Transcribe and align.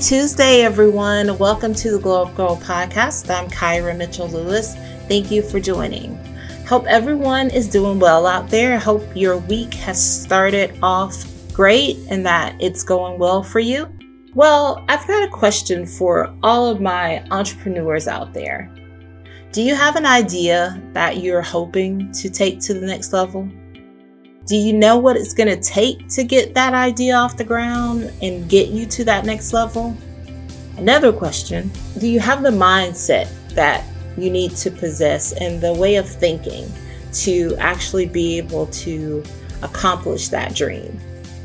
Tuesday, 0.00 0.62
everyone. 0.62 1.36
Welcome 1.36 1.74
to 1.74 1.90
the 1.90 1.98
Glow 1.98 2.22
Up 2.22 2.34
Gyrl 2.34 2.58
podcast. 2.62 3.28
I'm 3.28 3.50
Kyra 3.50 3.94
Mitchell 3.94 4.28
Lewis. 4.28 4.74
Thank 5.08 5.30
you 5.30 5.42
for 5.42 5.60
joining. 5.60 6.16
Hope 6.66 6.86
everyone 6.86 7.50
is 7.50 7.68
doing 7.68 7.98
well 7.98 8.26
out 8.26 8.48
there. 8.48 8.78
Hope 8.78 9.04
your 9.14 9.36
week 9.36 9.74
has 9.74 10.02
started 10.02 10.74
off 10.82 11.22
great 11.52 11.98
and 12.08 12.24
that 12.24 12.56
it's 12.60 12.82
going 12.82 13.18
well 13.18 13.42
for 13.42 13.60
you. 13.60 13.92
Well, 14.34 14.82
I've 14.88 15.06
got 15.06 15.22
a 15.22 15.28
question 15.28 15.84
for 15.84 16.34
all 16.42 16.66
of 16.66 16.80
my 16.80 17.22
entrepreneurs 17.30 18.08
out 18.08 18.32
there. 18.32 18.74
Do 19.52 19.60
you 19.60 19.74
have 19.74 19.96
an 19.96 20.06
idea 20.06 20.82
that 20.94 21.18
you're 21.18 21.42
hoping 21.42 22.10
to 22.12 22.30
take 22.30 22.58
to 22.60 22.72
the 22.72 22.86
next 22.86 23.12
level? 23.12 23.50
Do 24.50 24.56
you 24.56 24.72
know 24.72 24.98
what 24.98 25.16
it's 25.16 25.32
going 25.32 25.46
to 25.46 25.62
take 25.62 26.08
to 26.08 26.24
get 26.24 26.54
that 26.54 26.74
idea 26.74 27.14
off 27.14 27.36
the 27.36 27.44
ground 27.44 28.12
and 28.20 28.48
get 28.48 28.70
you 28.70 28.84
to 28.84 29.04
that 29.04 29.24
next 29.24 29.52
level? 29.52 29.96
Another 30.76 31.12
question 31.12 31.70
Do 31.98 32.08
you 32.08 32.18
have 32.18 32.42
the 32.42 32.50
mindset 32.50 33.30
that 33.54 33.84
you 34.18 34.28
need 34.28 34.56
to 34.56 34.72
possess 34.72 35.32
and 35.34 35.60
the 35.60 35.72
way 35.72 35.94
of 35.94 36.08
thinking 36.08 36.68
to 37.12 37.54
actually 37.60 38.06
be 38.06 38.38
able 38.38 38.66
to 38.66 39.22
accomplish 39.62 40.30
that 40.30 40.52
dream? 40.52 40.98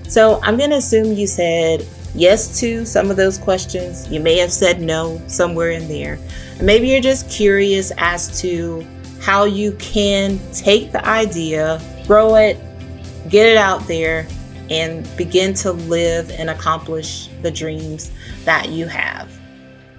So 0.07 0.39
I'm 0.41 0.57
going 0.57 0.71
to 0.71 0.77
assume 0.77 1.13
you 1.13 1.27
said 1.27 1.85
yes 2.15 2.59
to 2.59 2.87
some 2.87 3.11
of 3.11 3.17
those 3.17 3.37
questions. 3.37 4.09
You 4.09 4.19
may 4.19 4.39
have 4.39 4.51
said 4.51 4.81
no 4.81 5.21
somewhere 5.27 5.69
in 5.69 5.87
there. 5.87 6.17
Maybe 6.59 6.87
you're 6.87 7.01
just 7.01 7.29
curious 7.29 7.91
as 7.97 8.41
to 8.41 8.83
how 9.21 9.43
you 9.43 9.73
can 9.73 10.39
take 10.53 10.91
the 10.91 11.07
idea, 11.07 11.79
grow 12.07 12.33
it, 12.37 12.57
get 13.29 13.45
it 13.45 13.57
out 13.57 13.87
there, 13.87 14.27
and 14.69 15.07
begin 15.15 15.53
to 15.53 15.71
live 15.71 16.31
and 16.31 16.49
accomplish 16.49 17.29
the 17.41 17.51
dreams 17.51 18.11
that 18.45 18.69
you 18.69 18.87
have. 18.87 19.31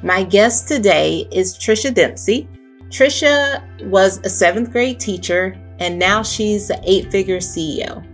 My 0.03 0.25
guest 0.25 0.69
today 0.69 1.29
is 1.33 1.57
Tricia 1.57 1.93
Dempsey. 1.95 2.49
Tricia 2.89 3.63
was 3.89 4.19
a 4.25 4.29
seventh 4.29 4.73
grade 4.73 5.01
teacher 5.01 5.57
and 5.79 5.99
now 5.99 6.23
she's 6.23 6.71
an 6.71 6.81
eight 6.85 7.11
figure 7.11 7.39
CEO. 7.39 8.05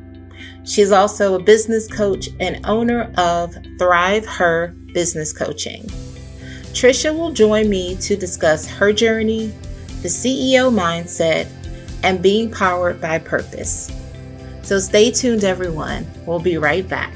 She's 0.65 0.93
also 0.93 1.35
a 1.35 1.43
business 1.43 1.89
coach 1.89 2.29
and 2.41 2.65
owner 2.67 3.13
of 3.17 3.55
Thrive-Her 3.79 4.75
Business 4.95 5.33
Coaching. 5.33 5.83
Tricia 6.73 7.17
will 7.17 7.33
join 7.33 7.69
me 7.69 7.97
to 7.97 8.17
discuss 8.17 8.67
her 8.67 8.93
journey, 8.93 9.49
the 10.03 10.09
CEO 10.09 10.73
mindset, 10.73 11.49
and 12.03 12.23
being 12.23 12.51
powered 12.51 13.01
by 13.01 13.19
purpose. 13.19 13.91
So 14.63 14.79
stay 14.79 15.11
tuned, 15.11 15.43
everyone. 15.43 16.07
We'll 16.25 16.39
be 16.39 16.57
right 16.57 16.89
back. 16.89 17.13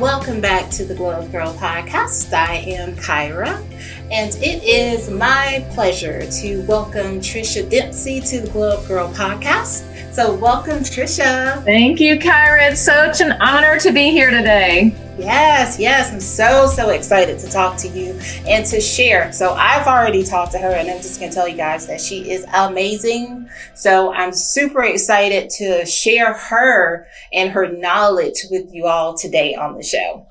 Welcome 0.00 0.40
back 0.40 0.70
to 0.70 0.84
the 0.86 0.94
Glow 0.94 1.26
Girl 1.28 1.52
podcast. 1.52 2.32
I 2.32 2.54
am 2.54 2.96
Kyra, 2.96 3.62
and 4.10 4.34
it 4.36 4.64
is 4.64 5.10
my 5.10 5.64
pleasure 5.72 6.28
to 6.40 6.62
welcome 6.66 7.20
Tricia 7.20 7.68
Dempsey 7.68 8.20
to 8.22 8.40
the 8.40 8.50
Glow 8.50 8.82
Girl 8.88 9.12
podcast. 9.12 9.91
So, 10.12 10.34
welcome, 10.34 10.80
Tricia. 10.80 11.64
Thank 11.64 11.98
you, 11.98 12.18
Kyra. 12.18 12.70
It's 12.70 12.82
such 12.82 13.22
an 13.22 13.32
honor 13.40 13.78
to 13.78 13.90
be 13.92 14.10
here 14.10 14.30
today. 14.30 14.94
Yes, 15.18 15.78
yes. 15.80 16.12
I'm 16.12 16.20
so, 16.20 16.66
so 16.66 16.90
excited 16.90 17.38
to 17.38 17.50
talk 17.50 17.78
to 17.78 17.88
you 17.88 18.20
and 18.46 18.66
to 18.66 18.78
share. 18.78 19.32
So, 19.32 19.54
I've 19.54 19.86
already 19.86 20.22
talked 20.22 20.52
to 20.52 20.58
her, 20.58 20.68
and 20.68 20.90
I'm 20.90 20.98
just 20.98 21.18
going 21.18 21.30
to 21.30 21.34
tell 21.34 21.48
you 21.48 21.56
guys 21.56 21.86
that 21.86 21.98
she 21.98 22.30
is 22.30 22.44
amazing. 22.52 23.48
So, 23.74 24.12
I'm 24.12 24.34
super 24.34 24.82
excited 24.82 25.48
to 25.48 25.86
share 25.86 26.34
her 26.34 27.06
and 27.32 27.50
her 27.50 27.72
knowledge 27.72 28.44
with 28.50 28.70
you 28.70 28.88
all 28.88 29.16
today 29.16 29.54
on 29.54 29.78
the 29.78 29.82
show. 29.82 30.26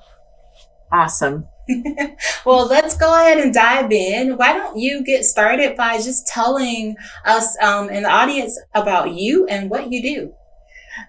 Awesome. 0.92 1.48
well, 2.44 2.66
let's 2.66 2.96
go 2.96 3.14
ahead 3.14 3.38
and 3.38 3.54
dive 3.54 3.92
in. 3.92 4.36
Why 4.36 4.52
don't 4.52 4.78
you 4.78 5.02
get 5.04 5.24
started 5.24 5.76
by 5.76 5.96
just 5.96 6.26
telling 6.26 6.96
us 7.24 7.56
um, 7.62 7.88
and 7.90 8.04
the 8.04 8.10
audience 8.10 8.58
about 8.74 9.12
you 9.12 9.46
and 9.46 9.70
what 9.70 9.90
you 9.92 10.02
do? 10.02 10.34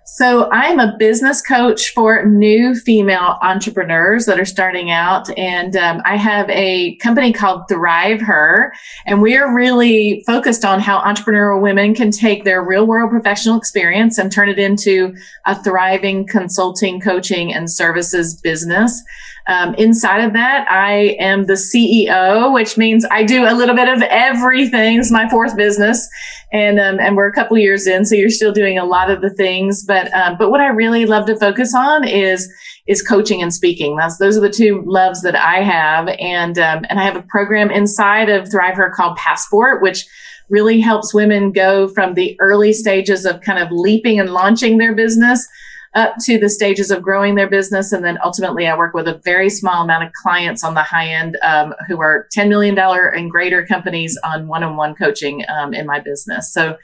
So, 0.06 0.50
I'm 0.52 0.80
a 0.80 0.96
business 0.98 1.42
coach 1.42 1.94
for 1.94 2.26
new 2.26 2.74
female 2.74 3.38
entrepreneurs 3.42 4.26
that 4.28 4.40
are 4.40 4.46
starting 4.46 4.92
out. 4.92 5.30
And 5.38 5.76
um, 5.76 6.02
I 6.06 6.16
have 6.16 6.50
a 6.50 6.96
company 6.98 7.34
called 7.34 7.68
Thrive-Her. 7.68 8.74
And 9.06 9.22
we 9.22 9.36
are 9.36 9.54
really 9.54 10.24
focused 10.26 10.64
on 10.64 10.80
how 10.80 11.00
entrepreneurial 11.02 11.62
women 11.62 11.94
can 11.96 12.12
take 12.12 12.46
their 12.46 12.64
real 12.64 12.86
world 12.86 13.12
professional 13.12 13.58
experience 13.58 14.18
and 14.18 14.32
turn 14.32 14.48
it 14.48 14.60
into 14.60 15.16
a 15.46 15.62
thriving 15.62 16.28
consulting, 16.28 17.02
coaching, 17.02 17.54
and 17.54 17.70
services 17.70 18.40
business. 18.40 19.04
Um, 19.48 19.76
inside 19.76 20.24
of 20.24 20.34
that, 20.34 20.66
I 20.72 21.18
am 21.20 21.48
the 21.48 21.54
CEO, 21.54 22.54
which 22.54 22.78
means 22.78 23.06
I 23.12 23.24
do 23.24 23.46
a 23.46 23.54
little 23.54 23.76
bit 23.76 23.90
of 23.90 24.02
everything. 24.04 25.00
It's 25.00 25.12
my 25.12 25.30
fourth 25.30 25.58
business, 25.58 26.08
and 26.54 26.80
um, 26.80 27.00
and 27.00 27.18
we're 27.18 27.28
a 27.28 27.34
couple 27.34 27.58
years 27.58 27.86
in, 27.86 28.06
so 28.06 28.16
you're 28.16 28.30
still 28.30 28.54
doing 28.54 28.78
a 28.78 28.86
lot 28.86 29.12
of 29.12 29.22
the 29.22 29.30
things. 29.30 29.84
But 29.86 30.14
um, 30.14 30.38
but 30.38 30.50
what 30.50 30.62
I 30.62 30.68
really 30.68 31.06
love 31.06 31.26
to 31.26 31.36
focus 31.36 31.76
on 31.76 32.08
is 32.08 32.50
is 32.88 33.02
coaching 33.02 33.42
and 33.42 33.54
speaking. 33.54 33.98
That's 33.98 34.18
those 34.18 34.38
are 34.38 34.42
the 34.42 34.50
two 34.50 34.82
loves 34.86 35.22
that 35.24 35.36
I 35.36 35.62
have, 35.62 36.08
and 36.20 36.58
um, 36.58 36.86
and 36.90 37.00
I 37.00 37.04
have 37.04 37.18
a 37.18 37.24
program 37.24 37.70
inside 37.70 38.30
of 38.30 38.50
Thrive 38.50 38.78
called 38.96 39.18
Passport, 39.18 39.82
which 39.82 40.06
really 40.50 40.80
helps 40.80 41.14
women 41.14 41.52
go 41.52 41.88
from 41.90 42.14
the 42.14 42.38
early 42.40 42.72
stages 42.72 43.26
of 43.26 43.42
kind 43.42 43.60
of 43.60 43.70
leaping 43.72 44.20
and 44.20 44.30
launching 44.30 44.78
their 44.78 44.94
business 44.94 45.48
up 45.96 46.16
to 46.22 46.40
the 46.40 46.50
stages 46.50 46.90
of 46.90 47.02
growing 47.02 47.36
their 47.36 47.50
business. 47.50 47.92
And 47.92 48.04
then 48.04 48.18
ultimately, 48.24 48.68
I 48.68 48.78
work 48.78 48.94
with 48.94 49.08
a 49.08 49.20
very 49.24 49.50
small 49.50 49.84
amount 49.84 50.04
of 50.04 50.12
clients 50.22 50.64
on 50.64 50.74
the 50.74 50.84
high 50.84 51.08
end 51.08 51.38
um, 51.44 51.74
who 51.88 52.02
are 52.02 52.28
$10 52.36 52.50
million 52.50 52.78
and 52.78 53.30
greater 53.30 53.66
companies 53.66 54.18
on 54.24 54.48
one 54.48 54.64
on 54.64 54.76
one 54.76 54.96
coaching 54.96 55.44
um, 55.50 55.74
in 55.74 55.86
my 55.86 56.00
business. 56.00 56.52
So 56.52 56.78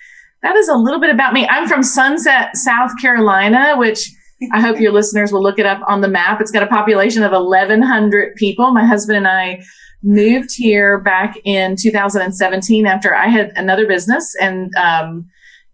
that 0.43 0.55
is 0.55 0.69
a 0.69 0.75
little 0.75 0.99
bit 0.99 1.09
about 1.09 1.33
me. 1.33 1.47
I'm 1.47 1.67
from 1.67 1.83
Sunset, 1.83 2.55
South 2.55 2.91
Carolina, 3.01 3.75
which 3.77 4.11
I 4.51 4.61
hope 4.61 4.79
your 4.79 4.91
listeners 4.93 5.31
will 5.31 5.43
look 5.43 5.59
it 5.59 5.65
up 5.65 5.81
on 5.87 6.01
the 6.01 6.07
map. 6.07 6.39
It's 6.39 6.51
got 6.51 6.63
a 6.63 6.67
population 6.67 7.23
of 7.23 7.31
1,100 7.31 8.35
people. 8.35 8.71
My 8.71 8.85
husband 8.85 9.17
and 9.17 9.27
I 9.27 9.63
moved 10.01 10.55
here 10.55 10.99
back 10.99 11.35
in 11.43 11.75
2017 11.75 12.85
after 12.85 13.13
I 13.13 13.27
had 13.27 13.51
another 13.55 13.85
business 13.85 14.33
and 14.39 14.73
um, 14.75 15.29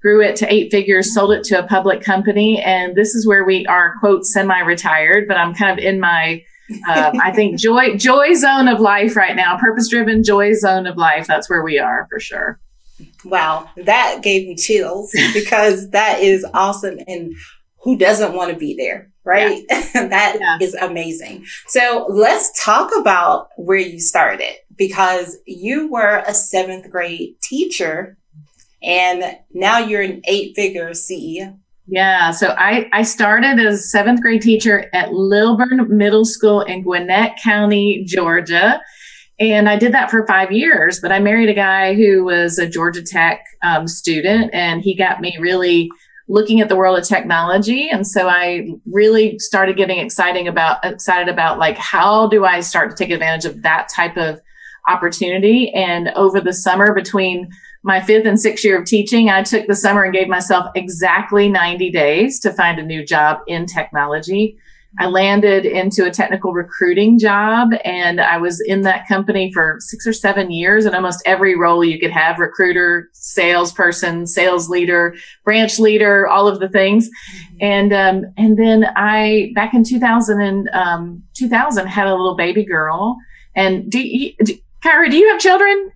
grew 0.06 0.22
it 0.22 0.36
to 0.36 0.54
eight 0.54 0.70
figures, 0.70 1.16
sold 1.16 1.32
it 1.32 1.44
to 1.44 1.58
a 1.58 1.66
public 1.66 2.00
company. 2.00 2.62
And 2.62 2.96
this 2.96 3.16
is 3.16 3.26
where 3.26 3.44
we 3.44 3.66
are, 3.66 3.96
quote, 4.00 4.24
semi 4.24 4.60
retired, 4.60 5.28
but 5.28 5.36
I'm 5.36 5.56
kind 5.56 5.72
of 5.72 5.84
in 5.84 6.00
my, 6.00 6.44
um, 6.88 7.20
I 7.24 7.32
think, 7.34 7.60
joy, 7.60 7.98
joy 7.98 8.36
zone 8.36 8.68
of 8.68 8.80
life 8.80 9.16
right 9.16 9.36
now, 9.36 9.58
purpose 9.58 9.90
driven 9.90 10.24
joy 10.24 10.54
zone 10.54 10.86
of 10.86 10.96
life. 10.96 11.26
That's 11.26 11.50
where 11.50 11.64
we 11.64 11.80
are 11.80 12.06
for 12.12 12.20
sure. 12.20 12.60
Wow, 13.24 13.68
that 13.78 14.20
gave 14.22 14.48
me 14.48 14.56
chills 14.56 15.12
because 15.34 15.90
that 15.90 16.20
is 16.20 16.46
awesome. 16.54 17.00
And 17.08 17.34
who 17.80 17.98
doesn't 17.98 18.34
want 18.34 18.52
to 18.52 18.58
be 18.58 18.76
there? 18.76 19.12
Right. 19.24 19.64
Yeah. 19.68 19.82
that 20.10 20.38
yeah. 20.40 20.58
is 20.62 20.76
amazing. 20.76 21.48
So 21.66 22.06
let's 22.12 22.64
talk 22.64 22.92
about 22.96 23.48
where 23.58 23.80
you 23.80 24.00
started 24.00 24.54
because 24.76 25.40
you 25.48 25.92
were 25.92 26.24
a 26.28 26.34
seventh 26.36 26.92
grade 26.92 27.42
teacher 27.42 28.20
and 28.82 29.38
now 29.54 29.80
you're 29.80 30.02
an 30.02 30.22
eight 30.26 30.56
figure 30.56 30.90
CEO. 30.92 31.58
Yeah, 31.88 32.32
so 32.32 32.56
I, 32.58 32.90
I 32.94 33.04
started 33.04 33.60
as 33.60 33.80
a 33.80 33.84
seventh 33.84 34.22
grade 34.22 34.42
teacher 34.42 34.90
at 34.94 35.14
Lilburn 35.14 35.86
Middle 35.96 36.26
School 36.26 36.62
in 36.62 36.82
Gwinnett 36.82 37.38
County, 37.44 38.04
Georgia. 38.08 38.82
And 39.40 39.70
I 39.70 39.78
did 39.78 39.94
that 39.94 40.10
for 40.10 40.26
five 40.26 40.52
years, 40.52 41.00
but 41.00 41.12
I 41.12 41.20
married 41.20 41.50
a 41.50 41.54
guy 41.54 41.94
who 41.94 42.24
was 42.24 42.58
a 42.58 42.68
Georgia 42.68 43.04
Tech 43.04 43.44
um, 43.64 43.88
student, 43.88 44.52
and 44.54 44.82
he 44.82 44.96
got 44.96 45.22
me 45.22 45.38
really 45.40 45.92
looking 46.28 46.60
at 46.60 46.70
the 46.70 46.76
world 46.76 46.98
of 46.98 47.08
technology. 47.08 47.88
And 47.90 48.08
so 48.08 48.28
I 48.28 48.68
really 48.92 49.38
started 49.38 49.78
getting 49.78 50.00
exciting 50.00 50.48
about 50.48 50.84
excited 50.84 51.28
about 51.28 51.60
like 51.60 51.78
how 51.78 52.28
do 52.28 52.46
I 52.46 52.62
start 52.62 52.90
to 52.90 52.96
take 52.96 53.12
advantage 53.12 53.46
of 53.46 53.62
that 53.62 53.90
type 53.90 54.18
of 54.18 54.42
opportunity. 54.88 55.72
And 55.74 56.10
over 56.16 56.40
the 56.42 56.54
summer 56.54 56.94
between 56.94 57.50
my 57.86 58.02
fifth 58.02 58.26
and 58.26 58.42
sixth 58.42 58.66
year 58.66 58.80
of 58.80 58.86
teaching, 58.86 59.30
I 59.30 59.44
took 59.44 59.68
the 59.68 59.76
summer 59.76 60.04
and 60.04 60.14
gave 60.14 60.28
myself 60.28 60.72
exactly 60.74 61.48
90 61.48 61.92
days 61.92 62.40
to 62.40 62.52
find 62.52 62.80
a 62.80 62.84
new 62.84 63.06
job 63.06 63.42
in 63.46 63.68
technology. 63.68 64.58
I 64.98 65.06
landed 65.06 65.68
into 65.68 66.04
a 66.06 66.10
technical 66.10 66.52
recruiting 66.52 67.20
job 67.20 67.70
and 67.84 68.20
I 68.20 68.38
was 68.38 68.60
in 68.60 68.82
that 68.84 69.08
company 69.08 69.54
for 69.54 69.78
six 69.82 70.08
or 70.08 70.14
seven 70.14 70.50
years 70.50 70.88
in 70.88 70.96
almost 70.96 71.22
every 71.28 71.56
role 71.56 71.84
you 71.84 72.00
could 72.00 72.10
have 72.10 72.40
recruiter, 72.40 73.10
salesperson, 73.14 74.26
sales 74.26 74.68
leader, 74.68 75.14
branch 75.44 75.78
leader, 75.78 76.28
all 76.28 76.48
of 76.48 76.60
the 76.60 76.70
things. 76.70 77.08
And, 77.62 77.94
um, 77.94 78.26
and 78.36 78.58
then 78.58 78.86
I, 78.96 79.52
back 79.54 79.76
in 79.76 79.84
2000 79.84 80.42
and, 80.42 80.70
um, 80.70 81.24
2000 81.36 81.86
had 81.86 82.08
a 82.08 82.16
little 82.16 82.36
baby 82.36 82.66
girl. 82.66 83.16
And 83.56 83.92
do 83.92 84.00
you, 84.00 84.34
do, 84.44 84.58
Kyra, 84.84 85.12
do 85.12 85.18
you 85.18 85.30
have 85.30 85.40
children? 85.40 85.92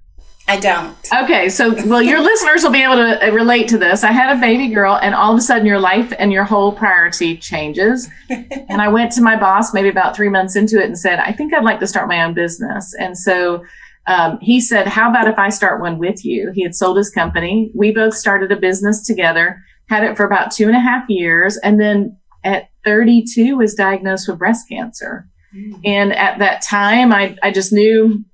I 0.50 0.60
don't. 0.60 0.98
Okay, 1.14 1.48
so 1.48 1.76
well, 1.86 2.02
your 2.02 2.20
listeners 2.24 2.64
will 2.64 2.72
be 2.72 2.82
able 2.82 2.96
to 2.96 3.28
uh, 3.28 3.32
relate 3.32 3.68
to 3.68 3.78
this. 3.78 4.04
I 4.04 4.12
had 4.12 4.36
a 4.36 4.42
baby 4.42 4.70
girl, 4.74 4.98
and 5.00 5.14
all 5.14 5.32
of 5.32 5.38
a 5.38 5.42
sudden, 5.42 5.68
your 5.68 5.80
life 5.80 6.12
and 6.18 6.34
your 6.34 6.44
whole 6.44 6.72
priority 6.72 7.38
changes. 7.38 8.10
and 8.30 8.82
I 8.82 8.88
went 8.88 9.12
to 9.14 9.22
my 9.22 9.40
boss 9.40 9.76
maybe 9.76 9.90
about 9.90 10.16
three 10.16 10.30
months 10.30 10.56
into 10.56 10.80
it 10.80 10.86
and 10.86 10.98
said, 10.98 11.20
I 11.20 11.34
think 11.34 11.54
I'd 11.54 11.64
like 11.64 11.80
to 11.82 11.88
start 11.88 12.08
my 12.08 12.24
own 12.24 12.34
business. 12.34 12.96
And 13.00 13.16
so 13.16 13.64
um, 14.08 14.40
he 14.42 14.60
said, 14.60 14.88
How 14.88 15.12
about 15.12 15.28
if 15.28 15.38
I 15.38 15.50
start 15.50 15.82
one 15.82 16.00
with 16.00 16.26
you? 16.26 16.52
He 16.56 16.64
had 16.64 16.74
sold 16.74 16.98
his 16.98 17.12
company. 17.12 17.72
We 17.76 17.92
both 17.92 18.16
started 18.16 18.52
a 18.52 18.58
business 18.58 19.06
together, 19.06 19.62
had 19.88 20.04
it 20.04 20.18
for 20.18 20.26
about 20.26 20.50
two 20.50 20.66
and 20.66 20.76
a 20.76 20.80
half 20.80 21.08
years, 21.10 21.58
and 21.58 21.80
then 21.80 22.18
at 22.44 22.70
32 22.86 23.56
was 23.56 23.76
diagnosed 23.76 24.28
with 24.28 24.40
breast 24.40 24.68
cancer. 24.68 25.28
Mm. 25.56 25.80
And 25.86 26.14
at 26.14 26.40
that 26.40 26.64
time, 26.64 27.14
I, 27.14 27.38
I 27.44 27.52
just 27.52 27.72
knew 27.72 28.26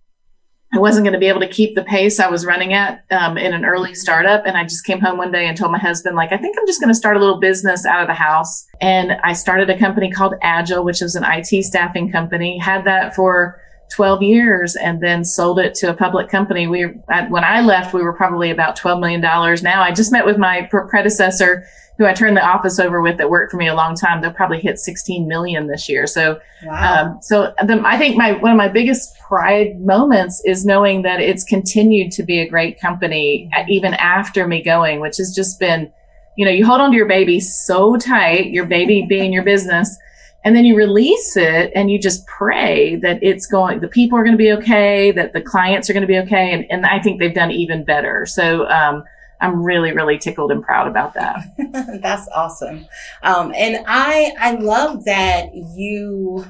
I 0.76 0.80
wasn't 0.80 1.06
going 1.06 1.14
to 1.14 1.20
be 1.20 1.28
able 1.28 1.40
to 1.40 1.48
keep 1.48 1.74
the 1.74 1.84
pace 1.84 2.20
I 2.20 2.28
was 2.28 2.46
running 2.46 2.74
at 2.74 3.06
um, 3.10 3.38
in 3.38 3.54
an 3.54 3.64
early 3.64 3.96
startup. 3.96 4.46
And 4.46 4.58
I 4.58 4.64
just 4.64 4.86
came 4.86 5.00
home 5.00 5.18
one 5.18 5.32
day 5.32 5.48
and 5.48 5.58
told 5.58 5.72
my 5.72 5.80
husband, 5.80 6.18
like, 6.18 6.34
I 6.34 6.38
think 6.38 6.58
I'm 6.60 6.68
just 6.68 6.82
going 6.82 6.90
to 6.90 6.96
start 6.96 7.16
a 7.16 7.20
little 7.20 7.40
business 7.40 7.86
out 7.86 8.02
of 8.02 8.08
the 8.08 8.14
house. 8.14 8.68
And 8.82 9.14
I 9.24 9.32
started 9.32 9.70
a 9.70 9.80
company 9.80 10.12
called 10.12 10.34
Agile, 10.42 10.84
which 10.84 11.00
was 11.00 11.16
an 11.16 11.24
IT 11.26 11.64
staffing 11.64 12.12
company, 12.12 12.58
had 12.58 12.84
that 12.84 13.16
for 13.16 13.62
12 13.94 14.22
years 14.22 14.76
and 14.76 15.02
then 15.02 15.24
sold 15.24 15.60
it 15.60 15.76
to 15.76 15.90
a 15.90 15.94
public 15.94 16.28
company. 16.28 16.68
We, 16.68 16.84
when 17.30 17.46
I 17.46 17.62
left, 17.62 17.94
we 17.94 18.02
were 18.02 18.14
probably 18.14 18.52
about 18.52 18.78
$12 18.78 19.00
million. 19.00 19.22
Now 19.22 19.82
I 19.82 19.94
just 19.94 20.12
met 20.12 20.26
with 20.26 20.38
my 20.38 20.68
predecessor 20.72 21.66
who 21.98 22.06
I 22.06 22.14
turned 22.14 22.36
the 22.36 22.46
office 22.46 22.80
over 22.80 23.02
with 23.02 23.18
that 23.18 23.30
worked 23.30 23.52
for 23.52 23.58
me 23.58 23.68
a 23.68 23.76
long 23.76 23.96
time, 23.96 24.22
they'll 24.22 24.34
probably 24.34 24.60
hit 24.60 24.80
16 24.80 25.28
million 25.28 25.68
this 25.68 25.88
year. 25.88 26.08
So, 26.08 26.40
wow. 26.64 27.06
um, 27.06 27.22
so 27.22 27.54
the, 27.66 27.82
I 27.86 27.98
think 27.98 28.18
my, 28.18 28.34
one 28.34 28.52
of 28.52 28.58
my 28.58 28.68
biggest 28.68 29.18
pride 29.20 29.80
moments 29.80 30.42
is 30.46 30.66
knowing 30.66 31.04
that 31.04 31.22
it's 31.22 31.44
continued 31.44 32.12
to 32.14 32.24
be 32.24 32.40
a 32.40 32.50
great 32.50 32.80
company 32.80 33.50
even 33.70 33.94
after 33.94 34.48
me 34.48 34.62
going, 34.62 35.00
which 35.00 35.18
has 35.18 35.34
just 35.34 35.60
been, 35.60 35.92
you 36.36 36.44
know, 36.44 36.52
you 36.52 36.66
hold 36.66 36.82
on 36.82 36.92
to 36.92 36.98
your 36.98 37.08
baby 37.08 37.40
so 37.40 37.96
tight, 37.96 38.48
your 38.52 38.66
baby 38.66 39.06
being 39.10 39.32
your 39.32 39.44
business, 39.44 39.98
and 40.44 40.56
then 40.56 40.66
you 40.66 40.76
release 40.76 41.36
it 41.38 41.72
and 41.74 41.90
you 41.90 41.98
just 41.98 42.28
pray 42.28 42.98
that 42.98 43.20
it's 43.24 43.48
going, 43.48 43.80
the 43.80 43.88
people 43.88 44.18
are 44.18 44.24
going 44.24 44.38
to 44.38 44.38
be 44.38 44.52
okay, 44.52 45.12
that 45.12 45.34
the 45.34 45.42
clients 45.42 45.90
are 45.90 45.94
going 45.94 46.02
to 46.02 46.08
be 46.08 46.20
okay. 46.20 46.52
And, 46.52 46.66
and 46.70 46.86
I 46.86 47.00
think 47.00 47.20
they've 47.20 47.34
done 47.34 47.52
even 47.52 47.84
better. 47.84 48.26
So, 48.28 48.68
um, 48.68 49.04
I'm 49.46 49.64
really, 49.64 49.92
really 49.92 50.18
tickled 50.18 50.52
and 50.52 50.64
proud 50.64 50.88
about 50.88 51.14
that. 51.14 51.44
That's 52.02 52.28
awesome. 52.34 52.88
Um, 53.22 53.54
and 53.56 53.86
I, 53.88 54.34
I 54.40 54.52
love 54.56 55.06
that 55.06 55.54
you 55.54 56.46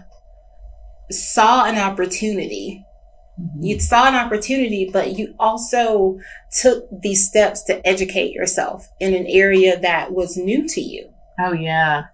saw 1.12 1.66
an 1.66 1.78
opportunity. 1.78 2.86
Mm-hmm. 3.40 3.64
You 3.64 3.80
saw 3.82 4.08
an 4.08 4.16
opportunity, 4.16 4.90
but 4.92 5.18
you 5.18 5.36
also 5.40 6.20
took 6.52 6.86
these 7.02 7.28
steps 7.28 7.64
to 7.64 7.86
educate 7.86 8.32
yourself 8.32 8.88
in 9.02 9.14
an 9.14 9.26
area 9.28 9.78
that 9.82 10.14
was 10.14 10.38
new 10.38 10.66
to 10.70 10.80
you. 10.80 11.10
Oh 11.38 11.52
yeah. 11.52 12.06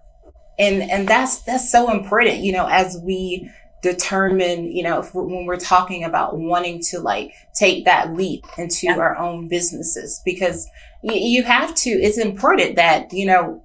And, 0.58 0.82
and 0.82 1.06
that's, 1.06 1.42
that's 1.42 1.70
so 1.70 1.92
important, 1.92 2.38
you 2.38 2.52
know, 2.52 2.66
as 2.66 3.00
we 3.02 3.48
determine, 3.82 4.70
you 4.70 4.82
know, 4.82 5.02
when 5.12 5.44
we're 5.44 5.58
talking 5.58 6.04
about 6.04 6.38
wanting 6.38 6.80
to 6.80 7.00
like 7.00 7.32
take 7.54 7.84
that 7.84 8.14
leap 8.14 8.46
into 8.56 8.86
yeah. 8.86 8.96
our 8.96 9.18
own 9.18 9.48
businesses, 9.48 10.22
because 10.24 10.68
you, 11.02 11.14
you 11.14 11.42
have 11.42 11.74
to, 11.74 11.90
it's 11.90 12.18
important 12.18 12.76
that, 12.76 13.12
you 13.12 13.26
know, 13.26 13.62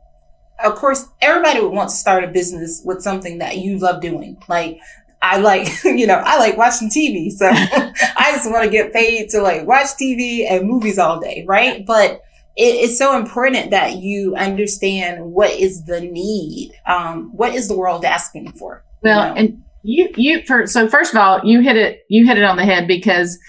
of 0.63 0.75
course, 0.75 1.07
everybody 1.21 1.61
would 1.61 1.71
want 1.71 1.89
to 1.91 1.95
start 1.95 2.23
a 2.23 2.27
business 2.27 2.81
with 2.83 3.01
something 3.01 3.37
that 3.37 3.57
you 3.57 3.77
love 3.77 4.01
doing. 4.01 4.41
Like, 4.47 4.79
I 5.21 5.37
like, 5.37 5.67
you 5.83 6.07
know, 6.07 6.21
I 6.25 6.37
like 6.39 6.57
watching 6.57 6.89
TV. 6.89 7.31
So 7.31 7.47
I 7.51 8.31
just 8.31 8.49
want 8.49 8.63
to 8.63 8.69
get 8.71 8.93
paid 8.93 9.29
to 9.29 9.41
like 9.41 9.67
watch 9.67 9.87
TV 10.01 10.49
and 10.49 10.67
movies 10.67 10.97
all 10.97 11.19
day. 11.19 11.45
Right. 11.47 11.85
But 11.85 12.21
it, 12.55 12.75
it's 12.75 12.97
so 12.97 13.15
important 13.17 13.69
that 13.69 13.97
you 13.97 14.35
understand 14.35 15.31
what 15.31 15.51
is 15.51 15.85
the 15.85 16.01
need. 16.01 16.71
Um, 16.87 17.29
what 17.35 17.53
is 17.53 17.67
the 17.67 17.77
world 17.77 18.03
asking 18.03 18.53
for? 18.53 18.83
Well, 19.03 19.27
you 19.27 19.33
know? 19.33 19.39
and 19.39 19.63
you 19.87 20.09
you 20.17 20.43
for 20.43 20.67
so 20.67 20.87
first 20.87 21.13
of 21.13 21.19
all 21.19 21.39
you 21.45 21.61
hit 21.61 21.77
it 21.77 22.05
you 22.09 22.25
hit 22.25 22.37
it 22.37 22.43
on 22.43 22.57
the 22.57 22.65
head 22.65 22.87
because 22.87 23.39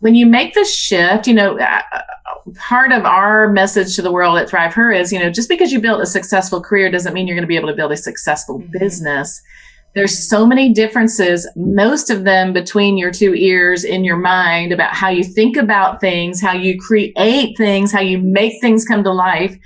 when 0.00 0.14
you 0.14 0.26
make 0.26 0.52
the 0.52 0.64
shift 0.64 1.26
you 1.26 1.32
know 1.32 1.58
uh, 1.58 1.82
part 2.56 2.92
of 2.92 3.06
our 3.06 3.50
message 3.50 3.96
to 3.96 4.02
the 4.02 4.12
world 4.12 4.36
at 4.38 4.50
Thrive-Her 4.50 4.92
is 4.92 5.12
you 5.12 5.18
know 5.18 5.30
just 5.30 5.48
because 5.48 5.72
you 5.72 5.80
built 5.80 6.02
a 6.02 6.06
successful 6.06 6.60
career 6.60 6.90
doesn't 6.90 7.14
mean 7.14 7.26
you're 7.26 7.36
going 7.36 7.42
to 7.42 7.48
be 7.48 7.56
able 7.56 7.68
to 7.68 7.74
build 7.74 7.90
a 7.90 7.96
successful 7.96 8.60
mm-hmm. 8.60 8.78
business 8.78 9.40
there's 9.94 10.28
so 10.28 10.46
many 10.46 10.74
differences 10.74 11.48
most 11.56 12.10
of 12.10 12.24
them 12.24 12.52
between 12.52 12.98
your 12.98 13.10
two 13.10 13.34
ears 13.34 13.82
in 13.82 14.04
your 14.04 14.18
mind 14.18 14.72
about 14.72 14.92
how 14.92 15.08
you 15.08 15.24
think 15.24 15.56
about 15.56 16.02
things 16.02 16.38
how 16.38 16.52
you 16.52 16.78
create 16.78 17.56
things 17.56 17.90
how 17.90 18.00
you 18.00 18.18
make 18.18 18.60
things 18.60 18.84
come 18.84 19.02
to 19.02 19.12
life 19.12 19.56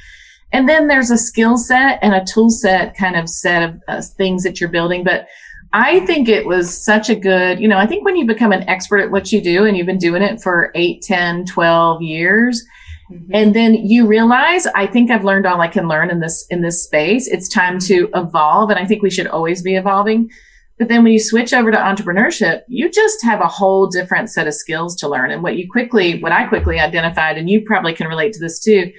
and 0.52 0.68
then 0.68 0.86
there's 0.86 1.10
a 1.10 1.18
skill 1.18 1.56
set 1.56 1.98
and 2.00 2.14
a 2.14 2.24
tool 2.24 2.48
set 2.48 2.96
kind 2.96 3.16
of 3.16 3.28
set 3.28 3.68
of 3.68 3.82
uh, 3.88 4.00
things 4.00 4.44
that 4.44 4.60
you're 4.60 4.70
building 4.70 5.02
but 5.02 5.26
I 5.72 6.00
think 6.00 6.28
it 6.28 6.46
was 6.46 6.84
such 6.84 7.08
a 7.08 7.14
good, 7.14 7.58
you 7.58 7.66
know, 7.66 7.78
I 7.78 7.86
think 7.86 8.04
when 8.04 8.16
you 8.16 8.26
become 8.26 8.52
an 8.52 8.68
expert 8.68 8.98
at 8.98 9.10
what 9.10 9.32
you 9.32 9.40
do 9.40 9.64
and 9.64 9.76
you've 9.76 9.86
been 9.86 9.98
doing 9.98 10.22
it 10.22 10.42
for 10.42 10.70
8, 10.74 11.00
10, 11.02 11.46
12 11.46 12.02
years, 12.02 12.62
mm-hmm. 13.10 13.34
and 13.34 13.54
then 13.54 13.74
you 13.74 14.06
realize, 14.06 14.66
I 14.66 14.86
think 14.86 15.10
I've 15.10 15.24
learned 15.24 15.46
all 15.46 15.60
I 15.60 15.68
can 15.68 15.88
learn 15.88 16.10
in 16.10 16.20
this, 16.20 16.46
in 16.50 16.60
this 16.60 16.84
space. 16.84 17.26
It's 17.26 17.48
time 17.48 17.78
to 17.80 18.10
evolve. 18.14 18.68
And 18.68 18.78
I 18.78 18.84
think 18.84 19.02
we 19.02 19.10
should 19.10 19.26
always 19.26 19.62
be 19.62 19.76
evolving. 19.76 20.30
But 20.78 20.88
then 20.88 21.04
when 21.04 21.12
you 21.12 21.20
switch 21.20 21.54
over 21.54 21.70
to 21.70 21.78
entrepreneurship, 21.78 22.62
you 22.68 22.90
just 22.90 23.22
have 23.24 23.40
a 23.40 23.46
whole 23.46 23.86
different 23.86 24.30
set 24.30 24.46
of 24.46 24.54
skills 24.54 24.96
to 24.96 25.08
learn. 25.08 25.30
And 25.30 25.42
what 25.42 25.56
you 25.56 25.70
quickly, 25.70 26.20
what 26.20 26.32
I 26.32 26.46
quickly 26.46 26.80
identified, 26.80 27.38
and 27.38 27.48
you 27.48 27.62
probably 27.64 27.94
can 27.94 28.08
relate 28.08 28.32
to 28.34 28.40
this 28.40 28.60
too, 28.60 28.92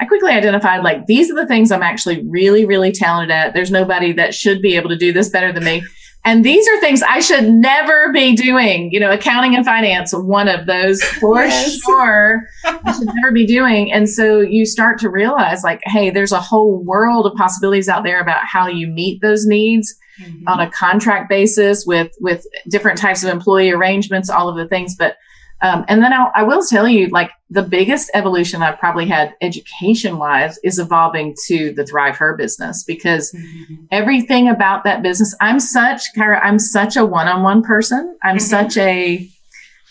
I 0.00 0.06
quickly 0.06 0.32
identified 0.32 0.82
like 0.82 1.06
these 1.06 1.30
are 1.30 1.34
the 1.34 1.46
things 1.46 1.70
I'm 1.70 1.82
actually 1.82 2.26
really, 2.28 2.64
really 2.64 2.92
talented 2.92 3.30
at. 3.30 3.54
There's 3.54 3.70
nobody 3.70 4.12
that 4.12 4.34
should 4.34 4.60
be 4.60 4.76
able 4.76 4.90
to 4.90 4.96
do 4.96 5.12
this 5.12 5.28
better 5.28 5.52
than 5.52 5.64
me. 5.64 5.82
And 6.26 6.44
these 6.44 6.66
are 6.66 6.80
things 6.80 7.02
I 7.02 7.20
should 7.20 7.48
never 7.48 8.12
be 8.12 8.34
doing. 8.34 8.90
You 8.92 8.98
know, 8.98 9.12
accounting 9.12 9.54
and 9.54 9.64
finance, 9.64 10.12
one 10.12 10.48
of 10.48 10.66
those 10.66 11.00
for 11.02 11.44
yes. 11.44 11.78
sure. 11.78 12.48
I 12.64 12.92
should 12.92 13.08
never 13.14 13.30
be 13.32 13.46
doing. 13.46 13.92
And 13.92 14.08
so 14.08 14.40
you 14.40 14.66
start 14.66 14.98
to 14.98 15.08
realize 15.08 15.62
like, 15.62 15.80
hey, 15.84 16.10
there's 16.10 16.32
a 16.32 16.40
whole 16.40 16.82
world 16.82 17.26
of 17.26 17.34
possibilities 17.34 17.88
out 17.88 18.02
there 18.02 18.20
about 18.20 18.44
how 18.44 18.66
you 18.66 18.88
meet 18.88 19.22
those 19.22 19.46
needs 19.46 19.94
mm-hmm. 20.20 20.48
on 20.48 20.58
a 20.58 20.68
contract 20.68 21.28
basis 21.28 21.86
with, 21.86 22.10
with 22.20 22.44
different 22.68 22.98
types 22.98 23.22
of 23.22 23.30
employee 23.30 23.70
arrangements, 23.70 24.28
all 24.28 24.48
of 24.48 24.56
the 24.56 24.66
things. 24.66 24.96
But 24.98 25.18
um, 25.62 25.84
and 25.88 26.02
then 26.02 26.12
I'll, 26.12 26.30
I 26.34 26.42
will 26.42 26.64
tell 26.64 26.86
you, 26.86 27.08
like 27.08 27.30
the 27.48 27.62
biggest 27.62 28.10
evolution 28.12 28.62
I've 28.62 28.78
probably 28.78 29.06
had 29.06 29.34
education 29.40 30.18
wise 30.18 30.58
is 30.62 30.78
evolving 30.78 31.34
to 31.46 31.72
the 31.72 31.86
Thrive-Her 31.86 32.36
business 32.36 32.84
because 32.84 33.32
mm-hmm. 33.32 33.84
everything 33.90 34.48
about 34.48 34.84
that 34.84 35.02
business, 35.02 35.34
I'm 35.40 35.58
such, 35.58 36.02
Kyra, 36.14 36.40
I'm 36.42 36.58
such 36.58 36.96
a 36.96 37.06
one 37.06 37.26
on 37.26 37.42
one 37.42 37.62
person. 37.62 38.18
I'm 38.22 38.36
mm-hmm. 38.36 38.44
such 38.44 38.76
a, 38.76 39.26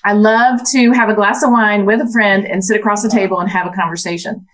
I 0.03 0.13
love 0.13 0.60
to 0.72 0.91
have 0.91 1.10
a 1.10 1.15
glass 1.15 1.43
of 1.43 1.51
wine 1.51 1.86
with 1.86 2.00
a 2.00 2.12
friend 2.12 2.45
and 2.45 2.63
sit 2.63 2.79
across 2.79 3.01
the 3.01 3.10
table 3.10 3.39
and 3.39 3.50
have 3.50 3.65
a 3.65 3.72
conversation. 3.72 4.45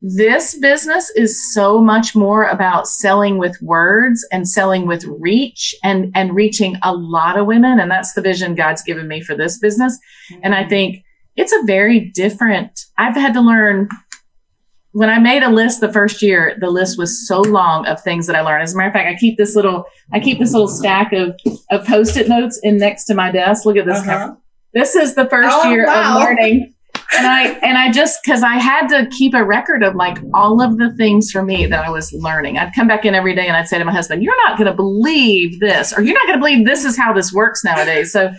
This 0.00 0.56
business 0.56 1.10
is 1.16 1.52
so 1.52 1.80
much 1.80 2.14
more 2.14 2.44
about 2.44 2.86
selling 2.86 3.36
with 3.36 3.60
words 3.60 4.24
and 4.30 4.48
selling 4.48 4.86
with 4.86 5.04
reach 5.04 5.74
and, 5.82 6.12
and 6.14 6.36
reaching 6.36 6.76
a 6.84 6.94
lot 6.94 7.36
of 7.36 7.46
women. 7.46 7.80
And 7.80 7.90
that's 7.90 8.12
the 8.12 8.22
vision 8.22 8.54
God's 8.54 8.82
given 8.82 9.08
me 9.08 9.22
for 9.22 9.34
this 9.34 9.58
business. 9.58 9.98
Mm-hmm. 10.30 10.40
And 10.44 10.54
I 10.54 10.68
think 10.68 11.04
it's 11.36 11.52
a 11.52 11.62
very 11.64 12.10
different, 12.10 12.80
I've 12.96 13.16
had 13.16 13.34
to 13.34 13.40
learn 13.40 13.88
when 14.92 15.10
I 15.10 15.18
made 15.18 15.42
a 15.42 15.50
list 15.50 15.80
the 15.80 15.92
first 15.92 16.22
year, 16.22 16.56
the 16.60 16.70
list 16.70 16.96
was 16.98 17.26
so 17.26 17.40
long 17.40 17.86
of 17.86 18.00
things 18.02 18.26
that 18.26 18.34
I 18.34 18.40
learned. 18.40 18.62
As 18.62 18.74
a 18.74 18.76
matter 18.76 18.88
of 18.88 18.94
fact, 18.94 19.08
I 19.08 19.14
keep 19.16 19.36
this 19.36 19.54
little, 19.54 19.84
I 20.12 20.18
keep 20.18 20.38
this 20.38 20.52
little 20.52 20.68
stack 20.68 21.12
of, 21.12 21.38
of 21.70 21.86
post-it 21.86 22.28
notes 22.28 22.58
in 22.62 22.78
next 22.78 23.04
to 23.04 23.14
my 23.14 23.30
desk. 23.30 23.64
Look 23.64 23.76
at 23.76 23.84
this. 23.84 23.98
Uh-huh. 23.98 24.34
This 24.74 24.94
is 24.96 25.14
the 25.14 25.26
first 25.26 25.48
oh, 25.50 25.70
year 25.70 25.86
wow. 25.86 26.16
of 26.16 26.22
learning 26.22 26.74
and 27.16 27.26
I 27.26 27.48
and 27.62 27.78
I 27.78 27.90
just 27.90 28.20
because 28.22 28.42
I 28.42 28.54
had 28.54 28.88
to 28.88 29.06
keep 29.10 29.34
a 29.34 29.44
record 29.44 29.82
of 29.82 29.94
like 29.94 30.18
all 30.34 30.60
of 30.62 30.78
the 30.78 30.92
things 30.94 31.30
for 31.30 31.42
me 31.42 31.66
that 31.66 31.84
I 31.84 31.90
was 31.90 32.12
learning. 32.12 32.58
I'd 32.58 32.74
come 32.74 32.88
back 32.88 33.04
in 33.04 33.14
every 33.14 33.34
day 33.34 33.46
and 33.46 33.56
I'd 33.56 33.68
say 33.68 33.78
to 33.78 33.84
my 33.84 33.92
husband, 33.92 34.22
"You're 34.22 34.36
not 34.46 34.58
going 34.58 34.70
to 34.70 34.76
believe 34.76 35.60
this, 35.60 35.92
or 35.92 36.02
you're 36.02 36.14
not 36.14 36.26
going 36.26 36.38
to 36.38 36.40
believe 36.40 36.66
this 36.66 36.84
is 36.84 36.96
how 36.96 37.12
this 37.12 37.32
works 37.32 37.64
nowadays." 37.64 38.12
So. 38.12 38.32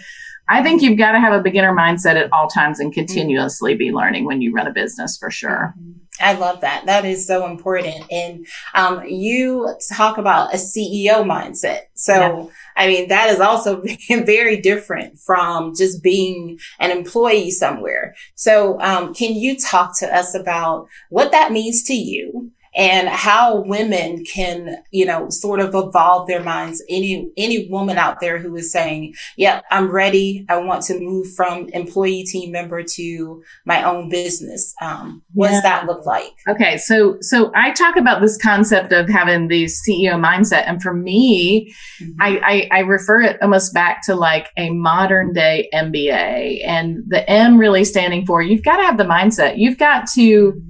I 0.52 0.64
think 0.64 0.82
you've 0.82 0.98
got 0.98 1.12
to 1.12 1.20
have 1.20 1.32
a 1.32 1.44
beginner 1.44 1.76
mindset 1.76 2.16
at 2.16 2.34
all 2.34 2.48
times 2.48 2.80
and 2.80 2.92
continuously 2.92 3.76
be 3.76 3.92
learning 3.92 4.26
when 4.26 4.42
you 4.42 4.52
run 4.52 4.66
a 4.66 4.72
business 4.72 5.16
for 5.16 5.30
sure. 5.30 5.76
I 6.20 6.34
love 6.34 6.62
that. 6.62 6.86
That 6.86 7.06
is 7.06 7.26
so 7.26 7.46
important. 7.46 8.04
And 8.12 8.48
um, 8.74 9.04
you 9.06 9.76
talk 9.94 10.18
about 10.18 10.54
a 10.54 10.58
CEO 10.58 11.24
mindset. 11.24 11.82
So 11.94 12.14
yeah. 12.14 12.46
I 12.80 12.88
mean, 12.88 13.10
that 13.10 13.30
is 13.30 13.42
also 13.42 13.84
very 14.10 14.62
different 14.62 15.20
from 15.20 15.76
just 15.76 16.02
being 16.02 16.58
an 16.80 16.92
employee 16.92 17.52
somewhere. 17.52 18.16
So, 18.36 18.80
um, 18.80 19.14
can 19.14 19.34
you 19.36 19.60
talk 19.60 20.00
to 20.00 20.16
us 20.16 20.34
about 20.34 20.88
what 21.10 21.32
that 21.32 21.52
means 21.52 21.84
to 21.84 21.94
you 21.94 22.52
and 22.76 23.08
how 23.08 23.62
women 23.62 24.24
can, 24.26 24.78
you 24.92 25.06
know, 25.06 25.30
sort 25.30 25.60
of 25.60 25.74
evolve 25.74 26.28
their 26.28 26.44
minds. 26.44 26.84
Any, 26.90 27.32
any 27.38 27.68
woman 27.70 27.98
out 27.98 28.20
there 28.20 28.38
who 28.38 28.56
is 28.56 28.72
saying, 28.72 29.16
yeah, 29.38 29.62
I'm 29.72 29.90
ready. 29.92 30.46
I 30.50 30.58
want 30.58 30.84
to 30.84 31.00
move 31.00 31.34
from 31.34 31.70
employee 31.70 32.24
team 32.24 32.52
member 32.52 32.84
to 32.84 33.44
my 33.66 33.84
own 33.84 34.10
business. 34.10 34.74
Um, 34.82 35.24
what 35.34 35.48
yeah. 35.48 35.54
does 35.54 35.64
that 35.64 35.86
look 35.86 36.06
like? 36.06 36.34
Okay. 36.48 36.78
So, 36.78 37.18
so 37.22 37.52
I 37.56 37.72
talk 37.72 37.96
about 37.96 38.22
this 38.22 38.38
concept 38.38 38.92
of 38.92 39.10
having 39.10 39.48
the 39.48 39.66
CEO 39.66 40.14
mindset. 40.14 40.64
And 40.68 40.82
for 40.82 40.94
me, 40.94 41.74
mm-hmm. 42.02 42.22
I, 42.22 42.70
I, 42.72 42.78
I 42.78 42.80
refer 42.82 43.22
it 43.22 43.42
almost 43.42 43.74
back 43.74 44.06
to 44.06 44.16
like 44.16 44.50
a 44.58 44.70
modern 44.72 45.34
day 45.34 45.70
MBA 45.74 46.66
and 46.66 47.04
the 47.08 47.28
M 47.30 47.58
really 47.58 47.84
standing 47.84 48.26
for 48.26 48.42
you've 48.42 48.64
got 48.64 48.78
to 48.78 48.84
have 48.84 48.98
the 48.98 49.04
mindset. 49.04 49.58
You've 49.58 49.78
got 49.78 50.08
to, 50.12 50.62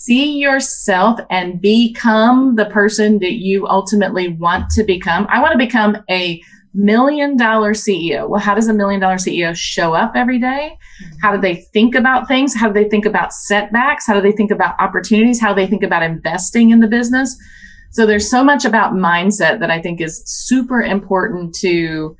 see 0.00 0.38
yourself 0.38 1.20
and 1.28 1.60
become 1.60 2.56
the 2.56 2.64
person 2.64 3.18
that 3.18 3.34
you 3.34 3.66
ultimately 3.68 4.28
want 4.28 4.70
to 4.70 4.82
become. 4.82 5.26
I 5.28 5.42
want 5.42 5.52
to 5.52 5.58
become 5.58 5.98
a 6.08 6.42
million 6.72 7.36
dollar 7.36 7.74
CEO. 7.74 8.26
Well, 8.26 8.40
how 8.40 8.54
does 8.54 8.68
a 8.68 8.72
million 8.72 8.98
dollar 8.98 9.16
CEO 9.16 9.54
show 9.54 9.92
up 9.92 10.12
every 10.14 10.38
day? 10.38 10.78
Mm-hmm. 11.04 11.18
How 11.20 11.36
do 11.36 11.40
they 11.42 11.56
think 11.56 11.94
about 11.94 12.28
things? 12.28 12.54
How 12.54 12.68
do 12.68 12.72
they 12.82 12.88
think 12.88 13.04
about 13.04 13.34
setbacks? 13.34 14.06
How 14.06 14.14
do 14.14 14.22
they 14.22 14.32
think 14.32 14.50
about 14.50 14.74
opportunities? 14.80 15.38
How 15.38 15.52
do 15.52 15.60
they 15.60 15.66
think 15.66 15.82
about 15.82 16.02
investing 16.02 16.70
in 16.70 16.80
the 16.80 16.88
business? 16.88 17.36
So 17.90 18.06
there's 18.06 18.30
so 18.30 18.42
much 18.42 18.64
about 18.64 18.94
mindset 18.94 19.60
that 19.60 19.70
I 19.70 19.82
think 19.82 20.00
is 20.00 20.22
super 20.24 20.80
important 20.80 21.54
to 21.56 22.16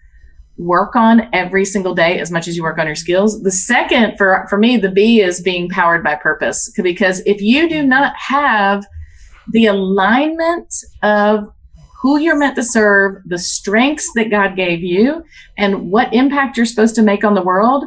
work 0.61 0.95
on 0.95 1.29
every 1.33 1.65
single 1.65 1.95
day 1.95 2.21
as 2.21 2.31
much 2.31 2.47
as 2.47 2.57
you 2.57 2.63
work 2.63 2.79
on 2.79 2.87
your 2.87 2.95
skills. 2.95 3.43
The 3.43 3.51
second 3.51 4.17
for, 4.19 4.47
for 4.51 4.59
me, 4.59 4.77
the 4.77 4.91
B 4.91 5.21
is 5.23 5.41
being 5.41 5.69
powered 5.71 6.05
by 6.05 6.15
purpose. 6.17 6.71
Because 6.83 7.23
if 7.25 7.41
you 7.41 7.69
do 7.69 7.83
not 7.83 8.15
have 8.17 8.85
the 9.53 9.67
alignment 9.67 10.73
of 11.03 11.51
who 12.03 12.19
you're 12.19 12.37
meant 12.37 12.57
to 12.57 12.63
serve, 12.63 13.23
the 13.27 13.39
strengths 13.39 14.11
that 14.15 14.31
God 14.31 14.55
gave 14.55 14.83
you, 14.83 15.25
and 15.57 15.91
what 15.91 16.13
impact 16.15 16.57
you're 16.57 16.67
supposed 16.67 16.95
to 16.95 17.03
make 17.03 17.25
on 17.25 17.35
the 17.35 17.43
world, 17.43 17.87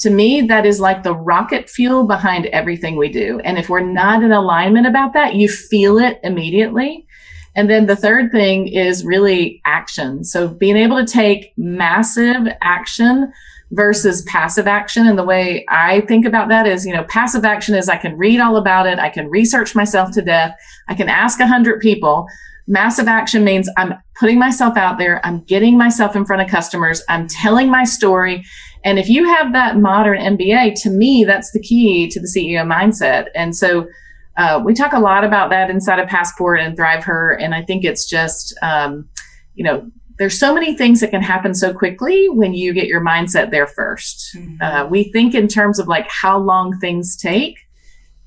to 0.00 0.10
me, 0.10 0.40
that 0.42 0.64
is 0.64 0.80
like 0.80 1.02
the 1.02 1.14
rocket 1.14 1.68
fuel 1.68 2.06
behind 2.06 2.46
everything 2.46 2.96
we 2.96 3.10
do. 3.10 3.38
And 3.40 3.58
if 3.58 3.68
we're 3.68 3.80
not 3.80 4.22
in 4.22 4.32
alignment 4.32 4.86
about 4.86 5.12
that, 5.12 5.34
you 5.34 5.48
feel 5.48 5.98
it 5.98 6.20
immediately. 6.22 7.06
And 7.56 7.68
then 7.68 7.86
the 7.86 7.96
third 7.96 8.30
thing 8.30 8.68
is 8.68 9.04
really 9.04 9.60
action. 9.64 10.24
So 10.24 10.48
being 10.48 10.76
able 10.76 10.96
to 10.96 11.10
take 11.10 11.52
massive 11.56 12.46
action 12.60 13.32
versus 13.72 14.22
passive 14.22 14.66
action. 14.66 15.06
And 15.06 15.18
the 15.18 15.24
way 15.24 15.64
I 15.68 16.00
think 16.02 16.26
about 16.26 16.48
that 16.48 16.66
is, 16.66 16.84
you 16.84 16.92
know, 16.92 17.04
passive 17.04 17.44
action 17.44 17.74
is 17.74 17.88
I 17.88 17.96
can 17.96 18.16
read 18.16 18.40
all 18.40 18.56
about 18.56 18.86
it. 18.86 18.98
I 18.98 19.10
can 19.10 19.28
research 19.28 19.74
myself 19.74 20.10
to 20.12 20.22
death. 20.22 20.56
I 20.88 20.94
can 20.94 21.08
ask 21.08 21.38
a 21.40 21.46
hundred 21.46 21.80
people. 21.80 22.26
Massive 22.66 23.08
action 23.08 23.44
means 23.44 23.68
I'm 23.76 23.94
putting 24.18 24.38
myself 24.38 24.76
out 24.76 24.98
there. 24.98 25.24
I'm 25.24 25.42
getting 25.44 25.78
myself 25.78 26.14
in 26.14 26.24
front 26.24 26.42
of 26.42 26.48
customers. 26.48 27.02
I'm 27.08 27.26
telling 27.28 27.70
my 27.70 27.84
story. 27.84 28.44
And 28.84 28.98
if 28.98 29.08
you 29.08 29.24
have 29.26 29.52
that 29.52 29.76
modern 29.76 30.18
MBA, 30.18 30.80
to 30.82 30.90
me, 30.90 31.24
that's 31.24 31.52
the 31.52 31.60
key 31.60 32.08
to 32.08 32.20
the 32.20 32.26
CEO 32.26 32.64
mindset. 32.64 33.26
And 33.34 33.56
so 33.56 33.86
uh, 34.36 34.60
we 34.64 34.74
talk 34.74 34.92
a 34.92 35.00
lot 35.00 35.24
about 35.24 35.50
that 35.50 35.70
inside 35.70 35.98
of 35.98 36.08
Passport 36.08 36.60
and 36.60 36.76
Thrive-Her, 36.76 37.32
and 37.32 37.54
I 37.54 37.62
think 37.62 37.84
it's 37.84 38.08
just, 38.08 38.56
um, 38.62 39.08
you 39.54 39.64
know, 39.64 39.90
there's 40.20 40.38
so 40.38 40.54
many 40.54 40.76
things 40.76 41.00
that 41.00 41.10
can 41.10 41.22
happen 41.22 41.54
so 41.54 41.72
quickly 41.72 42.28
when 42.28 42.52
you 42.52 42.74
get 42.74 42.86
your 42.86 43.00
mindset 43.00 43.50
there 43.50 43.66
1st 43.66 44.36
mm-hmm. 44.36 44.62
uh, 44.62 44.86
we 44.86 45.04
think 45.12 45.34
in 45.34 45.48
terms 45.48 45.78
of 45.78 45.88
like 45.88 46.06
how 46.10 46.38
long 46.38 46.78
things 46.78 47.16
take, 47.16 47.56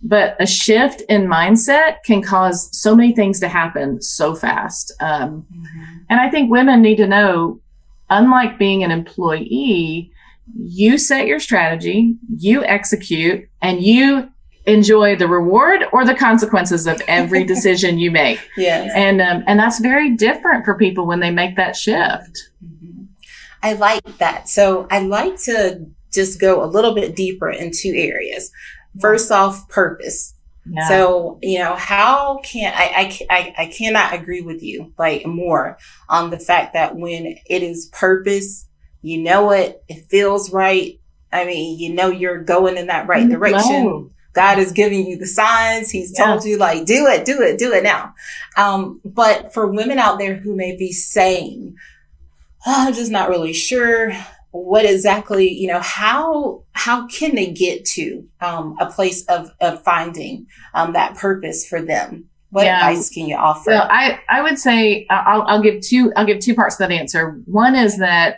but 0.01 0.35
a 0.39 0.47
shift 0.47 1.01
in 1.07 1.27
mindset 1.27 1.97
can 2.03 2.21
cause 2.21 2.67
so 2.75 2.95
many 2.95 3.13
things 3.13 3.39
to 3.39 3.47
happen 3.47 4.01
so 4.01 4.33
fast. 4.33 4.91
Um, 4.99 5.45
mm-hmm. 5.55 5.97
And 6.09 6.19
I 6.19 6.31
think 6.31 6.51
women 6.51 6.81
need 6.81 6.97
to 6.97 7.07
know, 7.07 7.61
unlike 8.09 8.57
being 8.57 8.83
an 8.83 8.89
employee, 8.89 10.11
you 10.57 10.97
set 10.97 11.27
your 11.27 11.39
strategy, 11.39 12.15
you 12.37 12.63
execute, 12.65 13.47
and 13.61 13.83
you 13.83 14.29
enjoy 14.65 15.15
the 15.15 15.27
reward 15.27 15.83
or 15.91 16.05
the 16.05 16.15
consequences 16.15 16.87
of 16.87 17.01
every 17.07 17.43
decision 17.53 17.97
you 17.97 18.11
make. 18.11 18.39
Yes. 18.57 18.91
And 18.95 19.21
um, 19.21 19.43
and 19.47 19.59
that's 19.59 19.79
very 19.79 20.15
different 20.15 20.65
for 20.65 20.75
people 20.75 21.05
when 21.05 21.19
they 21.19 21.31
make 21.31 21.55
that 21.57 21.75
shift. 21.75 22.49
Mm-hmm. 22.63 23.03
I 23.61 23.73
like 23.73 24.17
that. 24.17 24.49
So 24.49 24.87
I 24.91 24.99
like 24.99 25.37
to 25.43 25.85
just 26.11 26.39
go 26.39 26.63
a 26.63 26.67
little 26.67 26.93
bit 26.93 27.15
deeper 27.15 27.49
in 27.49 27.71
two 27.71 27.93
areas. 27.95 28.51
First 28.99 29.31
off, 29.31 29.67
purpose. 29.69 30.35
Yeah. 30.65 30.87
So, 30.87 31.39
you 31.41 31.59
know, 31.59 31.75
how 31.75 32.39
can 32.43 32.73
I, 32.73 33.19
I, 33.29 33.35
I, 33.35 33.55
I 33.63 33.65
cannot 33.67 34.13
agree 34.13 34.41
with 34.41 34.63
you 34.63 34.93
like 34.97 35.25
more 35.25 35.77
on 36.07 36.29
the 36.29 36.39
fact 36.39 36.73
that 36.73 36.95
when 36.95 37.37
it 37.45 37.63
is 37.63 37.87
purpose, 37.87 38.67
you 39.01 39.21
know 39.21 39.51
it, 39.51 39.83
it 39.89 40.05
feels 40.05 40.53
right. 40.53 40.99
I 41.33 41.45
mean, 41.45 41.79
you 41.79 41.93
know, 41.93 42.07
you're 42.07 42.43
going 42.43 42.77
in 42.77 42.87
that 42.87 43.07
right 43.07 43.27
direction. 43.27 44.11
God 44.33 44.59
is 44.59 44.71
giving 44.71 45.05
you 45.05 45.17
the 45.17 45.27
signs. 45.27 45.91
He's 45.91 46.13
yeah. 46.17 46.25
told 46.25 46.43
you 46.43 46.57
like, 46.57 46.85
do 46.85 47.05
it, 47.07 47.23
do 47.23 47.41
it, 47.41 47.57
do 47.59 47.71
it 47.71 47.83
now. 47.83 48.13
Um, 48.57 48.99
but 49.05 49.53
for 49.53 49.67
women 49.67 49.99
out 49.99 50.19
there 50.19 50.35
who 50.35 50.55
may 50.55 50.75
be 50.75 50.91
saying, 50.91 51.75
oh, 52.65 52.87
I'm 52.87 52.93
just 52.93 53.11
not 53.11 53.29
really 53.29 53.53
sure 53.53 54.11
what 54.51 54.85
exactly, 54.85 55.49
you 55.49 55.67
know, 55.67 55.79
how, 55.79 56.63
how 56.73 57.07
can 57.07 57.35
they 57.35 57.51
get 57.51 57.85
to, 57.85 58.27
um, 58.41 58.75
a 58.79 58.85
place 58.85 59.25
of, 59.25 59.51
of 59.61 59.83
finding, 59.83 60.47
um, 60.73 60.93
that 60.93 61.15
purpose 61.15 61.67
for 61.67 61.81
them? 61.81 62.29
What 62.49 62.65
yeah. 62.65 62.87
advice 62.87 63.09
can 63.09 63.25
you 63.25 63.35
offer? 63.35 63.71
Well, 63.71 63.87
I, 63.89 64.19
I 64.29 64.43
would 64.43 64.59
say 64.59 65.07
I'll, 65.09 65.41
I'll 65.43 65.61
give 65.61 65.81
two, 65.81 66.13
I'll 66.15 66.25
give 66.25 66.39
two 66.39 66.53
parts 66.53 66.75
to 66.77 66.83
that 66.83 66.91
answer. 66.91 67.41
One 67.45 67.75
is 67.75 67.97
that 67.97 68.37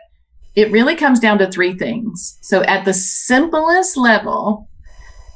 it 0.55 0.71
really 0.71 0.95
comes 0.95 1.19
down 1.19 1.37
to 1.39 1.51
three 1.51 1.77
things. 1.77 2.37
So 2.41 2.63
at 2.63 2.85
the 2.85 2.93
simplest 2.93 3.97
level, 3.97 4.69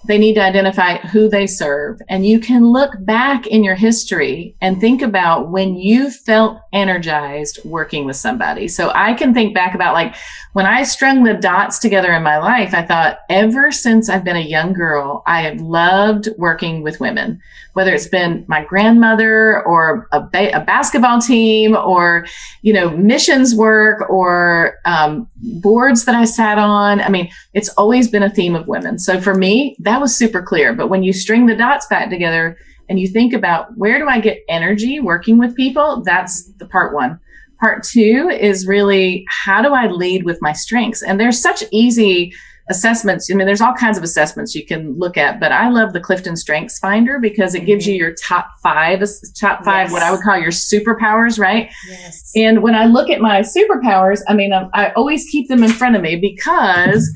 they 0.09 0.17
need 0.17 0.33
to 0.33 0.41
identify 0.41 0.97
who 0.97 1.29
they 1.29 1.45
serve. 1.45 2.01
And 2.09 2.25
you 2.25 2.39
can 2.39 2.65
look 2.65 2.93
back 3.05 3.45
in 3.45 3.63
your 3.63 3.75
history 3.75 4.55
and 4.59 4.81
think 4.81 5.03
about 5.03 5.51
when 5.51 5.75
you 5.75 6.09
felt 6.09 6.57
energized 6.73 7.59
working 7.63 8.05
with 8.05 8.15
somebody. 8.15 8.67
So 8.67 8.91
I 8.95 9.13
can 9.13 9.35
think 9.35 9.53
back 9.53 9.75
about 9.75 9.93
like 9.93 10.15
when 10.59 10.65
I 10.65 10.83
strung 10.83 11.23
the 11.23 11.35
dots 11.35 11.79
together 11.79 12.11
in 12.11 12.21
my 12.21 12.37
life, 12.37 12.73
I 12.73 12.85
thought 12.85 13.19
ever 13.29 13.71
since 13.71 14.09
I've 14.09 14.25
been 14.25 14.35
a 14.35 14.41
young 14.41 14.73
girl, 14.73 15.23
I 15.25 15.43
have 15.43 15.61
loved 15.61 16.27
working 16.37 16.83
with 16.83 16.99
women, 16.99 17.41
whether 17.75 17.93
it's 17.93 18.09
been 18.09 18.43
my 18.49 18.65
grandmother 18.65 19.65
or 19.65 20.09
a, 20.11 20.19
ba- 20.19 20.53
a 20.53 20.59
basketball 20.59 21.21
team 21.21 21.77
or, 21.77 22.25
you 22.61 22.73
know, 22.73 22.89
missions 22.89 23.55
work 23.55 24.09
or 24.09 24.79
um, 24.83 25.29
boards 25.37 26.03
that 26.03 26.15
I 26.15 26.25
sat 26.25 26.57
on. 26.57 26.99
I 26.99 27.07
mean, 27.07 27.31
it's 27.53 27.69
always 27.77 28.09
been 28.09 28.23
a 28.23 28.29
theme 28.29 28.53
of 28.53 28.67
women. 28.67 28.99
So 28.99 29.21
for 29.21 29.35
me, 29.35 29.77
that 29.79 30.01
was 30.01 30.13
super 30.13 30.41
clear. 30.41 30.73
But 30.73 30.89
when 30.89 31.03
you 31.03 31.13
string 31.13 31.45
the 31.45 31.55
dots 31.55 31.87
back 31.87 32.09
together 32.09 32.57
and 32.89 32.99
you 32.99 33.07
think 33.07 33.31
about 33.31 33.77
where 33.77 33.97
do 33.97 34.09
I 34.09 34.19
get 34.19 34.43
energy 34.49 34.99
working 34.99 35.37
with 35.37 35.55
people, 35.55 36.03
that's 36.03 36.51
the 36.57 36.65
part 36.65 36.93
one. 36.93 37.17
Part 37.59 37.83
two 37.83 38.29
is 38.29 38.65
really 38.65 39.25
how 39.27 39.61
do 39.61 39.73
I 39.73 39.87
lead 39.87 40.23
with 40.23 40.39
my 40.41 40.53
strengths? 40.53 41.01
And 41.01 41.19
there's 41.19 41.41
such 41.41 41.63
easy 41.71 42.33
assessments. 42.69 43.29
I 43.31 43.35
mean, 43.35 43.47
there's 43.47 43.61
all 43.61 43.73
kinds 43.73 43.97
of 43.97 44.03
assessments 44.03 44.53
you 44.53 44.65
can 44.65 44.97
look 44.97 45.17
at, 45.17 45.39
but 45.39 45.51
I 45.51 45.69
love 45.69 45.91
the 45.91 45.99
Clifton 45.99 46.35
Strengths 46.35 46.77
Finder 46.77 47.19
because 47.19 47.55
it 47.55 47.65
gives 47.65 47.87
you 47.87 47.93
mm-hmm. 47.93 48.01
your 48.01 48.13
top 48.13 48.51
five, 48.61 49.03
top 49.39 49.65
five, 49.65 49.87
yes. 49.87 49.91
what 49.91 50.03
I 50.03 50.11
would 50.11 50.21
call 50.21 50.37
your 50.37 50.51
superpowers, 50.51 51.39
right? 51.39 51.71
Yes. 51.87 52.31
And 52.35 52.61
when 52.61 52.75
I 52.75 52.85
look 52.85 53.09
at 53.09 53.21
my 53.21 53.41
superpowers, 53.41 54.21
I 54.27 54.35
mean, 54.35 54.53
I, 54.53 54.69
I 54.73 54.93
always 54.93 55.25
keep 55.25 55.49
them 55.49 55.63
in 55.63 55.71
front 55.71 55.95
of 55.95 56.01
me 56.03 56.15
because 56.15 57.11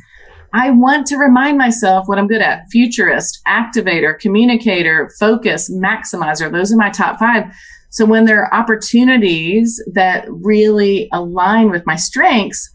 I 0.53 0.71
want 0.71 1.07
to 1.07 1.17
remind 1.17 1.57
myself 1.57 2.07
what 2.07 2.17
I'm 2.17 2.27
good 2.27 2.41
at. 2.41 2.69
Futurist, 2.71 3.39
activator, 3.47 4.17
communicator, 4.17 5.11
focus, 5.19 5.71
maximizer. 5.71 6.51
Those 6.51 6.73
are 6.73 6.77
my 6.77 6.89
top 6.89 7.19
five. 7.19 7.45
So 7.93 8.05
when 8.05 8.25
there 8.25 8.43
are 8.43 8.51
opportunities 8.51 9.79
that 9.93 10.25
really 10.27 11.07
align 11.11 11.69
with 11.69 11.85
my 11.85 11.95
strengths, 11.95 12.67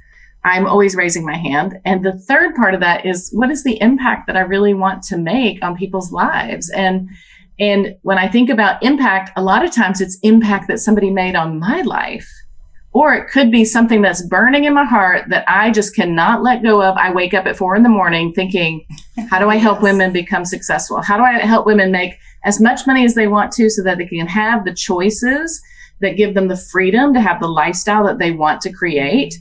I'm 0.45 0.65
always 0.65 0.95
raising 0.95 1.27
my 1.27 1.37
hand. 1.37 1.81
And 1.85 2.07
the 2.07 2.17
third 2.17 2.55
part 2.55 2.73
of 2.73 2.79
that 2.83 3.05
is 3.05 3.29
what 3.33 3.51
is 3.51 3.65
the 3.65 3.81
impact 3.83 4.29
that 4.29 4.37
I 4.37 4.43
really 4.43 4.75
want 4.75 5.03
to 5.05 5.19
make 5.19 5.61
on 5.61 5.77
people's 5.77 6.13
lives? 6.13 6.71
And 6.71 7.11
and 7.59 7.97
when 8.03 8.17
I 8.17 8.29
think 8.29 8.49
about 8.49 8.81
impact, 8.81 9.33
a 9.35 9.43
lot 9.43 9.65
of 9.65 9.73
times 9.73 10.01
it's 10.01 10.17
impact 10.23 10.69
that 10.69 10.79
somebody 10.79 11.11
made 11.11 11.35
on 11.35 11.59
my 11.59 11.83
life 11.83 12.31
or 12.93 13.13
it 13.13 13.29
could 13.29 13.51
be 13.51 13.65
something 13.65 14.01
that's 14.01 14.25
burning 14.29 14.65
in 14.65 14.75
my 14.75 14.85
heart 14.85 15.25
that 15.31 15.45
I 15.49 15.73
just 15.73 15.97
cannot 15.97 16.45
let 16.45 16.63
go 16.63 16.81
of. 16.81 16.97
I 16.97 17.13
wake 17.13 17.35
up 17.35 17.47
at 17.47 17.57
four 17.57 17.75
in 17.75 17.83
the 17.83 17.89
morning 17.89 18.33
thinking, 18.33 18.87
how 19.29 19.41
do 19.41 19.51
I 19.51 19.57
help 19.57 19.79
yes. 19.83 19.83
women 19.83 20.13
become 20.13 20.45
successful? 20.45 21.03
How 21.03 21.17
do 21.17 21.25
I 21.25 21.41
help 21.41 21.67
women 21.67 21.91
make 21.91 22.15
as 22.45 22.61
much 22.61 22.87
money 22.87 23.05
as 23.05 23.15
they 23.15 23.29
want 23.29 23.53
to 23.53 23.69
so 23.71 23.83
that 23.83 23.99
they 23.99 24.07
can 24.07 24.27
have 24.27 24.65
the 24.65 24.75
choices 24.75 25.61
that 26.01 26.17
give 26.17 26.35
them 26.35 26.49
the 26.49 26.57
freedom 26.57 27.13
to 27.15 27.21
have 27.21 27.41
the 27.41 27.49
lifestyle 27.49 28.05
that 28.07 28.19
they 28.19 28.31
want 28.31 28.61
to 28.63 28.73
create? 28.73 29.35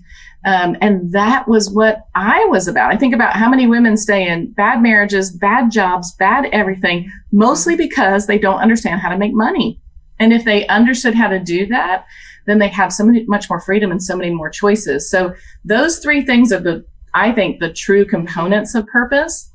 Um, 0.46 0.78
and 0.82 1.12
that 1.12 1.48
was 1.48 1.70
what 1.70 2.04
I 2.16 2.46
was 2.46 2.68
about. 2.68 2.94
I 2.94 2.98
think 2.98 3.14
about 3.14 3.34
how 3.34 3.50
many 3.50 3.68
women 3.68 3.98
stay 3.98 4.28
in 4.28 4.52
bad 4.52 4.82
marriages, 4.82 5.32
bad 5.32 5.72
jobs, 5.72 6.14
bad 6.16 6.46
everything, 6.54 7.12
mostly 7.32 7.76
because 7.76 8.28
they 8.28 8.38
don't 8.38 8.62
understand 8.62 9.02
how 9.02 9.10
to 9.10 9.18
make 9.18 9.34
money. 9.34 9.82
And 10.20 10.34
if 10.34 10.46
they 10.46 10.66
understood 10.68 11.16
how 11.16 11.28
to 11.28 11.40
do 11.40 11.66
that, 11.68 12.06
then 12.46 12.60
they 12.60 12.70
have 12.70 12.94
so 12.94 13.12
much 13.28 13.50
more 13.50 13.60
freedom 13.60 13.92
and 13.92 14.02
so 14.02 14.16
many 14.16 14.34
more 14.34 14.50
choices. 14.50 15.10
So 15.10 15.34
those 15.66 16.00
three 16.00 16.26
things 16.26 16.54
are 16.54 16.62
the, 16.62 16.86
I 17.14 17.34
think, 17.34 17.60
the 17.60 17.74
true 17.74 18.06
components 18.06 18.74
of 18.74 18.88
purpose. 18.88 19.52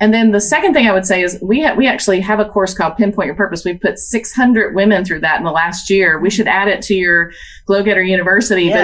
And 0.00 0.14
then 0.14 0.30
the 0.30 0.40
second 0.40 0.74
thing 0.74 0.86
I 0.86 0.92
would 0.92 1.06
say 1.06 1.22
is 1.22 1.38
we 1.42 1.62
ha- 1.62 1.74
we 1.74 1.86
actually 1.86 2.20
have 2.20 2.38
a 2.38 2.44
course 2.44 2.72
called 2.72 2.96
Pinpoint 2.96 3.26
Your 3.26 3.34
Purpose. 3.34 3.64
We've 3.64 3.80
put 3.80 3.98
600 3.98 4.74
women 4.74 5.04
through 5.04 5.20
that 5.20 5.38
in 5.38 5.44
the 5.44 5.50
last 5.50 5.90
year. 5.90 6.20
We 6.20 6.30
should 6.30 6.46
add 6.46 6.68
it 6.68 6.82
to 6.82 6.94
your 6.94 7.32
Glow 7.66 7.82
Getter 7.82 8.02
University, 8.02 8.64
yes. 8.64 8.74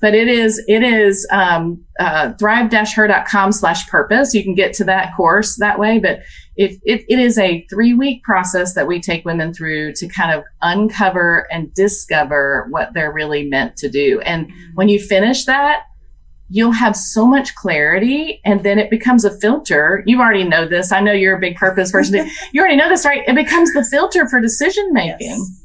but 0.00 0.14
it 0.14 0.14
but 0.14 0.14
it 0.14 0.28
is 0.28 0.62
it 0.68 0.82
is 0.82 1.26
um, 1.30 1.84
uh, 1.98 2.32
thrive-her.com 2.34 3.52
slash 3.52 3.88
purpose. 3.88 4.34
You 4.34 4.42
can 4.44 4.54
get 4.54 4.72
to 4.74 4.84
that 4.84 5.16
course 5.16 5.56
that 5.58 5.78
way. 5.78 5.98
But 5.98 6.20
if 6.56 6.78
it, 6.84 7.04
it 7.08 7.18
is 7.18 7.38
a 7.38 7.66
three 7.70 7.94
week 7.94 8.22
process 8.22 8.74
that 8.74 8.86
we 8.86 9.00
take 9.00 9.24
women 9.24 9.54
through 9.54 9.94
to 9.94 10.08
kind 10.08 10.32
of 10.36 10.44
uncover 10.60 11.46
and 11.50 11.72
discover 11.74 12.66
what 12.70 12.94
they're 12.94 13.12
really 13.12 13.48
meant 13.48 13.76
to 13.78 13.88
do. 13.88 14.20
And 14.20 14.52
when 14.74 14.88
you 14.88 15.00
finish 15.00 15.44
that, 15.46 15.84
you'll 16.52 16.70
have 16.70 16.94
so 16.94 17.26
much 17.26 17.54
clarity 17.54 18.38
and 18.44 18.62
then 18.62 18.78
it 18.78 18.90
becomes 18.90 19.24
a 19.24 19.30
filter. 19.40 20.02
You 20.06 20.20
already 20.20 20.44
know 20.44 20.68
this. 20.68 20.92
I 20.92 21.00
know 21.00 21.12
you're 21.12 21.36
a 21.36 21.40
big 21.40 21.56
purpose 21.56 21.90
person. 21.90 22.28
you 22.52 22.60
already 22.60 22.76
know 22.76 22.90
this, 22.90 23.06
right? 23.06 23.26
It 23.26 23.34
becomes 23.34 23.72
the 23.72 23.82
filter 23.90 24.28
for 24.28 24.38
decision 24.38 24.92
making. 24.92 25.28
Yes. 25.28 25.58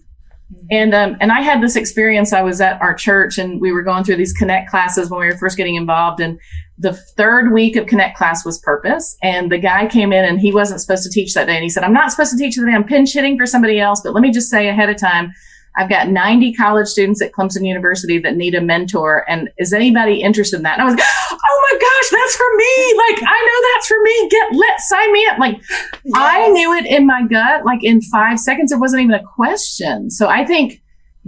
And 0.72 0.94
um, 0.96 1.18
and 1.20 1.30
I 1.30 1.42
had 1.42 1.62
this 1.62 1.76
experience. 1.76 2.32
I 2.32 2.42
was 2.42 2.62
at 2.62 2.82
our 2.82 2.94
church 2.94 3.38
and 3.38 3.60
we 3.60 3.74
were 3.74 3.84
going 3.84 4.06
through 4.06 4.16
these 4.16 4.32
connect 4.32 4.70
classes 4.70 5.10
when 5.10 5.20
we 5.20 5.26
were 5.26 5.38
first 5.38 5.58
getting 5.58 5.76
involved. 5.76 6.22
And 6.22 6.40
the 6.78 6.94
third 6.94 7.52
week 7.52 7.76
of 7.76 7.88
connect 7.88 8.18
class 8.18 8.46
was 8.46 8.58
purpose. 8.60 9.18
And 9.22 9.52
the 9.52 9.58
guy 9.58 9.88
came 9.88 10.14
in 10.14 10.24
and 10.24 10.40
he 10.40 10.54
wasn't 10.54 10.80
supposed 10.80 11.04
to 11.04 11.10
teach 11.10 11.34
that 11.34 11.48
day. 11.48 11.56
And 11.56 11.64
he 11.64 11.70
said, 11.70 11.84
"I'm 11.84 11.94
not 11.94 12.12
supposed 12.12 12.32
to 12.32 12.38
teach 12.38 12.56
today. 12.56 12.72
I'm 12.72 12.86
pinch 12.86 13.12
hitting 13.12 13.38
for 13.38 13.46
somebody 13.46 13.78
else. 13.78 14.00
But 14.02 14.14
let 14.14 14.22
me 14.22 14.32
just 14.32 14.50
say 14.50 14.70
ahead 14.70 14.90
of 14.90 14.96
time, 14.96 15.34
I've 15.78 15.90
got 15.90 16.10
90 16.10 16.54
college 16.54 16.88
students 16.88 17.22
at 17.22 17.32
Clemson 17.32 17.66
University 17.66 18.18
that 18.20 18.36
need 18.36 18.56
a 18.56 18.62
mentor. 18.62 19.30
And 19.30 19.50
is 19.58 19.74
anybody 19.74 20.22
interested 20.22 20.58
in 20.58 20.64
that? 20.64 20.80
And 20.80 20.82
I 20.82 20.86
was, 20.86 20.96
like, 20.96 21.04
oh 21.32 21.68
my 21.72 21.80
gosh, 21.80 22.10
that's 22.10 22.36
for 22.36 22.58
me. 22.58 22.94
Like, 22.98 23.24
I 23.30 23.46
know 23.46 23.70
that's 23.74 23.88
for 23.88 24.02
me. 24.02 24.30
Get, 24.30 24.56
let, 24.56 24.80
sign 24.82 25.14
me 25.14 25.28
up. 25.28 25.38
Like, 25.38 25.62
yes. 26.04 26.14
I 26.16 26.48
knew 26.50 26.74
it 26.74 26.86
in 26.86 27.06
my 27.06 27.26
gut. 27.28 27.64
Like 27.64 27.84
in 27.84 28.02
five 28.02 28.40
seconds, 28.40 28.72
it 28.72 28.80
wasn't 28.80 29.04
even 29.04 29.16
a 29.16 29.24
question. 29.24 30.10
So 30.10 30.28
I 30.28 30.46
think 30.46 30.82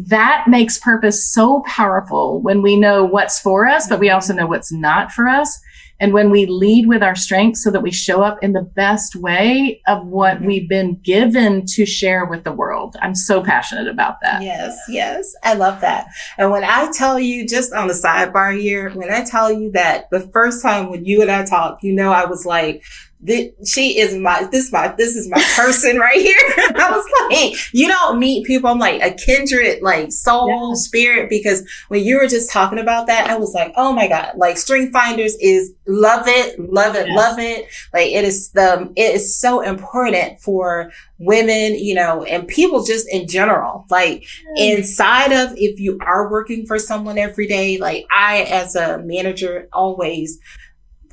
that 0.07 0.45
makes 0.47 0.77
purpose 0.77 1.31
so 1.31 1.61
powerful 1.67 2.41
when 2.41 2.61
we 2.61 2.75
know 2.75 3.03
what's 3.03 3.39
for 3.39 3.67
us, 3.67 3.87
but 3.87 3.99
we 3.99 4.09
also 4.09 4.33
know 4.33 4.47
what's 4.47 4.71
not 4.71 5.11
for 5.11 5.27
us. 5.27 5.59
And 5.99 6.13
when 6.13 6.29
we 6.29 6.45
lead 6.45 6.87
with 6.87 7.03
our 7.03 7.15
strengths 7.15 7.63
so 7.63 7.71
that 7.71 7.81
we 7.81 7.91
show 7.91 8.21
up 8.21 8.41
in 8.41 8.53
the 8.53 8.61
best 8.61 9.15
way 9.15 9.81
of 9.87 10.05
what 10.05 10.37
mm-hmm. 10.37 10.45
we've 10.45 10.69
been 10.69 10.99
given 11.03 11.65
to 11.67 11.85
share 11.85 12.25
with 12.25 12.43
the 12.43 12.51
world. 12.51 12.95
I'm 13.01 13.15
so 13.15 13.43
passionate 13.43 13.87
about 13.87 14.17
that. 14.21 14.41
Yes, 14.41 14.77
yes. 14.87 15.33
I 15.43 15.53
love 15.53 15.81
that. 15.81 16.07
And 16.37 16.51
when 16.51 16.63
I 16.63 16.91
tell 16.91 17.19
you, 17.19 17.47
just 17.47 17.73
on 17.73 17.87
the 17.87 17.93
sidebar 17.93 18.59
here, 18.59 18.89
when 18.91 19.11
I 19.11 19.23
tell 19.23 19.51
you 19.51 19.71
that 19.71 20.09
the 20.11 20.21
first 20.33 20.61
time 20.61 20.89
when 20.89 21.05
you 21.05 21.21
and 21.21 21.31
I 21.31 21.45
talked, 21.45 21.83
you 21.83 21.93
know, 21.93 22.11
I 22.11 22.25
was 22.25 22.45
like, 22.45 22.83
this, 23.21 23.51
she 23.69 23.99
is 23.99 24.15
my 24.15 24.47
this 24.49 24.71
my 24.71 24.93
this 24.97 25.15
is 25.15 25.29
my 25.29 25.43
person 25.55 25.97
right 25.97 26.21
here. 26.21 26.37
I 26.75 26.89
was 26.89 27.05
like, 27.29 27.73
you 27.73 27.87
don't 27.87 28.17
meet 28.17 28.45
people. 28.45 28.69
I'm 28.69 28.79
like 28.79 29.01
a 29.01 29.13
kindred, 29.13 29.81
like 29.81 30.11
soul, 30.13 30.69
yeah. 30.69 30.73
spirit. 30.75 31.29
Because 31.29 31.67
when 31.89 32.03
you 32.03 32.17
were 32.17 32.27
just 32.27 32.49
talking 32.49 32.79
about 32.79 33.07
that, 33.07 33.29
I 33.29 33.35
was 33.35 33.53
like, 33.53 33.73
oh 33.75 33.91
my 33.91 34.07
god, 34.07 34.33
like 34.37 34.57
Strengths 34.57 34.93
Finders 34.93 35.35
is 35.41 35.73
love 35.85 36.27
it, 36.27 36.57
love 36.59 36.95
it, 36.95 37.07
yes. 37.07 37.17
love 37.17 37.39
it. 37.39 37.65
Like 37.93 38.07
it 38.07 38.23
is 38.23 38.51
the 38.51 38.91
it 38.95 39.15
is 39.15 39.37
so 39.37 39.61
important 39.61 40.39
for 40.39 40.91
women, 41.17 41.75
you 41.75 41.95
know, 41.95 42.23
and 42.23 42.47
people 42.47 42.85
just 42.85 43.05
in 43.11 43.27
general. 43.27 43.85
Like 43.89 44.21
mm. 44.21 44.77
inside 44.77 45.33
of 45.33 45.51
if 45.57 45.77
you 45.77 45.99
are 46.01 46.31
working 46.31 46.65
for 46.65 46.79
someone 46.79 47.17
every 47.17 47.47
day, 47.47 47.77
like 47.79 48.05
I 48.11 48.43
as 48.43 48.77
a 48.77 48.99
manager 48.99 49.67
always 49.73 50.39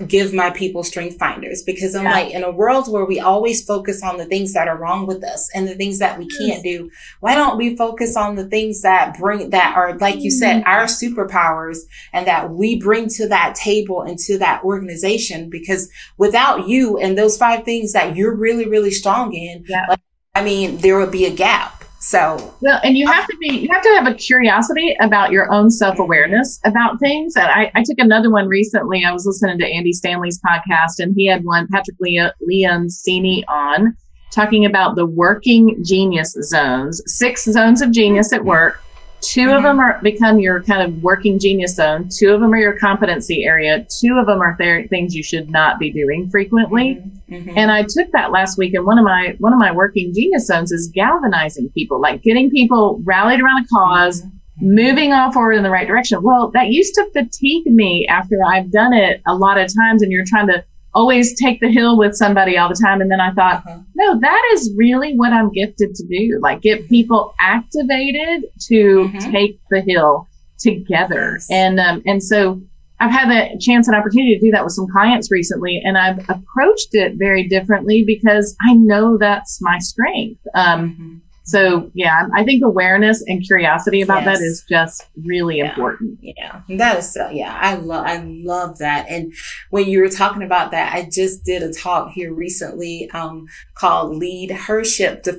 give 0.04 0.34
my 0.34 0.50
people 0.50 0.82
strength 0.82 1.18
finders 1.18 1.62
because 1.62 1.94
I'm 1.94 2.04
yeah. 2.04 2.12
like 2.12 2.30
in 2.30 2.44
a 2.44 2.50
world 2.50 2.90
where 2.90 3.06
we 3.06 3.18
always 3.18 3.64
focus 3.64 4.02
on 4.02 4.18
the 4.18 4.26
things 4.26 4.52
that 4.52 4.68
are 4.68 4.76
wrong 4.76 5.06
with 5.06 5.24
us 5.24 5.48
and 5.54 5.66
the 5.66 5.74
things 5.74 5.98
that 6.00 6.18
we 6.18 6.28
can't 6.28 6.62
do. 6.62 6.90
Why 7.20 7.34
don't 7.34 7.56
we 7.56 7.76
focus 7.76 8.16
on 8.16 8.34
the 8.34 8.46
things 8.46 8.82
that 8.82 9.16
bring 9.18 9.50
that 9.50 9.74
are 9.74 9.96
like 9.98 10.20
you 10.20 10.30
said 10.30 10.62
mm-hmm. 10.62 10.68
our 10.68 10.84
superpowers 10.84 11.78
and 12.12 12.26
that 12.26 12.50
we 12.50 12.78
bring 12.78 13.08
to 13.08 13.28
that 13.28 13.54
table 13.54 14.02
and 14.02 14.18
to 14.18 14.38
that 14.38 14.62
organization 14.64 15.48
because 15.48 15.90
without 16.18 16.68
you 16.68 16.98
and 16.98 17.16
those 17.16 17.38
five 17.38 17.64
things 17.64 17.92
that 17.92 18.16
you're 18.16 18.34
really 18.34 18.68
really 18.68 18.90
strong 18.90 19.32
in 19.32 19.64
yeah. 19.66 19.86
like, 19.88 20.00
I 20.34 20.44
mean 20.44 20.78
there 20.78 20.98
would 20.98 21.10
be 21.10 21.24
a 21.24 21.30
gap 21.30 21.75
so 22.06 22.54
well, 22.60 22.78
and 22.84 22.96
you 22.96 23.08
uh, 23.08 23.12
have 23.12 23.26
to 23.26 23.36
be 23.38 23.48
you 23.48 23.68
have 23.72 23.82
to 23.82 23.88
have 23.90 24.06
a 24.06 24.14
curiosity 24.14 24.96
about 25.00 25.32
your 25.32 25.52
own 25.52 25.70
self 25.70 25.98
awareness 25.98 26.60
about 26.64 27.00
things. 27.00 27.34
And 27.34 27.46
I, 27.46 27.72
I 27.74 27.82
took 27.82 27.98
another 27.98 28.30
one 28.30 28.46
recently. 28.46 29.04
I 29.04 29.12
was 29.12 29.26
listening 29.26 29.58
to 29.58 29.66
Andy 29.66 29.92
Stanley's 29.92 30.40
podcast, 30.40 31.00
and 31.00 31.14
he 31.16 31.26
had 31.26 31.44
one 31.44 31.66
Patrick 31.66 31.96
Leon, 31.98 32.30
Lencioni 32.48 33.42
on 33.48 33.96
talking 34.30 34.66
about 34.66 34.94
the 34.94 35.06
working 35.06 35.82
genius 35.82 36.36
zones, 36.42 37.02
six 37.06 37.44
zones 37.44 37.82
of 37.82 37.90
genius 37.90 38.32
at 38.32 38.44
work 38.44 38.80
2 39.26 39.40
mm-hmm. 39.40 39.56
of 39.56 39.62
them 39.62 39.80
are 39.80 40.00
become 40.02 40.38
your 40.38 40.62
kind 40.62 40.82
of 40.82 41.02
working 41.02 41.38
genius 41.38 41.74
zone. 41.74 42.08
Two 42.08 42.32
of 42.32 42.40
them 42.40 42.52
are 42.52 42.58
your 42.58 42.78
competency 42.78 43.44
area. 43.44 43.86
Two 44.00 44.18
of 44.18 44.26
them 44.26 44.40
are 44.40 44.56
th- 44.56 44.88
things 44.88 45.14
you 45.14 45.22
should 45.22 45.50
not 45.50 45.78
be 45.78 45.90
doing 45.90 46.28
frequently. 46.30 46.96
Mm-hmm. 46.96 47.34
mm-hmm. 47.34 47.58
And 47.58 47.70
I 47.70 47.82
took 47.82 48.10
that 48.12 48.30
last 48.30 48.58
week, 48.58 48.74
and 48.74 48.84
one 48.84 48.98
of 48.98 49.04
my 49.04 49.34
one 49.38 49.52
of 49.52 49.58
my 49.58 49.72
working 49.72 50.12
genius 50.14 50.46
zones 50.46 50.72
is 50.72 50.90
galvanizing 50.94 51.70
people, 51.70 52.00
like 52.00 52.22
getting 52.22 52.50
people 52.50 53.00
rallied 53.04 53.40
around 53.40 53.60
a 53.60 53.62
because 53.64 54.22
mm-hmm. 54.22 54.74
moving 54.74 55.12
all 55.12 55.32
forward 55.32 55.54
in 55.54 55.62
the 55.62 55.70
right 55.70 55.86
direction. 55.86 56.22
Well, 56.22 56.50
that 56.54 56.68
used 56.68 56.94
to 56.94 57.10
fatigue 57.12 57.66
me 57.66 58.06
after 58.08 58.36
I've 58.46 58.70
done 58.70 58.92
it 58.92 59.22
a 59.26 59.34
lot 59.34 59.58
of 59.58 59.72
times, 59.74 60.02
and 60.02 60.12
you're 60.12 60.24
trying 60.26 60.48
to 60.48 60.64
always 60.96 61.38
take 61.38 61.60
the 61.60 61.70
hill 61.70 61.98
with 61.98 62.14
somebody 62.14 62.56
all 62.56 62.70
the 62.70 62.80
time. 62.82 63.02
And 63.02 63.10
then 63.10 63.20
I 63.20 63.30
thought, 63.32 63.62
uh-huh. 63.66 63.80
no, 63.94 64.18
that 64.18 64.42
is 64.54 64.72
really 64.76 65.14
what 65.14 65.32
I'm 65.32 65.52
gifted 65.52 65.94
to 65.94 66.06
do. 66.06 66.40
Like 66.42 66.62
get 66.62 66.88
people 66.88 67.34
activated 67.38 68.46
to 68.68 69.10
mm-hmm. 69.10 69.30
take 69.30 69.60
the 69.70 69.82
hill 69.82 70.26
together. 70.58 71.34
Yes. 71.34 71.48
And, 71.50 71.78
um, 71.78 72.02
and 72.06 72.22
so 72.22 72.62
I've 72.98 73.10
had 73.10 73.28
the 73.28 73.60
chance 73.60 73.88
and 73.88 73.96
opportunity 73.96 74.38
to 74.38 74.40
do 74.40 74.50
that 74.52 74.64
with 74.64 74.72
some 74.72 74.86
clients 74.90 75.30
recently, 75.30 75.82
and 75.84 75.98
I've 75.98 76.18
approached 76.30 76.88
it 76.92 77.16
very 77.16 77.46
differently 77.46 78.04
because 78.06 78.56
I 78.66 78.72
know 78.72 79.18
that's 79.18 79.58
my 79.60 79.78
strength. 79.78 80.40
Um, 80.54 80.90
mm-hmm. 80.90 81.16
So 81.46 81.90
yeah, 81.94 82.28
I 82.34 82.44
think 82.44 82.64
awareness 82.64 83.22
and 83.26 83.44
curiosity 83.44 84.02
about 84.02 84.24
yes. 84.24 84.38
that 84.38 84.44
is 84.44 84.64
just 84.68 85.06
really 85.24 85.58
yeah. 85.58 85.70
important. 85.70 86.18
Yeah, 86.20 86.60
that 86.70 86.98
is 86.98 87.12
so. 87.12 87.30
Yeah, 87.30 87.56
I 87.58 87.76
love 87.76 88.04
I 88.04 88.18
love 88.18 88.78
that. 88.78 89.06
And 89.08 89.32
when 89.70 89.88
you 89.88 90.00
were 90.00 90.08
talking 90.08 90.42
about 90.42 90.72
that, 90.72 90.92
I 90.92 91.08
just 91.10 91.44
did 91.44 91.62
a 91.62 91.72
talk 91.72 92.10
here 92.10 92.34
recently 92.34 93.08
um, 93.12 93.46
called 93.74 94.16
"Lead 94.16 94.50
Her 94.50 94.84
Ship 94.84 95.22
to 95.22 95.32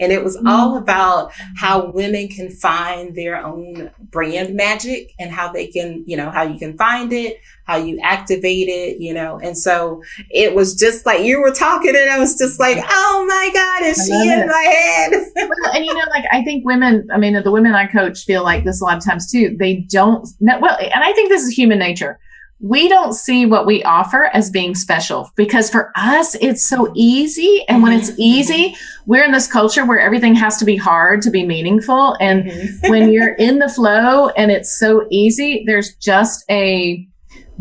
and 0.00 0.12
it 0.12 0.24
was 0.24 0.36
mm-hmm. 0.36 0.48
all 0.48 0.76
about 0.76 1.32
how 1.56 1.90
women 1.90 2.28
can 2.28 2.50
find 2.50 3.14
their 3.14 3.36
own 3.36 3.90
brand 4.10 4.54
magic 4.54 5.12
and 5.18 5.30
how 5.30 5.52
they 5.52 5.66
can, 5.66 6.04
you 6.06 6.16
know, 6.16 6.30
how 6.30 6.42
you 6.42 6.58
can 6.58 6.76
find 6.76 7.12
it, 7.12 7.40
how 7.66 7.76
you 7.76 7.98
activate 8.02 8.68
it, 8.68 9.00
you 9.00 9.12
know. 9.12 9.38
And 9.42 9.58
so 9.58 10.02
it 10.30 10.54
was 10.54 10.74
just 10.74 11.04
like 11.04 11.22
you 11.22 11.40
were 11.40 11.50
talking, 11.50 11.94
and 11.96 12.10
I 12.10 12.18
was 12.18 12.38
just 12.38 12.58
like, 12.60 12.78
oh 12.88 13.24
my 13.28 13.50
God, 13.52 13.88
is 13.88 14.06
she 14.06 14.12
in 14.12 14.40
it. 14.40 14.46
my 14.46 14.52
head? 14.52 15.12
well, 15.36 15.74
and 15.74 15.84
you 15.84 15.92
know, 15.92 16.04
like 16.10 16.24
I 16.30 16.42
think 16.44 16.64
women, 16.64 17.08
I 17.12 17.18
mean, 17.18 17.40
the 17.42 17.50
women 17.50 17.74
I 17.74 17.86
coach 17.86 18.24
feel 18.24 18.44
like 18.44 18.64
this 18.64 18.80
a 18.80 18.84
lot 18.84 18.96
of 18.96 19.04
times 19.04 19.30
too. 19.30 19.56
They 19.58 19.76
don't, 19.90 20.26
well, 20.40 20.78
and 20.80 21.04
I 21.04 21.12
think 21.12 21.28
this 21.28 21.42
is 21.42 21.50
human 21.50 21.78
nature. 21.78 22.18
We 22.60 22.88
don't 22.88 23.12
see 23.12 23.44
what 23.44 23.66
we 23.66 23.82
offer 23.82 24.30
as 24.32 24.48
being 24.48 24.74
special 24.74 25.30
because 25.36 25.68
for 25.68 25.92
us, 25.94 26.36
it's 26.36 26.66
so 26.66 26.90
easy. 26.94 27.64
And 27.68 27.82
when 27.82 27.92
it's 27.92 28.10
mm-hmm. 28.12 28.22
easy, 28.22 28.76
we're 29.04 29.24
in 29.24 29.32
this 29.32 29.46
culture 29.46 29.84
where 29.84 29.98
everything 29.98 30.34
has 30.36 30.56
to 30.58 30.64
be 30.64 30.76
hard 30.76 31.20
to 31.22 31.30
be 31.30 31.44
meaningful. 31.44 32.16
And 32.18 32.44
mm-hmm. 32.44 32.90
when 32.90 33.10
you're 33.12 33.34
in 33.34 33.58
the 33.58 33.68
flow 33.68 34.28
and 34.30 34.50
it's 34.50 34.78
so 34.78 35.06
easy, 35.10 35.64
there's 35.66 35.96
just 35.96 36.44
a, 36.48 37.06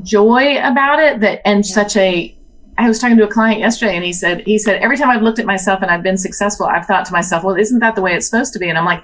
joy 0.05 0.57
about 0.59 0.99
it 0.99 1.19
that 1.19 1.41
and 1.45 1.65
yeah. 1.65 1.73
such 1.73 1.97
a 1.97 2.35
I 2.77 2.87
was 2.87 2.99
talking 2.99 3.17
to 3.17 3.23
a 3.23 3.27
client 3.27 3.59
yesterday 3.59 3.95
and 3.95 4.03
he 4.03 4.13
said 4.13 4.41
he 4.41 4.57
said 4.57 4.81
every 4.81 4.97
time 4.97 5.09
I've 5.09 5.21
looked 5.21 5.39
at 5.39 5.45
myself 5.45 5.81
and 5.81 5.89
I've 5.89 6.03
been 6.03 6.17
successful, 6.17 6.65
I've 6.65 6.85
thought 6.85 7.05
to 7.05 7.13
myself, 7.13 7.43
well, 7.43 7.55
isn't 7.55 7.79
that 7.79 7.95
the 7.95 8.01
way 8.01 8.13
it's 8.13 8.29
supposed 8.29 8.53
to 8.53 8.59
be? 8.59 8.67
And 8.67 8.77
I'm 8.77 8.85
like, 8.85 9.03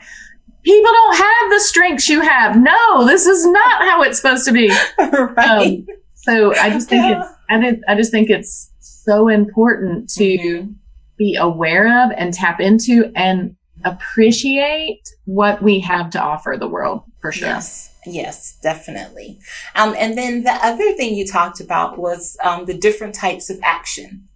people 0.63 0.91
don't 0.91 1.15
have 1.17 1.51
the 1.51 1.59
strengths 1.61 2.09
you 2.09 2.21
have. 2.21 2.57
No, 2.57 3.05
this 3.05 3.25
is 3.25 3.45
not 3.45 3.81
how 3.81 4.01
it's 4.03 4.17
supposed 4.17 4.45
to 4.45 4.51
be. 4.51 4.69
right. 4.99 5.79
Um, 5.79 5.87
so 6.15 6.53
I 6.55 6.69
just 6.69 6.89
think 6.89 7.03
yeah. 7.03 7.21
it's 7.21 7.29
I, 7.49 7.59
did, 7.59 7.83
I 7.87 7.95
just 7.95 8.11
think 8.11 8.29
it's 8.29 8.71
so 8.79 9.27
important 9.27 10.09
to 10.11 10.23
mm-hmm. 10.23 10.71
be 11.17 11.35
aware 11.35 12.05
of 12.05 12.11
and 12.15 12.33
tap 12.33 12.59
into 12.59 13.11
and 13.15 13.55
appreciate 13.83 15.01
what 15.25 15.61
we 15.61 15.79
have 15.79 16.09
to 16.11 16.21
offer 16.21 16.55
the 16.59 16.67
world 16.67 17.03
for 17.19 17.31
sure. 17.31 17.47
Yes. 17.49 17.90
Yes, 18.05 18.57
definitely. 18.63 19.39
Um, 19.75 19.93
and 19.97 20.17
then 20.17 20.43
the 20.43 20.51
other 20.51 20.93
thing 20.93 21.13
you 21.13 21.25
talked 21.27 21.59
about 21.59 21.99
was 21.99 22.35
um, 22.43 22.65
the 22.65 22.73
different 22.73 23.13
types 23.13 23.49
of 23.51 23.59
action. 23.61 24.27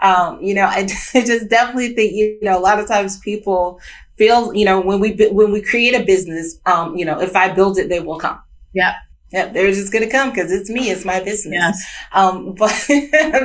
Um, 0.00 0.42
you 0.42 0.54
know, 0.54 0.64
I, 0.70 0.88
I 1.14 1.22
just 1.24 1.48
definitely 1.50 1.94
think 1.94 2.14
you 2.14 2.38
know 2.42 2.58
a 2.58 2.60
lot 2.60 2.80
of 2.80 2.88
times 2.88 3.18
people 3.20 3.80
feel 4.16 4.54
you 4.54 4.64
know 4.66 4.80
when 4.80 5.00
we 5.00 5.12
when 5.32 5.52
we 5.52 5.62
create 5.62 5.94
a 6.00 6.04
business, 6.04 6.60
um, 6.66 6.96
you 6.96 7.04
know, 7.06 7.20
if 7.20 7.36
I 7.36 7.50
build 7.52 7.78
it, 7.78 7.88
they 7.90 8.00
will 8.00 8.18
come. 8.20 8.40
Yeah. 8.74 8.94
Yep, 9.32 9.54
they're 9.54 9.72
just 9.72 9.92
gonna 9.92 10.08
come 10.08 10.30
because 10.30 10.52
it's 10.52 10.70
me, 10.70 10.88
it's 10.88 11.04
my 11.04 11.18
business. 11.18 11.52
Yes. 11.52 11.84
Um, 12.12 12.54
but 12.58 12.72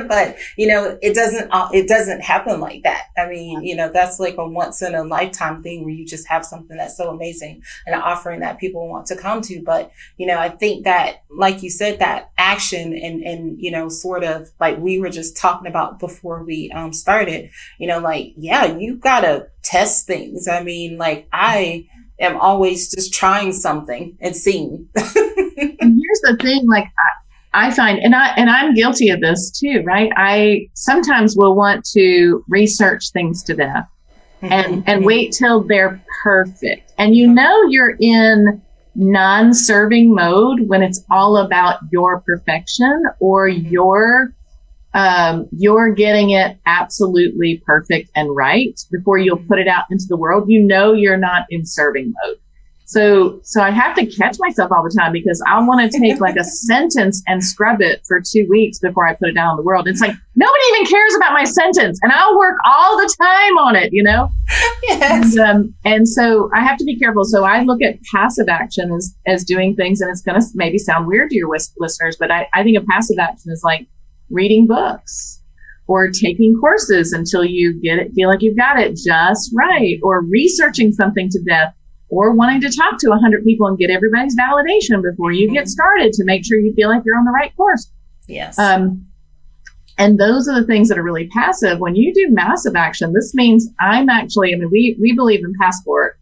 but 0.08 0.36
you 0.56 0.68
know, 0.68 0.96
it 1.02 1.12
doesn't 1.14 1.48
uh, 1.50 1.68
it 1.72 1.88
doesn't 1.88 2.20
happen 2.20 2.60
like 2.60 2.84
that. 2.84 3.06
I 3.18 3.26
mean, 3.28 3.64
you 3.64 3.74
know, 3.74 3.90
that's 3.92 4.20
like 4.20 4.36
a 4.38 4.46
once 4.48 4.80
in 4.80 4.94
a 4.94 5.02
lifetime 5.02 5.60
thing 5.60 5.82
where 5.84 5.92
you 5.92 6.06
just 6.06 6.28
have 6.28 6.46
something 6.46 6.76
that's 6.76 6.96
so 6.96 7.10
amazing 7.10 7.62
and 7.84 7.96
an 7.96 8.00
offering 8.00 8.40
that 8.40 8.58
people 8.60 8.88
want 8.88 9.06
to 9.06 9.16
come 9.16 9.42
to. 9.42 9.60
But 9.60 9.90
you 10.16 10.26
know, 10.26 10.38
I 10.38 10.50
think 10.50 10.84
that, 10.84 11.24
like 11.28 11.64
you 11.64 11.70
said, 11.70 11.98
that 11.98 12.30
action 12.38 12.96
and 12.96 13.20
and 13.22 13.60
you 13.60 13.72
know, 13.72 13.88
sort 13.88 14.22
of 14.22 14.50
like 14.60 14.78
we 14.78 15.00
were 15.00 15.10
just 15.10 15.36
talking 15.36 15.66
about 15.66 15.98
before 15.98 16.44
we 16.44 16.70
um 16.70 16.92
started. 16.92 17.50
You 17.78 17.88
know, 17.88 17.98
like 17.98 18.34
yeah, 18.36 18.66
you 18.66 18.96
gotta 18.96 19.48
test 19.64 20.06
things. 20.06 20.46
I 20.46 20.62
mean, 20.62 20.96
like 20.96 21.26
I 21.32 21.86
am 22.22 22.36
always 22.38 22.90
just 22.90 23.12
trying 23.12 23.52
something 23.52 24.16
and 24.20 24.34
seeing. 24.34 24.88
and 24.96 25.06
here's 25.16 26.20
the 26.22 26.38
thing, 26.40 26.66
like 26.68 26.84
I, 27.52 27.66
I 27.66 27.70
find, 27.70 27.98
and 27.98 28.14
I 28.14 28.28
and 28.36 28.48
I'm 28.48 28.74
guilty 28.74 29.10
of 29.10 29.20
this 29.20 29.50
too, 29.50 29.82
right? 29.84 30.10
I 30.16 30.68
sometimes 30.74 31.36
will 31.36 31.54
want 31.54 31.84
to 31.92 32.44
research 32.48 33.10
things 33.10 33.42
to 33.44 33.54
death 33.54 33.88
mm-hmm. 34.42 34.52
and 34.52 34.74
and 34.74 34.86
mm-hmm. 34.86 35.04
wait 35.04 35.32
till 35.32 35.62
they're 35.62 36.02
perfect. 36.22 36.92
And 36.98 37.14
you 37.14 37.28
know 37.28 37.62
you're 37.68 37.96
in 38.00 38.62
non-serving 38.94 40.14
mode 40.14 40.68
when 40.68 40.82
it's 40.82 41.02
all 41.10 41.38
about 41.38 41.80
your 41.90 42.20
perfection 42.20 43.04
or 43.20 43.48
mm-hmm. 43.48 43.68
your 43.68 44.34
um, 44.94 45.48
you're 45.52 45.92
getting 45.92 46.30
it 46.30 46.58
absolutely 46.66 47.62
perfect 47.64 48.10
and 48.14 48.34
right 48.34 48.78
before 48.90 49.18
you'll 49.18 49.42
put 49.48 49.58
it 49.58 49.68
out 49.68 49.84
into 49.90 50.04
the 50.08 50.16
world. 50.16 50.44
You 50.48 50.64
know 50.64 50.92
you're 50.92 51.16
not 51.16 51.46
in 51.50 51.64
serving 51.64 52.12
mode. 52.24 52.38
So, 52.92 53.40
so 53.42 53.62
I 53.62 53.70
have 53.70 53.96
to 53.96 54.04
catch 54.04 54.36
myself 54.38 54.70
all 54.70 54.82
the 54.82 54.94
time 54.94 55.12
because 55.12 55.42
I 55.48 55.58
want 55.64 55.90
to 55.90 55.98
take 55.98 56.20
like 56.20 56.36
a 56.36 56.44
sentence 56.68 57.22
and 57.26 57.42
scrub 57.42 57.80
it 57.80 58.02
for 58.06 58.20
two 58.20 58.46
weeks 58.50 58.80
before 58.80 59.08
I 59.08 59.14
put 59.14 59.30
it 59.30 59.32
down 59.32 59.52
in 59.52 59.56
the 59.56 59.62
world. 59.62 59.88
It's 59.88 60.02
like 60.02 60.14
nobody 60.36 60.64
even 60.74 60.86
cares 60.86 61.14
about 61.16 61.32
my 61.32 61.44
sentence, 61.44 61.98
and 62.02 62.12
I'll 62.12 62.36
work 62.36 62.58
all 62.66 62.98
the 62.98 63.14
time 63.18 63.58
on 63.58 63.76
it, 63.76 63.94
you 63.94 64.02
know. 64.02 64.28
Yes. 64.82 65.36
And, 65.36 65.38
um, 65.38 65.74
and 65.86 66.06
so 66.06 66.50
I 66.54 66.60
have 66.60 66.76
to 66.76 66.84
be 66.84 66.98
careful. 66.98 67.24
So 67.24 67.44
I 67.44 67.62
look 67.62 67.80
at 67.80 67.96
passive 68.12 68.50
action 68.50 68.92
as 68.92 69.16
as 69.26 69.42
doing 69.42 69.74
things, 69.74 70.02
and 70.02 70.10
it's 70.10 70.20
going 70.20 70.38
to 70.38 70.46
maybe 70.54 70.76
sound 70.76 71.06
weird 71.06 71.30
to 71.30 71.36
your 71.36 71.48
listeners, 71.78 72.16
but 72.20 72.30
I, 72.30 72.46
I 72.52 72.62
think 72.62 72.76
a 72.76 72.82
passive 72.82 73.16
action 73.18 73.52
is 73.52 73.62
like 73.64 73.86
reading 74.32 74.66
books 74.66 75.40
or 75.86 76.10
taking 76.10 76.56
courses 76.60 77.12
until 77.12 77.44
you 77.44 77.80
get 77.80 77.98
it, 77.98 78.12
feel 78.14 78.28
like 78.28 78.42
you've 78.42 78.56
got 78.56 78.78
it 78.78 78.96
just 78.96 79.52
right, 79.54 79.98
or 80.02 80.22
researching 80.22 80.92
something 80.92 81.28
to 81.28 81.42
death 81.42 81.74
or 82.08 82.34
wanting 82.34 82.60
to 82.60 82.70
talk 82.70 82.98
to 82.98 83.08
100 83.08 83.42
people 83.42 83.66
and 83.66 83.78
get 83.78 83.90
everybody's 83.90 84.36
validation 84.36 85.02
before 85.02 85.32
you 85.32 85.50
get 85.50 85.66
started 85.66 86.12
to 86.12 86.24
make 86.24 86.44
sure 86.44 86.58
you 86.58 86.72
feel 86.74 86.90
like 86.90 87.02
you're 87.06 87.16
on 87.16 87.24
the 87.24 87.30
right 87.30 87.56
course. 87.56 87.90
Yes. 88.28 88.58
Um, 88.58 89.06
and 89.98 90.18
those 90.18 90.46
are 90.46 90.60
the 90.60 90.66
things 90.66 90.88
that 90.88 90.98
are 90.98 91.02
really 91.02 91.28
passive. 91.28 91.78
When 91.78 91.96
you 91.96 92.12
do 92.12 92.28
massive 92.30 92.76
action, 92.76 93.12
this 93.12 93.34
means 93.34 93.68
I'm 93.80 94.08
actually, 94.08 94.54
I 94.54 94.58
mean, 94.58 94.70
we, 94.70 94.96
we 95.00 95.14
believe 95.14 95.40
in 95.44 95.54
passport 95.60 96.18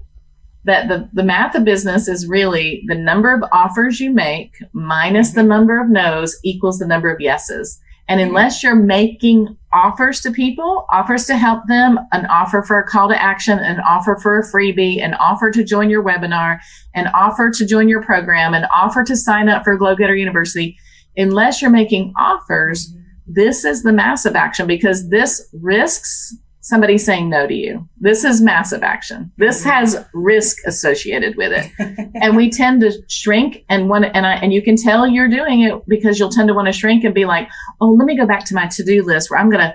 that 0.65 0.89
the, 0.89 1.09
the 1.13 1.23
math 1.23 1.55
of 1.55 1.65
business 1.65 2.07
is 2.07 2.29
really 2.29 2.85
the 2.87 2.95
number 2.95 3.35
of 3.35 3.43
offers 3.53 3.99
you 3.99 4.13
make 4.13 4.55
minus 4.73 5.33
the 5.33 5.43
number 5.43 5.81
of 5.81 5.89
no's 5.89 6.39
equals 6.45 6.79
the 6.79 6.87
number 6.87 7.13
of 7.13 7.21
yeses. 7.21 7.81
And 8.11 8.21
unless 8.21 8.65
you're 8.65 8.75
making 8.75 9.57
offers 9.73 10.21
to 10.23 10.33
people, 10.33 10.85
offers 10.93 11.27
to 11.27 11.37
help 11.37 11.63
them, 11.69 11.97
an 12.11 12.27
offer 12.27 12.61
for 12.61 12.81
a 12.81 12.85
call 12.85 13.09
to 13.09 13.23
action, 13.23 13.57
an 13.61 13.79
offer 13.81 14.19
for 14.21 14.37
a 14.37 14.43
freebie, 14.43 15.01
an 15.01 15.15
offer 15.15 15.53
to 15.53 15.63
join 15.63 15.89
your 15.89 16.03
webinar, 16.03 16.59
an 16.97 17.07
offer 17.15 17.51
to 17.51 17.65
join 17.65 17.89
your 17.89 18.03
program, 18.03 18.53
an 18.53 18.67
offer 18.75 19.05
to 19.05 19.17
sign 19.17 19.49
up 19.49 19.63
for 19.63 19.77
Glow 19.77 19.95
Getter 19.95 20.17
University, 20.17 20.77
unless 21.17 21.63
you're 21.63 21.71
making 21.71 22.13
offers, 22.19 22.93
this 23.29 23.65
is 23.65 23.85
the 23.85 23.93
massive 23.93 24.35
action 24.35 24.67
because 24.67 25.09
this 25.11 25.49
risks 25.53 26.37
somebody 26.71 26.97
saying 26.97 27.29
no 27.29 27.47
to 27.47 27.55
you. 27.55 27.87
This 27.99 28.25
is 28.25 28.41
massive 28.41 28.83
action. 28.83 29.31
This 29.37 29.61
mm-hmm. 29.61 29.71
has 29.71 30.07
risk 30.15 30.57
associated 30.67 31.37
with 31.37 31.53
it. 31.53 32.11
and 32.23 32.37
we 32.37 32.49
tend 32.49 32.81
to 32.83 32.93
shrink 33.09 33.65
and 33.69 33.89
want 33.89 34.07
and 34.15 34.25
I 34.25 34.37
and 34.37 34.53
you 34.53 34.63
can 34.63 34.77
tell 34.77 35.07
you're 35.07 35.29
doing 35.29 35.63
it 35.63 35.75
because 35.89 36.19
you'll 36.19 36.31
tend 36.31 36.49
to 36.49 36.55
want 36.55 36.67
to 36.67 36.73
shrink 36.73 37.05
and 37.05 37.13
be 37.13 37.27
like, 37.27 37.49
"Oh, 37.81 37.91
let 37.91 38.07
me 38.07 38.17
go 38.17 38.25
back 38.25 38.45
to 38.47 38.55
my 38.55 38.69
to-do 38.69 39.03
list 39.03 39.31
where 39.31 39.41
I'm 39.41 39.51
going 39.51 39.67
to 39.67 39.75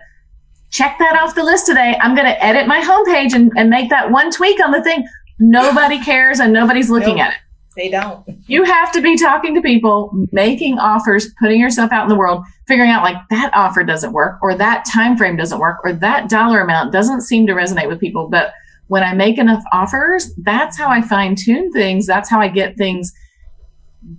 check 0.71 0.97
that 0.99 1.21
off 1.21 1.35
the 1.35 1.43
list 1.43 1.67
today. 1.67 1.99
I'm 2.01 2.15
going 2.15 2.27
to 2.27 2.43
edit 2.43 2.65
my 2.67 2.81
homepage 2.81 3.33
and, 3.33 3.51
and 3.55 3.69
make 3.69 3.89
that 3.89 4.09
one 4.09 4.31
tweak 4.31 4.63
on 4.63 4.71
the 4.71 4.81
thing." 4.81 5.05
Nobody 5.37 6.01
cares 6.01 6.39
and 6.39 6.53
nobody's 6.53 6.89
looking 6.89 7.17
nope. 7.17 7.25
at 7.25 7.33
it. 7.33 7.39
They 7.75 7.89
don't. 7.89 8.25
You 8.47 8.63
have 8.63 8.91
to 8.93 9.01
be 9.01 9.17
talking 9.17 9.53
to 9.55 9.61
people, 9.61 10.11
making 10.31 10.79
offers, 10.79 11.33
putting 11.39 11.59
yourself 11.59 11.91
out 11.91 12.03
in 12.03 12.09
the 12.09 12.15
world, 12.15 12.43
figuring 12.67 12.89
out 12.89 13.03
like 13.03 13.17
that 13.29 13.51
offer 13.53 13.83
doesn't 13.83 14.13
work 14.13 14.39
or 14.41 14.55
that 14.55 14.85
time 14.85 15.17
frame 15.17 15.35
doesn't 15.35 15.59
work 15.59 15.79
or 15.83 15.93
that 15.93 16.29
dollar 16.29 16.61
amount 16.61 16.93
doesn't 16.93 17.21
seem 17.21 17.45
to 17.47 17.53
resonate 17.53 17.87
with 17.87 17.99
people. 17.99 18.29
But 18.29 18.53
when 18.87 19.03
I 19.03 19.13
make 19.13 19.37
enough 19.37 19.63
offers, 19.73 20.33
that's 20.37 20.77
how 20.77 20.89
I 20.89 21.01
fine 21.01 21.35
tune 21.35 21.71
things. 21.71 22.05
That's 22.05 22.29
how 22.29 22.39
I 22.39 22.47
get 22.47 22.77
things 22.77 23.11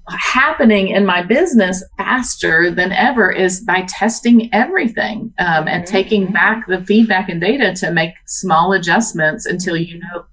happening 0.09 0.88
in 0.88 1.07
my 1.07 1.23
business 1.23 1.83
faster 1.97 2.71
than 2.71 2.92
ever 2.92 3.31
is 3.31 3.61
by 3.61 3.87
testing 3.88 4.53
everything 4.53 5.33
um, 5.38 5.69
and 5.69 5.85
mm-hmm. 5.85 5.92
taking 5.92 6.33
back 6.33 6.66
the 6.66 6.85
feedback 6.85 7.29
and 7.29 7.40
data 7.40 7.73
to 7.75 7.92
make 7.92 8.12
small 8.27 8.73
adjustments 8.73 9.47
until 9.47 9.77
you 9.77 9.99
know 9.99 10.25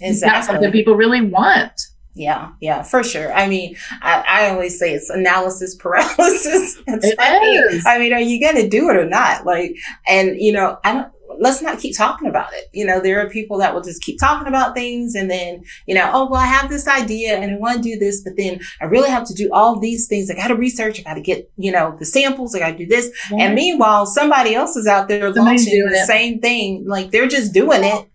exactly. 0.00 0.54
something 0.54 0.72
people 0.72 0.94
really 0.94 1.20
want. 1.20 1.80
Yeah, 2.14 2.50
yeah, 2.60 2.82
for 2.82 3.04
sure. 3.04 3.32
I 3.32 3.48
mean, 3.48 3.76
I, 4.02 4.24
I 4.28 4.50
always 4.50 4.78
say 4.78 4.94
it's 4.94 5.10
analysis 5.10 5.74
paralysis. 5.76 6.78
It's 6.86 7.06
it 7.06 7.18
like, 7.18 7.72
is. 7.74 7.86
I 7.86 7.98
mean, 7.98 8.12
are 8.12 8.20
you 8.20 8.40
going 8.40 8.56
to 8.56 8.68
do 8.68 8.90
it 8.90 8.96
or 8.96 9.06
not? 9.06 9.46
Like, 9.46 9.76
and 10.08 10.40
you 10.40 10.52
know, 10.52 10.78
I 10.82 10.92
don't, 10.92 11.12
let's 11.38 11.62
not 11.62 11.78
keep 11.78 11.96
talking 11.96 12.28
about 12.28 12.52
it. 12.52 12.68
You 12.72 12.84
know, 12.84 13.00
there 13.00 13.24
are 13.24 13.30
people 13.30 13.58
that 13.58 13.72
will 13.74 13.82
just 13.82 14.02
keep 14.02 14.18
talking 14.18 14.48
about 14.48 14.74
things 14.74 15.14
and 15.14 15.30
then, 15.30 15.64
you 15.86 15.94
know, 15.94 16.10
oh, 16.12 16.28
well, 16.28 16.40
I 16.40 16.46
have 16.46 16.68
this 16.68 16.88
idea 16.88 17.36
and 17.36 17.52
I 17.52 17.56
want 17.56 17.76
to 17.76 17.82
do 17.82 17.98
this, 17.98 18.22
but 18.22 18.36
then 18.36 18.60
I 18.80 18.84
really 18.86 19.08
have 19.08 19.26
to 19.26 19.34
do 19.34 19.48
all 19.52 19.78
these 19.78 20.08
things. 20.08 20.30
I 20.30 20.34
got 20.34 20.48
to 20.48 20.56
research. 20.56 21.00
I 21.00 21.02
got 21.02 21.14
to 21.14 21.20
get, 21.22 21.50
you 21.56 21.72
know, 21.72 21.96
the 21.98 22.04
samples. 22.04 22.54
I 22.54 22.58
got 22.58 22.72
to 22.72 22.76
do 22.78 22.86
this. 22.86 23.10
Yeah. 23.30 23.44
And 23.44 23.54
meanwhile, 23.54 24.06
somebody 24.06 24.54
else 24.54 24.76
is 24.76 24.86
out 24.86 25.08
there 25.08 25.32
Somebody's 25.32 25.66
launching 25.66 25.88
the 25.88 25.96
it. 25.96 26.06
same 26.06 26.40
thing. 26.40 26.84
Like 26.86 27.10
they're 27.10 27.28
just 27.28 27.54
doing 27.54 27.84
it 27.84 28.09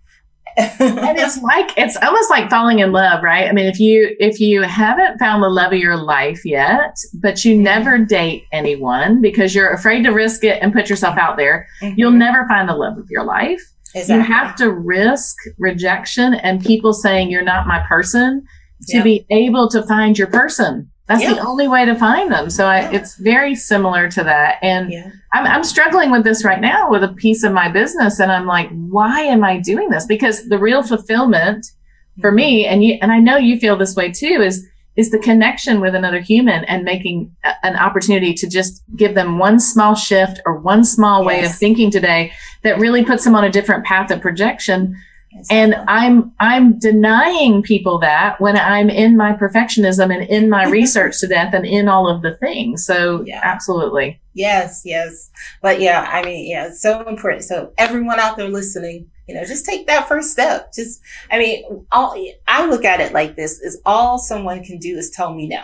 and 0.57 1.17
it's 1.17 1.41
like 1.41 1.71
it's 1.77 1.97
almost 1.97 2.29
like 2.29 2.49
falling 2.49 2.79
in 2.79 2.91
love, 2.91 3.23
right? 3.23 3.49
I 3.49 3.51
mean, 3.51 3.65
if 3.65 3.79
you 3.79 4.15
if 4.19 4.39
you 4.39 4.61
haven't 4.61 5.17
found 5.17 5.43
the 5.43 5.49
love 5.49 5.73
of 5.73 5.79
your 5.79 5.97
life 5.97 6.45
yet, 6.45 6.97
but 7.15 7.43
you 7.43 7.57
never 7.57 7.97
date 7.97 8.45
anyone 8.51 9.21
because 9.21 9.53
you're 9.53 9.71
afraid 9.71 10.03
to 10.03 10.11
risk 10.11 10.43
it 10.43 10.61
and 10.61 10.73
put 10.73 10.89
yourself 10.89 11.17
out 11.17 11.37
there, 11.37 11.67
mm-hmm. 11.81 11.95
you'll 11.97 12.11
never 12.11 12.47
find 12.47 12.69
the 12.69 12.75
love 12.75 12.97
of 12.97 13.09
your 13.09 13.23
life. 13.23 13.61
Exactly. 13.93 14.15
You 14.15 14.21
have 14.21 14.55
to 14.57 14.71
risk 14.71 15.35
rejection 15.57 16.33
and 16.35 16.63
people 16.63 16.93
saying 16.93 17.31
you're 17.31 17.43
not 17.43 17.67
my 17.67 17.79
person 17.87 18.45
to 18.87 18.97
yep. 18.97 19.03
be 19.03 19.25
able 19.31 19.69
to 19.69 19.83
find 19.83 20.17
your 20.17 20.27
person. 20.27 20.91
That's 21.07 21.21
yeah. 21.21 21.35
the 21.35 21.45
only 21.45 21.67
way 21.67 21.85
to 21.85 21.93
find 21.95 22.31
them. 22.31 22.49
So 22.49 22.65
I, 22.65 22.81
yeah. 22.81 22.93
it's 22.93 23.15
very 23.15 23.53
similar 23.53 24.09
to 24.09 24.23
that. 24.23 24.57
And 24.63 24.91
yeah. 24.91 25.11
I'm, 25.33 25.45
I'm 25.45 25.63
struggling 25.63 26.09
with 26.09 26.23
this 26.23 26.43
right 26.43 26.59
now 26.59 26.89
with 26.89 27.03
a 27.03 27.09
piece 27.09 27.43
of 27.43 27.53
my 27.53 27.69
business. 27.69 28.19
And 28.19 28.31
I'm 28.31 28.47
like, 28.47 28.69
why 28.71 29.21
am 29.21 29.43
I 29.43 29.59
doing 29.59 29.89
this? 29.89 30.05
Because 30.07 30.47
the 30.49 30.57
real 30.57 30.81
fulfillment 30.81 31.67
for 32.21 32.31
me, 32.31 32.63
mm-hmm. 32.63 32.73
and 32.73 32.83
you, 32.83 32.97
and 33.01 33.11
I 33.11 33.19
know 33.19 33.37
you 33.37 33.59
feel 33.59 33.77
this 33.77 33.95
way 33.95 34.11
too, 34.11 34.41
is, 34.41 34.67
is 34.95 35.11
the 35.11 35.19
connection 35.19 35.79
with 35.79 35.93
another 35.93 36.21
human 36.21 36.63
and 36.65 36.83
making 36.83 37.35
a, 37.43 37.53
an 37.63 37.75
opportunity 37.75 38.33
to 38.33 38.49
just 38.49 38.81
give 38.95 39.13
them 39.13 39.37
one 39.37 39.59
small 39.59 39.93
shift 39.93 40.39
or 40.45 40.57
one 40.57 40.83
small 40.83 41.21
yes. 41.21 41.27
way 41.27 41.45
of 41.45 41.53
thinking 41.53 41.91
today 41.91 42.31
that 42.63 42.79
really 42.79 43.05
puts 43.05 43.23
them 43.23 43.35
on 43.35 43.43
a 43.43 43.51
different 43.51 43.85
path 43.85 44.09
of 44.09 44.21
projection 44.21 44.95
and 45.49 45.75
I'm 45.87 46.31
I'm 46.39 46.79
denying 46.79 47.61
people 47.61 47.99
that 47.99 48.39
when 48.39 48.57
I'm 48.57 48.89
in 48.89 49.17
my 49.17 49.33
perfectionism 49.33 50.13
and 50.13 50.27
in 50.29 50.49
my 50.49 50.65
research 50.69 51.19
to 51.19 51.27
death 51.27 51.53
and 51.53 51.65
in 51.65 51.87
all 51.87 52.07
of 52.07 52.21
the 52.21 52.35
things. 52.37 52.85
So 52.85 53.23
yeah. 53.25 53.41
absolutely. 53.43 54.19
Yes, 54.33 54.81
yes. 54.85 55.31
But 55.61 55.79
yeah, 55.79 56.07
I 56.09 56.23
mean, 56.23 56.49
yeah, 56.49 56.67
it's 56.67 56.81
so 56.81 57.07
important. 57.07 57.43
So 57.43 57.73
everyone 57.77 58.19
out 58.19 58.37
there 58.37 58.49
listening, 58.49 59.09
you 59.27 59.35
know, 59.35 59.45
just 59.45 59.65
take 59.65 59.87
that 59.87 60.07
first 60.07 60.31
step. 60.31 60.73
Just 60.73 61.01
I 61.31 61.39
mean, 61.39 61.85
all 61.91 62.15
I 62.47 62.67
look 62.67 62.85
at 62.85 63.01
it 63.01 63.13
like 63.13 63.35
this 63.35 63.59
is 63.59 63.81
all 63.85 64.17
someone 64.17 64.63
can 64.63 64.77
do 64.77 64.97
is 64.97 65.09
tell 65.09 65.33
me 65.33 65.47
no. 65.47 65.61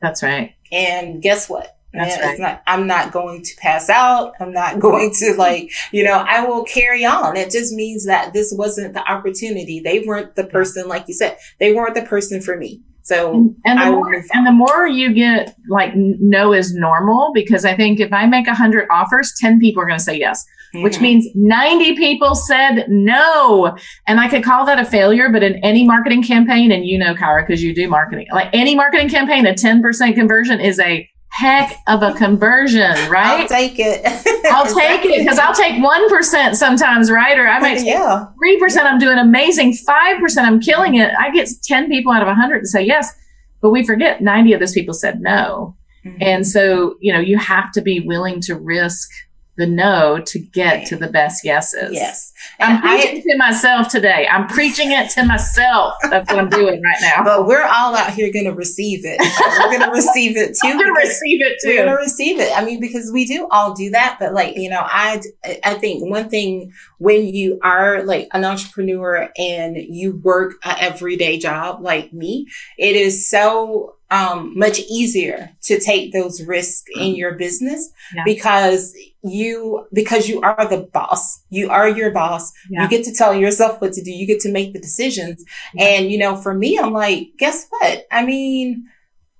That's 0.00 0.22
right. 0.22 0.54
And 0.70 1.22
guess 1.22 1.48
what? 1.48 1.76
That's 1.92 2.20
right. 2.20 2.38
Not, 2.38 2.62
I'm 2.66 2.86
not 2.86 3.12
going 3.12 3.42
to 3.42 3.56
pass 3.58 3.90
out. 3.90 4.34
I'm 4.40 4.52
not 4.52 4.80
going 4.80 5.12
to 5.18 5.34
like, 5.34 5.70
you 5.92 6.04
know, 6.04 6.24
I 6.26 6.44
will 6.44 6.64
carry 6.64 7.04
on. 7.04 7.36
It 7.36 7.50
just 7.50 7.72
means 7.72 8.06
that 8.06 8.32
this 8.32 8.52
wasn't 8.56 8.94
the 8.94 9.10
opportunity. 9.10 9.80
They 9.80 10.00
weren't 10.00 10.34
the 10.34 10.44
person, 10.44 10.88
like 10.88 11.06
you 11.08 11.14
said, 11.14 11.36
they 11.58 11.74
weren't 11.74 11.94
the 11.94 12.02
person 12.02 12.40
for 12.40 12.56
me. 12.56 12.82
So 13.04 13.34
and, 13.34 13.56
and 13.64 13.80
the 13.80 13.90
more 13.90 14.24
and 14.32 14.46
the 14.46 14.52
more 14.52 14.86
you 14.86 15.12
get 15.12 15.56
like 15.68 15.92
no 15.96 16.52
is 16.52 16.72
normal 16.72 17.32
because 17.34 17.64
I 17.64 17.76
think 17.76 17.98
if 17.98 18.12
I 18.12 18.26
make 18.26 18.46
a 18.46 18.54
hundred 18.54 18.86
offers, 18.92 19.34
ten 19.38 19.58
people 19.58 19.82
are 19.82 19.86
going 19.86 19.98
to 19.98 20.04
say 20.04 20.18
yes, 20.18 20.44
mm-hmm. 20.72 20.84
which 20.84 21.00
means 21.00 21.26
ninety 21.34 21.96
people 21.96 22.36
said 22.36 22.86
no, 22.88 23.76
and 24.06 24.20
I 24.20 24.28
could 24.28 24.44
call 24.44 24.64
that 24.66 24.78
a 24.78 24.84
failure. 24.84 25.30
But 25.30 25.42
in 25.42 25.56
any 25.64 25.84
marketing 25.84 26.22
campaign, 26.22 26.70
and 26.70 26.86
you 26.86 26.96
know, 26.96 27.14
Kyra, 27.16 27.44
because 27.44 27.60
you 27.60 27.74
do 27.74 27.88
marketing, 27.88 28.28
like 28.32 28.50
any 28.52 28.76
marketing 28.76 29.08
campaign, 29.08 29.46
a 29.46 29.54
ten 29.54 29.82
percent 29.82 30.14
conversion 30.14 30.60
is 30.60 30.78
a 30.78 31.08
heck 31.32 31.82
of 31.86 32.02
a 32.02 32.12
conversion, 32.12 32.92
right? 33.10 33.40
I'll 33.40 33.48
take 33.48 33.78
it. 33.78 34.02
I'll 34.52 34.66
take 34.66 35.04
it 35.06 35.18
because 35.18 35.38
I'll 35.38 35.54
take 35.54 35.74
1% 35.76 36.54
sometimes, 36.54 37.10
right? 37.10 37.38
Or 37.38 37.48
I 37.48 37.58
might 37.58 37.82
yeah. 37.84 38.26
3%, 38.42 38.84
I'm 38.84 38.98
doing 38.98 39.18
amazing. 39.18 39.72
5%, 39.72 40.38
I'm 40.38 40.60
killing 40.60 40.96
it. 40.96 41.10
I 41.18 41.30
get 41.30 41.48
10 41.62 41.88
people 41.88 42.12
out 42.12 42.20
of 42.20 42.28
100 42.28 42.60
to 42.60 42.66
say 42.66 42.82
yes. 42.82 43.14
But 43.62 43.70
we 43.70 43.84
forget 43.84 44.20
90 44.20 44.52
of 44.52 44.60
those 44.60 44.72
people 44.72 44.92
said 44.92 45.22
no. 45.22 45.74
Mm-hmm. 46.04 46.18
And 46.20 46.46
so, 46.46 46.96
you 47.00 47.12
know, 47.12 47.20
you 47.20 47.38
have 47.38 47.72
to 47.72 47.80
be 47.80 48.00
willing 48.00 48.40
to 48.42 48.54
risk 48.54 49.08
the 49.56 49.66
no 49.66 50.20
to 50.26 50.38
get 50.38 50.86
to 50.86 50.96
the 50.96 51.08
best 51.08 51.44
yeses. 51.44 51.92
Yes. 51.92 52.31
And 52.58 52.78
I'm 52.78 52.80
preaching 52.80 53.18
I, 53.18 53.32
to 53.32 53.38
myself 53.38 53.88
today. 53.88 54.26
I'm 54.30 54.46
preaching 54.48 54.92
it 54.92 55.10
to 55.10 55.24
myself. 55.24 55.94
That's 56.02 56.30
what 56.30 56.38
I'm 56.38 56.48
doing 56.48 56.82
right 56.82 56.98
now. 57.00 57.24
But 57.32 57.46
we're 57.46 57.64
all 57.64 57.94
out 57.94 58.12
here 58.12 58.32
going 58.32 58.44
to 58.46 58.52
receive 58.52 59.04
it. 59.04 59.20
We're 59.60 59.78
going 59.78 59.88
to 59.88 59.90
receive 59.90 60.36
it 60.36 60.56
too. 60.60 60.68
I'm 60.68 60.78
going 60.78 60.92
to 60.92 61.00
receive 61.00 61.40
it 61.40 61.58
too. 61.62 61.68
We're 61.68 61.84
going 61.84 61.96
to 61.96 62.02
receive 62.02 62.40
it. 62.40 62.56
I 62.56 62.64
mean, 62.64 62.80
because 62.80 63.10
we 63.12 63.24
do 63.24 63.48
all 63.50 63.74
do 63.74 63.90
that. 63.90 64.16
But 64.18 64.34
like, 64.34 64.56
you 64.56 64.68
know, 64.68 64.82
I, 64.82 65.22
I 65.64 65.74
think 65.74 66.10
one 66.10 66.28
thing 66.28 66.72
when 66.98 67.26
you 67.26 67.58
are 67.62 68.02
like 68.02 68.28
an 68.32 68.44
entrepreneur 68.44 69.28
and 69.36 69.76
you 69.76 70.16
work 70.22 70.54
an 70.64 70.76
everyday 70.78 71.38
job 71.38 71.80
like 71.80 72.12
me, 72.12 72.48
it 72.78 72.96
is 72.96 73.28
so 73.28 73.96
um, 74.12 74.52
much 74.56 74.78
easier 74.80 75.50
to 75.62 75.80
take 75.80 76.12
those 76.12 76.42
risks 76.42 76.84
in 76.94 77.02
mm-hmm. 77.02 77.14
your 77.14 77.34
business 77.34 77.90
yeah. 78.14 78.22
because 78.24 78.94
you 79.24 79.86
because 79.92 80.28
you 80.28 80.40
are 80.40 80.68
the 80.68 80.88
boss 80.92 81.42
you 81.48 81.70
are 81.70 81.88
your 81.88 82.10
boss 82.10 82.31
yeah. 82.70 82.82
you 82.82 82.88
get 82.88 83.04
to 83.04 83.12
tell 83.12 83.34
yourself 83.34 83.80
what 83.80 83.92
to 83.92 84.02
do 84.02 84.10
you 84.10 84.26
get 84.26 84.40
to 84.40 84.50
make 84.50 84.72
the 84.72 84.80
decisions 84.80 85.44
yeah. 85.74 85.84
and 85.84 86.10
you 86.10 86.18
know 86.18 86.36
for 86.36 86.54
me 86.54 86.78
i'm 86.78 86.92
like 86.92 87.28
guess 87.38 87.66
what 87.70 88.04
i 88.10 88.24
mean 88.24 88.86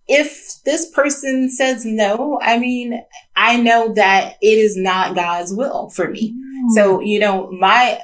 if 0.08 0.62
this 0.64 0.90
person 0.90 1.50
says 1.50 1.84
no 1.84 2.38
i 2.42 2.58
mean 2.58 3.02
i 3.36 3.56
know 3.56 3.92
that 3.94 4.34
it 4.42 4.58
is 4.58 4.76
not 4.76 5.14
god's 5.14 5.52
will 5.54 5.90
for 5.90 6.08
me 6.08 6.32
mm. 6.32 6.70
so 6.74 7.00
you 7.00 7.18
know 7.18 7.50
my 7.50 7.98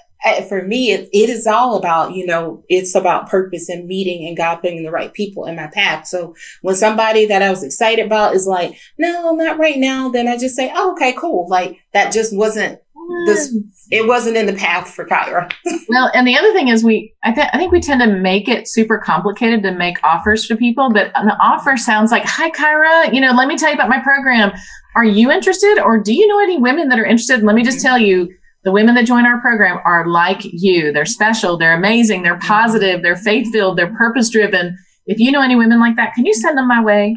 for 0.48 0.62
me, 0.62 0.90
it, 0.90 1.08
it 1.12 1.30
is 1.30 1.46
all 1.46 1.76
about, 1.76 2.14
you 2.14 2.26
know, 2.26 2.64
it's 2.68 2.94
about 2.94 3.28
purpose 3.28 3.68
and 3.68 3.86
meeting 3.86 4.26
and 4.26 4.36
God 4.36 4.56
putting 4.56 4.82
the 4.82 4.90
right 4.90 5.12
people 5.12 5.44
in 5.44 5.56
my 5.56 5.68
path. 5.68 6.06
So 6.06 6.34
when 6.62 6.74
somebody 6.74 7.26
that 7.26 7.42
I 7.42 7.50
was 7.50 7.62
excited 7.62 8.04
about 8.04 8.34
is 8.34 8.46
like, 8.46 8.76
no, 8.98 9.32
not 9.34 9.58
right 9.58 9.78
now, 9.78 10.08
then 10.08 10.26
I 10.26 10.36
just 10.36 10.56
say, 10.56 10.72
oh, 10.74 10.92
okay, 10.92 11.12
cool. 11.12 11.48
Like 11.48 11.78
that 11.92 12.12
just 12.12 12.34
wasn't 12.34 12.80
this, 13.26 13.54
mm. 13.54 13.62
it 13.90 14.06
wasn't 14.06 14.36
in 14.36 14.46
the 14.46 14.52
path 14.52 14.90
for 14.90 15.04
Kyra. 15.04 15.52
well, 15.88 16.10
and 16.14 16.26
the 16.26 16.36
other 16.36 16.52
thing 16.52 16.68
is 16.68 16.84
we, 16.84 17.14
I, 17.24 17.32
th- 17.32 17.48
I 17.52 17.58
think 17.58 17.72
we 17.72 17.80
tend 17.80 18.00
to 18.00 18.06
make 18.06 18.48
it 18.48 18.68
super 18.68 18.98
complicated 18.98 19.62
to 19.62 19.72
make 19.72 20.02
offers 20.04 20.46
to 20.48 20.56
people, 20.56 20.92
but 20.92 21.10
an 21.14 21.30
offer 21.40 21.76
sounds 21.76 22.10
like, 22.10 22.24
hi, 22.24 22.50
Kyra, 22.50 23.12
you 23.12 23.20
know, 23.20 23.32
let 23.32 23.48
me 23.48 23.56
tell 23.56 23.70
you 23.70 23.74
about 23.74 23.88
my 23.88 24.00
program. 24.00 24.52
Are 24.96 25.04
you 25.04 25.30
interested 25.30 25.78
or 25.78 25.98
do 25.98 26.12
you 26.12 26.26
know 26.26 26.40
any 26.40 26.58
women 26.58 26.88
that 26.88 26.98
are 26.98 27.04
interested? 27.04 27.42
Let 27.42 27.54
me 27.54 27.62
just 27.62 27.78
mm-hmm. 27.78 27.86
tell 27.86 27.98
you, 27.98 28.28
the 28.64 28.72
women 28.72 28.94
that 28.96 29.06
join 29.06 29.24
our 29.24 29.40
program 29.40 29.78
are 29.84 30.06
like 30.06 30.40
you. 30.42 30.92
They're 30.92 31.06
special. 31.06 31.56
They're 31.56 31.76
amazing. 31.76 32.22
They're 32.22 32.36
mm-hmm. 32.36 32.48
positive. 32.48 33.02
They're 33.02 33.16
faith 33.16 33.50
filled. 33.52 33.78
They're 33.78 33.94
purpose 33.94 34.28
driven. 34.28 34.76
If 35.06 35.18
you 35.18 35.32
know 35.32 35.40
any 35.40 35.56
women 35.56 35.80
like 35.80 35.96
that, 35.96 36.12
can 36.14 36.26
you 36.26 36.34
send 36.34 36.58
them 36.58 36.68
my 36.68 36.82
way? 36.82 37.16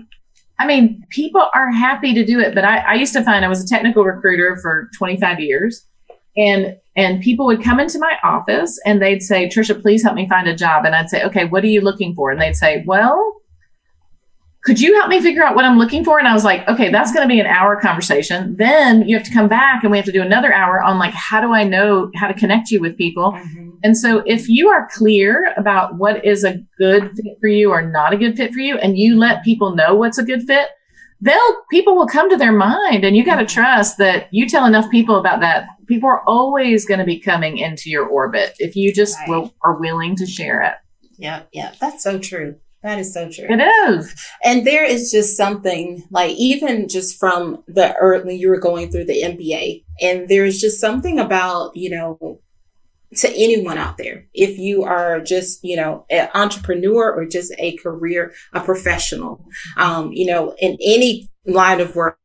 I 0.59 0.67
mean, 0.67 1.03
people 1.09 1.47
are 1.53 1.71
happy 1.71 2.13
to 2.13 2.25
do 2.25 2.39
it, 2.39 2.53
but 2.53 2.63
I, 2.63 2.77
I 2.79 2.93
used 2.93 3.13
to 3.13 3.23
find 3.23 3.43
I 3.43 3.47
was 3.47 3.63
a 3.63 3.67
technical 3.67 4.03
recruiter 4.03 4.57
for 4.61 4.89
25 4.97 5.39
years 5.39 5.87
and 6.37 6.77
and 6.95 7.21
people 7.21 7.45
would 7.45 7.63
come 7.63 7.79
into 7.79 7.99
my 7.99 8.17
office 8.23 8.79
and 8.85 9.01
they'd 9.01 9.21
say, 9.21 9.47
Tricia, 9.47 9.81
please 9.81 10.03
help 10.03 10.15
me 10.15 10.27
find 10.27 10.47
a 10.47 10.55
job. 10.55 10.83
And 10.83 10.93
I'd 10.93 11.09
say, 11.09 11.23
okay, 11.23 11.45
what 11.45 11.63
are 11.63 11.67
you 11.67 11.79
looking 11.79 12.13
for? 12.13 12.31
And 12.31 12.41
they'd 12.41 12.55
say, 12.55 12.83
well, 12.85 13.40
could 14.63 14.79
you 14.79 14.95
help 14.95 15.09
me 15.09 15.19
figure 15.19 15.43
out 15.43 15.55
what 15.55 15.65
I'm 15.65 15.79
looking 15.79 16.03
for? 16.05 16.19
And 16.19 16.27
I 16.27 16.33
was 16.33 16.43
like, 16.43 16.67
okay, 16.67 16.91
that's 16.91 17.11
going 17.11 17.27
to 17.27 17.33
be 17.33 17.39
an 17.39 17.47
hour 17.47 17.79
conversation. 17.79 18.55
Then 18.57 19.07
you 19.07 19.17
have 19.17 19.25
to 19.25 19.33
come 19.33 19.47
back 19.47 19.83
and 19.83 19.91
we 19.91 19.97
have 19.97 20.05
to 20.05 20.11
do 20.11 20.21
another 20.21 20.53
hour 20.53 20.81
on 20.81 20.99
like, 20.99 21.13
how 21.13 21.41
do 21.41 21.51
I 21.53 21.63
know 21.63 22.11
how 22.15 22.27
to 22.27 22.33
connect 22.33 22.69
you 22.69 22.79
with 22.79 22.95
people? 22.95 23.31
Mm-hmm. 23.31 23.69
And 23.83 23.97
so 23.97 24.21
if 24.27 24.47
you 24.47 24.69
are 24.69 24.87
clear 24.93 25.51
about 25.57 25.95
what 25.97 26.23
is 26.23 26.43
a 26.43 26.59
good 26.77 27.09
fit 27.15 27.37
for 27.41 27.47
you 27.47 27.71
or 27.71 27.81
not 27.81 28.13
a 28.13 28.17
good 28.17 28.37
fit 28.37 28.53
for 28.53 28.59
you, 28.59 28.77
and 28.77 28.99
you 28.99 29.17
let 29.17 29.43
people 29.43 29.75
know 29.75 29.95
what's 29.95 30.19
a 30.19 30.23
good 30.23 30.43
fit, 30.43 30.69
they'll, 31.21 31.55
people 31.71 31.95
will 31.95 32.07
come 32.07 32.29
to 32.29 32.37
their 32.37 32.51
mind 32.51 33.03
and 33.03 33.17
you 33.17 33.25
got 33.25 33.37
to 33.37 33.45
mm-hmm. 33.45 33.61
trust 33.61 33.97
that 33.97 34.27
you 34.31 34.47
tell 34.47 34.65
enough 34.65 34.91
people 34.91 35.17
about 35.17 35.39
that. 35.39 35.69
People 35.87 36.07
are 36.07 36.21
always 36.27 36.85
going 36.85 36.99
to 36.99 37.05
be 37.05 37.19
coming 37.19 37.57
into 37.57 37.89
your 37.89 38.05
orbit 38.05 38.53
if 38.59 38.75
you 38.75 38.93
just 38.93 39.17
right. 39.21 39.29
will, 39.29 39.53
are 39.63 39.79
willing 39.79 40.15
to 40.17 40.27
share 40.27 40.61
it. 40.61 40.73
Yeah. 41.17 41.43
Yeah. 41.51 41.73
That's 41.79 42.03
so 42.03 42.19
true. 42.19 42.57
That 42.83 42.97
is 42.97 43.13
so 43.13 43.29
true. 43.29 43.45
It 43.47 43.61
is. 43.61 44.15
And 44.43 44.65
there 44.65 44.83
is 44.83 45.11
just 45.11 45.37
something 45.37 46.03
like 46.09 46.35
even 46.35 46.87
just 46.87 47.19
from 47.19 47.63
the 47.67 47.95
early 47.97 48.35
you 48.35 48.49
were 48.49 48.59
going 48.59 48.91
through 48.91 49.05
the 49.05 49.21
MBA, 49.21 49.83
and 50.01 50.27
there's 50.27 50.59
just 50.59 50.79
something 50.79 51.19
about, 51.19 51.75
you 51.75 51.91
know, 51.91 52.39
to 53.17 53.29
anyone 53.35 53.77
out 53.77 53.97
there, 53.97 54.25
if 54.33 54.57
you 54.57 54.83
are 54.83 55.19
just, 55.19 55.63
you 55.63 55.75
know, 55.75 56.05
an 56.09 56.29
entrepreneur 56.33 57.11
or 57.11 57.25
just 57.25 57.53
a 57.57 57.75
career, 57.77 58.33
a 58.53 58.61
professional, 58.61 59.45
um, 59.77 60.11
you 60.13 60.25
know, 60.25 60.55
in 60.59 60.77
any 60.81 61.29
line 61.45 61.81
of 61.81 61.95
work, 61.95 62.17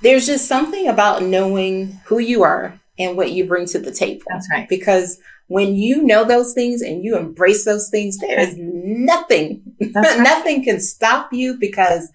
there's 0.00 0.26
just 0.26 0.46
something 0.46 0.86
about 0.86 1.22
knowing 1.22 2.00
who 2.06 2.18
you 2.18 2.44
are 2.44 2.78
and 2.98 3.16
what 3.16 3.32
you 3.32 3.46
bring 3.46 3.66
to 3.66 3.78
the 3.78 3.90
table. 3.90 4.22
That's 4.28 4.48
right. 4.52 4.68
Because 4.68 5.18
when 5.52 5.74
you 5.74 6.02
know 6.02 6.24
those 6.24 6.54
things 6.54 6.80
and 6.80 7.04
you 7.04 7.14
embrace 7.16 7.66
those 7.66 7.90
things, 7.90 8.16
there 8.18 8.40
is 8.40 8.56
nothing, 8.58 9.62
right. 9.80 9.92
nothing 10.18 10.64
can 10.64 10.80
stop 10.80 11.30
you 11.30 11.58
because 11.58 12.10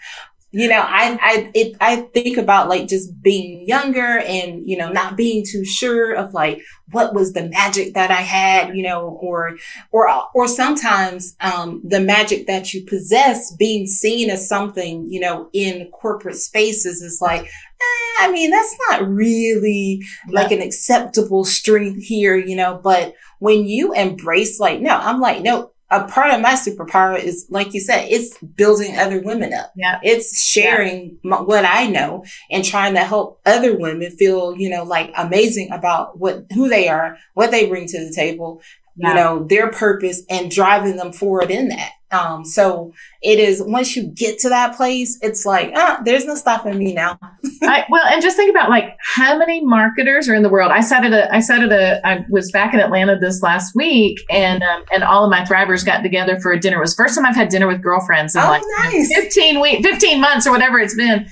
you 0.58 0.68
know, 0.68 0.82
I, 0.82 1.20
I, 1.22 1.52
it, 1.54 1.78
I 1.80 1.98
think 1.98 2.38
about 2.38 2.68
like 2.68 2.88
just 2.88 3.22
being 3.22 3.68
younger 3.68 4.18
and, 4.18 4.68
you 4.68 4.76
know, 4.76 4.92
not 4.92 5.16
being 5.16 5.46
too 5.46 5.64
sure 5.64 6.14
of 6.14 6.34
like 6.34 6.64
what 6.90 7.14
was 7.14 7.34
the 7.34 7.48
magic 7.48 7.94
that 7.94 8.10
I 8.10 8.22
had, 8.22 8.76
you 8.76 8.82
know, 8.82 9.20
or, 9.22 9.58
or, 9.92 10.10
or 10.34 10.48
sometimes, 10.48 11.36
um, 11.42 11.84
the 11.88 12.00
magic 12.00 12.48
that 12.48 12.74
you 12.74 12.84
possess 12.86 13.56
being 13.56 13.86
seen 13.86 14.32
as 14.32 14.50
something, 14.50 15.06
you 15.08 15.20
know, 15.20 15.48
in 15.54 15.92
corporate 15.92 16.38
spaces 16.38 17.04
is 17.04 17.22
like, 17.22 17.44
eh, 17.44 18.16
I 18.22 18.32
mean, 18.32 18.50
that's 18.50 18.76
not 18.90 19.08
really 19.08 20.02
like 20.28 20.52
an 20.52 20.64
acceptable 20.64 21.46
strength 21.46 22.02
here, 22.02 22.36
you 22.36 22.56
know, 22.56 22.82
but 22.84 23.14
when 23.38 23.68
you 23.68 23.94
embrace 23.94 24.60
like, 24.60 24.82
no, 24.82 24.98
I'm 24.98 25.20
like, 25.20 25.44
no, 25.44 25.70
a 25.90 26.04
part 26.06 26.34
of 26.34 26.42
my 26.42 26.54
superpower 26.54 27.18
is, 27.18 27.48
like 27.50 27.74
you 27.74 27.80
said, 27.80 28.08
it's 28.10 28.38
building 28.40 28.98
other 28.98 29.22
women 29.22 29.54
up. 29.54 29.72
Yeah. 29.76 30.00
It's 30.04 30.42
sharing 30.42 31.12
yeah. 31.24 31.30
my, 31.30 31.42
what 31.42 31.64
I 31.64 31.88
know 31.88 32.26
and 32.52 32.64
trying 32.64 32.94
to 32.96 33.02
help 33.02 33.40
other 33.46 33.78
women 33.78 34.12
feel, 34.12 34.56
you 34.58 34.70
know, 34.70 34.84
like 34.84 35.14
amazing 35.18 35.72
about 35.72 36.20
what, 36.20 36.46
who 36.54 36.68
they 36.68 36.90
are, 36.90 37.18
what 37.36 37.52
they 37.52 37.68
bring 37.68 37.88
to 37.88 38.06
the 38.06 38.14
table, 38.14 38.62
yeah. 38.98 39.10
you 39.10 39.16
know, 39.16 39.44
their 39.44 39.70
purpose 39.72 40.24
and 40.30 40.52
driving 40.52 40.98
them 40.98 41.14
forward 41.14 41.52
in 41.52 41.70
that. 41.70 41.92
Um, 42.10 42.46
so 42.46 42.94
it 43.22 43.38
is 43.38 43.62
once 43.62 43.96
you 43.96 44.08
get 44.08 44.40
to 44.40 44.50
that 44.50 44.78
place, 44.78 45.20
it's 45.22 45.46
like, 45.46 45.74
ah, 45.76 46.02
there's 46.06 46.26
no 46.26 46.36
stopping 46.36 46.78
me 46.78 46.94
now. 46.94 47.20
I, 47.64 47.84
well, 47.90 48.06
and 48.06 48.22
just 48.22 48.38
think 48.38 48.50
about 48.50 48.70
like 48.70 48.96
how 49.02 49.38
many 49.38 49.64
marketers 49.64 50.30
are 50.30 50.36
in 50.36 50.42
the 50.42 50.50
world. 50.50 50.72
I 50.72 50.80
sat 50.80 51.04
at 51.04 51.12
a, 51.12 51.34
I 51.36 51.42
sat 51.42 51.62
at 51.62 51.72
a, 51.72 52.08
I 52.08 52.26
was 52.30 52.50
back 52.52 52.74
in 52.74 52.80
Atlanta 52.80 53.20
this 53.20 53.42
last 53.42 53.76
week, 53.76 54.20
and 54.30 54.64
um, 54.64 54.84
and 54.94 55.04
all 55.04 55.26
of 55.26 55.30
my 55.30 55.42
thrivers 55.42 55.86
got 55.86 56.02
together 56.02 56.40
for 56.40 56.54
a 56.54 56.60
dinner. 56.60 56.78
It 56.78 56.82
was 56.82 56.96
first 56.96 57.16
time 57.16 57.26
I've 57.26 57.36
had 57.36 57.50
dinner 57.50 57.68
with 57.68 57.84
girlfriends 57.84 58.36
in 58.36 58.42
oh, 58.42 58.48
like 58.48 58.64
nice. 58.84 59.14
fifteen 59.14 59.60
week, 59.60 59.84
fifteen 59.84 60.22
months 60.22 60.48
or 60.48 60.52
whatever 60.52 60.80
it's 60.80 60.96
been. 60.96 61.28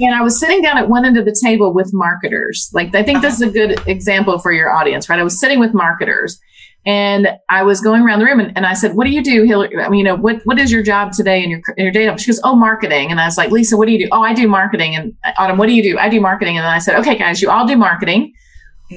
And 0.00 0.14
I 0.14 0.22
was 0.22 0.38
sitting 0.38 0.60
down 0.60 0.76
at 0.76 0.88
one 0.88 1.04
end 1.04 1.16
of 1.16 1.24
the 1.24 1.34
table 1.42 1.72
with 1.72 1.90
marketers. 1.94 2.68
Like 2.74 2.94
I 2.94 3.02
think 3.02 3.22
this 3.22 3.34
is 3.34 3.42
a 3.42 3.50
good 3.50 3.80
example 3.86 4.38
for 4.38 4.52
your 4.52 4.74
audience, 4.74 5.08
right? 5.08 5.18
I 5.18 5.22
was 5.22 5.40
sitting 5.40 5.60
with 5.60 5.72
marketers 5.72 6.38
and 6.84 7.28
I 7.48 7.62
was 7.62 7.80
going 7.80 8.02
around 8.02 8.18
the 8.18 8.24
room 8.24 8.40
and, 8.40 8.56
and 8.56 8.66
I 8.66 8.74
said, 8.74 8.94
what 8.94 9.04
do 9.04 9.10
you 9.10 9.22
do, 9.22 9.44
Hillary? 9.44 9.70
I 9.80 9.88
mean, 9.88 9.98
you 9.98 10.04
know, 10.04 10.16
what, 10.16 10.40
what 10.44 10.58
is 10.58 10.72
your 10.72 10.82
job 10.82 11.12
today 11.12 11.42
in 11.42 11.50
your, 11.50 11.60
in 11.76 11.84
your 11.84 11.92
day 11.92 12.06
job? 12.06 12.18
She 12.18 12.26
goes, 12.26 12.40
oh, 12.42 12.56
marketing. 12.56 13.10
And 13.10 13.20
I 13.20 13.26
was 13.26 13.38
like, 13.38 13.50
Lisa, 13.50 13.76
what 13.76 13.86
do 13.86 13.92
you 13.92 13.98
do? 14.00 14.08
Oh, 14.10 14.22
I 14.22 14.34
do 14.34 14.48
marketing. 14.48 14.96
And 14.96 15.14
uh, 15.24 15.32
Autumn, 15.38 15.58
what 15.58 15.66
do 15.66 15.74
you 15.74 15.82
do? 15.82 15.98
I 15.98 16.08
do 16.08 16.20
marketing. 16.20 16.58
And 16.58 16.64
then 16.64 16.72
I 16.72 16.78
said, 16.78 16.98
okay, 16.98 17.16
guys, 17.16 17.40
you 17.40 17.50
all 17.50 17.66
do 17.66 17.76
marketing. 17.76 18.32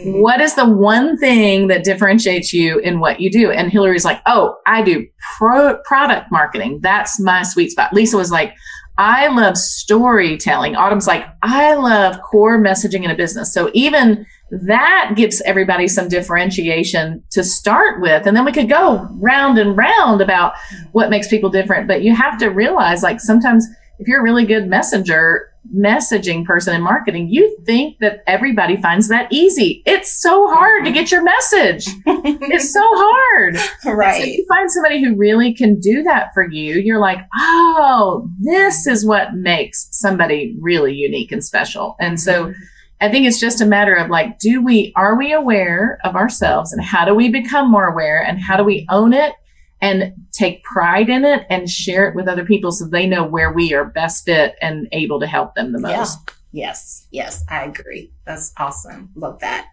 What 0.04 0.42
is 0.42 0.56
the 0.56 0.68
one 0.68 1.18
thing 1.18 1.68
that 1.68 1.84
differentiates 1.84 2.52
you 2.52 2.80
in 2.80 3.00
what 3.00 3.20
you 3.22 3.32
do? 3.32 3.52
And 3.52 3.72
Hillary's 3.72 4.04
like, 4.04 4.22
oh, 4.26 4.58
I 4.66 4.82
do 4.82 5.08
pro- 5.38 5.78
product 5.86 6.32
marketing. 6.32 6.80
That's 6.82 7.20
my 7.20 7.44
sweet 7.44 7.72
spot. 7.72 7.94
Lisa 7.94 8.18
was 8.18 8.32
like, 8.32 8.54
I 8.98 9.28
love 9.28 9.58
storytelling. 9.58 10.76
Autumn's 10.76 11.08
like, 11.08 11.26
I 11.44 11.76
love 11.76 12.20
core 12.22 12.60
messaging 12.62 13.04
in 13.04 13.12
a 13.12 13.16
business. 13.16 13.54
So 13.54 13.70
even 13.74 14.26
that 14.52 15.14
gives 15.16 15.42
everybody 15.42 15.88
some 15.88 16.08
differentiation 16.08 17.24
to 17.32 17.44
start 17.44 18.02
with. 18.02 18.28
And 18.28 18.38
then 18.38 18.46
we 18.46 18.52
could 18.52 18.70
go 18.70 19.08
round 19.20 19.58
and 19.58 19.76
round 19.76 20.22
about 20.22 20.54
what 20.92 21.10
makes 21.10 21.28
people 21.28 21.50
different. 21.50 21.88
But 21.88 22.04
you 22.04 22.16
have 22.16 22.38
to 22.40 22.50
realize 22.50 23.04
like 23.04 23.20
sometimes 23.20 23.68
if 23.98 24.08
you're 24.08 24.20
a 24.20 24.24
really 24.24 24.46
good 24.46 24.68
messenger, 24.68 25.50
messaging 25.74 26.46
person 26.46 26.76
in 26.76 26.82
marketing, 26.82 27.30
you 27.30 27.58
think 27.66 27.98
that 28.00 28.24
everybody 28.28 28.80
finds 28.82 29.08
that 29.08 29.32
easy. 29.32 29.82
It's 29.86 30.22
so 30.22 30.48
hard 30.48 30.86
to 30.86 30.92
get 30.92 31.12
your 31.12 31.24
message. 31.24 31.88
it's 32.06 32.72
so 32.72 32.82
hard. 32.84 33.58
Right. 33.86 34.22
So 34.22 34.28
you 34.28 34.46
find 34.48 34.70
somebody 34.70 35.04
who 35.04 35.16
really 35.16 35.54
can 35.54 35.80
do 35.80 36.04
that 36.04 36.34
for 36.34 36.50
you, 36.50 36.76
you're 36.76 37.00
like, 37.00 37.20
oh, 37.40 38.28
this 38.40 38.88
is 38.88 39.06
what 39.06 39.34
makes 39.36 39.88
somebody 39.92 40.56
really 40.60 40.94
unique 40.94 41.32
and 41.32 41.44
special. 41.44 41.96
And 42.00 42.20
so 42.20 42.48
mm-hmm. 42.48 42.62
I 43.02 43.10
think 43.10 43.28
it's 43.28 43.40
just 43.40 43.62
a 43.62 43.66
matter 43.66 43.94
of 43.94 44.10
like, 44.10 44.40
do 44.40 44.64
we, 44.64 44.94
are 44.96 45.18
we 45.18 45.34
aware 45.34 46.00
of 46.04 46.16
ourselves 46.16 46.72
and 46.72 46.84
how 46.84 47.06
do 47.06 47.14
we 47.14 47.30
become 47.30 47.70
more 47.70 47.88
aware 47.88 48.24
and 48.24 48.40
how 48.40 48.56
do 48.58 48.64
we 48.64 48.86
own 48.90 49.14
it 49.14 49.34
and 49.82 50.14
take 50.32 50.64
pride 50.64 51.10
in 51.10 51.26
it 51.26 51.46
and 51.50 51.70
share 51.70 52.08
it 52.08 52.16
with 52.16 52.28
other 52.28 52.46
people 52.46 52.72
so 52.72 52.86
they 52.86 53.06
know 53.06 53.24
where 53.26 53.52
we 53.52 53.74
are 53.74 53.86
best 53.86 54.26
fit 54.26 54.56
and 54.62 54.88
able 54.92 55.20
to 55.20 55.28
help 55.28 55.56
them 55.56 55.74
the 55.74 55.80
most. 55.80 56.20
Yeah. 56.28 56.34
Yes, 56.56 57.06
yes, 57.12 57.44
I 57.50 57.66
agree. 57.66 58.14
That's 58.24 58.54
awesome. 58.56 59.10
Love 59.16 59.42
that. 59.42 59.68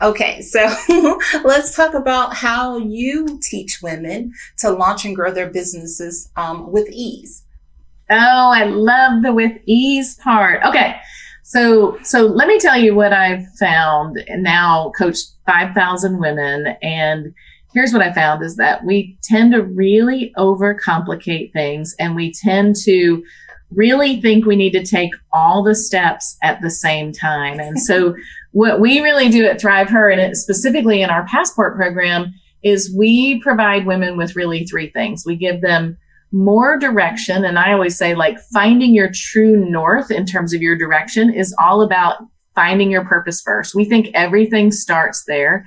Okay, 0.00 0.40
so 0.40 0.74
let's 1.44 1.76
talk 1.76 1.92
about 1.92 2.34
how 2.34 2.78
you 2.78 3.38
teach 3.42 3.82
women 3.82 4.32
to 4.60 4.70
launch 4.70 5.04
and 5.04 5.14
grow 5.14 5.32
their 5.32 5.50
businesses 5.50 6.30
um, 6.36 6.72
with 6.72 6.88
ease. 6.90 7.44
Oh, 8.08 8.50
I 8.54 8.64
love 8.64 9.22
the 9.22 9.34
with 9.34 9.52
ease 9.66 10.14
part. 10.14 10.64
Okay. 10.64 10.96
So, 11.46 11.98
so 12.02 12.22
let 12.22 12.48
me 12.48 12.58
tell 12.58 12.78
you 12.78 12.94
what 12.94 13.12
I've 13.12 13.46
found 13.58 14.16
and 14.28 14.42
now 14.42 14.92
coached 14.96 15.32
5,000 15.46 16.18
women 16.18 16.68
and 16.82 17.34
here's 17.74 17.92
what 17.92 18.00
I 18.00 18.12
found 18.12 18.42
is 18.42 18.56
that 18.56 18.84
we 18.84 19.18
tend 19.22 19.52
to 19.52 19.62
really 19.62 20.32
overcomplicate 20.38 21.52
things 21.52 21.94
and 21.98 22.14
we 22.14 22.32
tend 22.32 22.76
to 22.84 23.22
really 23.72 24.22
think 24.22 24.46
we 24.46 24.56
need 24.56 24.72
to 24.72 24.86
take 24.86 25.10
all 25.32 25.62
the 25.62 25.74
steps 25.74 26.38
at 26.42 26.62
the 26.62 26.70
same 26.70 27.12
time. 27.12 27.60
And 27.60 27.78
so 27.78 28.14
what 28.52 28.80
we 28.80 29.00
really 29.00 29.28
do 29.28 29.44
at 29.44 29.60
Thrive-Her 29.60 30.08
and 30.08 30.20
it, 30.20 30.36
specifically 30.36 31.02
in 31.02 31.10
our 31.10 31.26
passport 31.26 31.76
program 31.76 32.32
is 32.62 32.94
we 32.96 33.40
provide 33.40 33.84
women 33.84 34.16
with 34.16 34.36
really 34.36 34.64
three 34.64 34.90
things. 34.90 35.24
We 35.26 35.36
give 35.36 35.60
them 35.60 35.98
more 36.32 36.78
direction. 36.78 37.44
And 37.44 37.58
I 37.58 37.72
always 37.72 37.96
say 37.96 38.14
like 38.14 38.38
finding 38.52 38.94
your 38.94 39.10
true 39.12 39.68
north 39.70 40.10
in 40.10 40.26
terms 40.26 40.52
of 40.52 40.62
your 40.62 40.76
direction 40.76 41.32
is 41.32 41.54
all 41.58 41.82
about 41.82 42.18
finding 42.54 42.90
your 42.90 43.04
purpose 43.04 43.40
first. 43.40 43.74
We 43.74 43.84
think 43.84 44.08
everything 44.14 44.70
starts 44.70 45.24
there. 45.26 45.66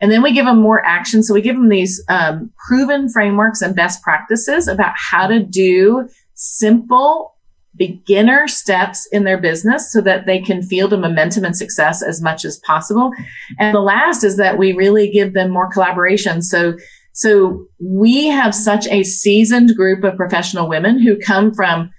And 0.00 0.10
then 0.10 0.22
we 0.22 0.32
give 0.32 0.46
them 0.46 0.60
more 0.60 0.84
action. 0.84 1.22
So 1.22 1.32
we 1.32 1.42
give 1.42 1.56
them 1.56 1.68
these 1.68 2.02
um, 2.08 2.50
proven 2.66 3.08
frameworks 3.08 3.62
and 3.62 3.76
best 3.76 4.02
practices 4.02 4.66
about 4.66 4.94
how 4.96 5.28
to 5.28 5.40
do 5.40 6.08
simple 6.34 7.36
beginner 7.76 8.48
steps 8.48 9.06
in 9.12 9.24
their 9.24 9.38
business 9.38 9.92
so 9.92 10.00
that 10.02 10.26
they 10.26 10.40
can 10.40 10.62
feel 10.62 10.88
the 10.88 10.98
momentum 10.98 11.44
and 11.44 11.56
success 11.56 12.02
as 12.02 12.20
much 12.20 12.44
as 12.44 12.58
possible. 12.58 13.12
And 13.58 13.74
the 13.74 13.80
last 13.80 14.24
is 14.24 14.36
that 14.36 14.58
we 14.58 14.72
really 14.72 15.10
give 15.10 15.32
them 15.32 15.50
more 15.50 15.70
collaboration. 15.70 16.42
So 16.42 16.74
so 17.12 17.66
we 17.78 18.26
have 18.26 18.54
such 18.54 18.86
a 18.88 19.02
seasoned 19.02 19.74
group 19.76 20.02
of 20.04 20.16
professional 20.16 20.68
women 20.68 20.98
who 21.00 21.18
come 21.18 21.52
from 21.52 21.90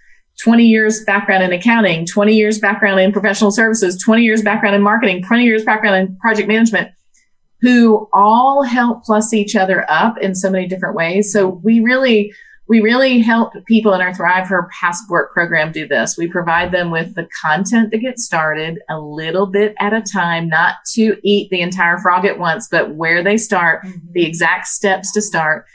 20 0.42 0.66
years 0.66 1.04
background 1.06 1.44
in 1.44 1.54
accounting, 1.54 2.06
20 2.06 2.34
years 2.34 2.60
background 2.60 3.00
in 3.00 3.12
professional 3.12 3.52
services, 3.52 4.02
20 4.02 4.24
years 4.24 4.42
background 4.42 4.76
in 4.76 4.82
marketing, 4.82 5.24
20 5.24 5.44
years 5.44 5.64
background 5.64 5.96
in 5.96 6.18
project 6.18 6.48
management 6.48 6.90
who 7.64 8.10
all 8.12 8.62
help 8.62 9.06
plus 9.06 9.34
each 9.34 9.56
other 9.56 9.90
up 9.90 10.18
in 10.18 10.36
so 10.36 10.50
many 10.50 10.68
different 10.68 10.96
ways. 10.96 11.32
So 11.32 11.62
we 11.64 11.80
really, 11.80 12.34
we 12.68 12.80
really 12.80 13.20
help 13.20 13.54
people 13.66 13.94
in 13.94 14.02
our 14.02 14.14
Thrive-Her 14.14 14.70
Passport 14.80 15.34
program 15.34 15.72
do 15.72 15.88
this. 15.88 16.18
We 16.18 16.28
provide 16.28 16.72
them 16.72 16.92
with 16.92 17.14
the 17.16 17.28
content 17.42 17.92
to 17.92 17.98
get 17.98 18.20
started 18.20 18.80
a 18.90 19.00
little 19.00 19.48
bit 19.48 19.76
at 19.80 19.94
a 19.94 20.02
time, 20.02 20.48
not 20.48 20.76
to 20.94 21.18
eat 21.24 21.50
the 21.50 21.62
entire 21.62 21.98
frog 21.98 22.26
at 22.26 22.40
once, 22.40 22.70
but 22.72 22.96
where 22.96 23.22
they 23.22 23.36
start, 23.36 23.84
mm-hmm. 23.84 24.00
the 24.14 24.26
exact 24.26 24.68
steps 24.68 25.12
to 25.14 25.22
start. 25.22 25.66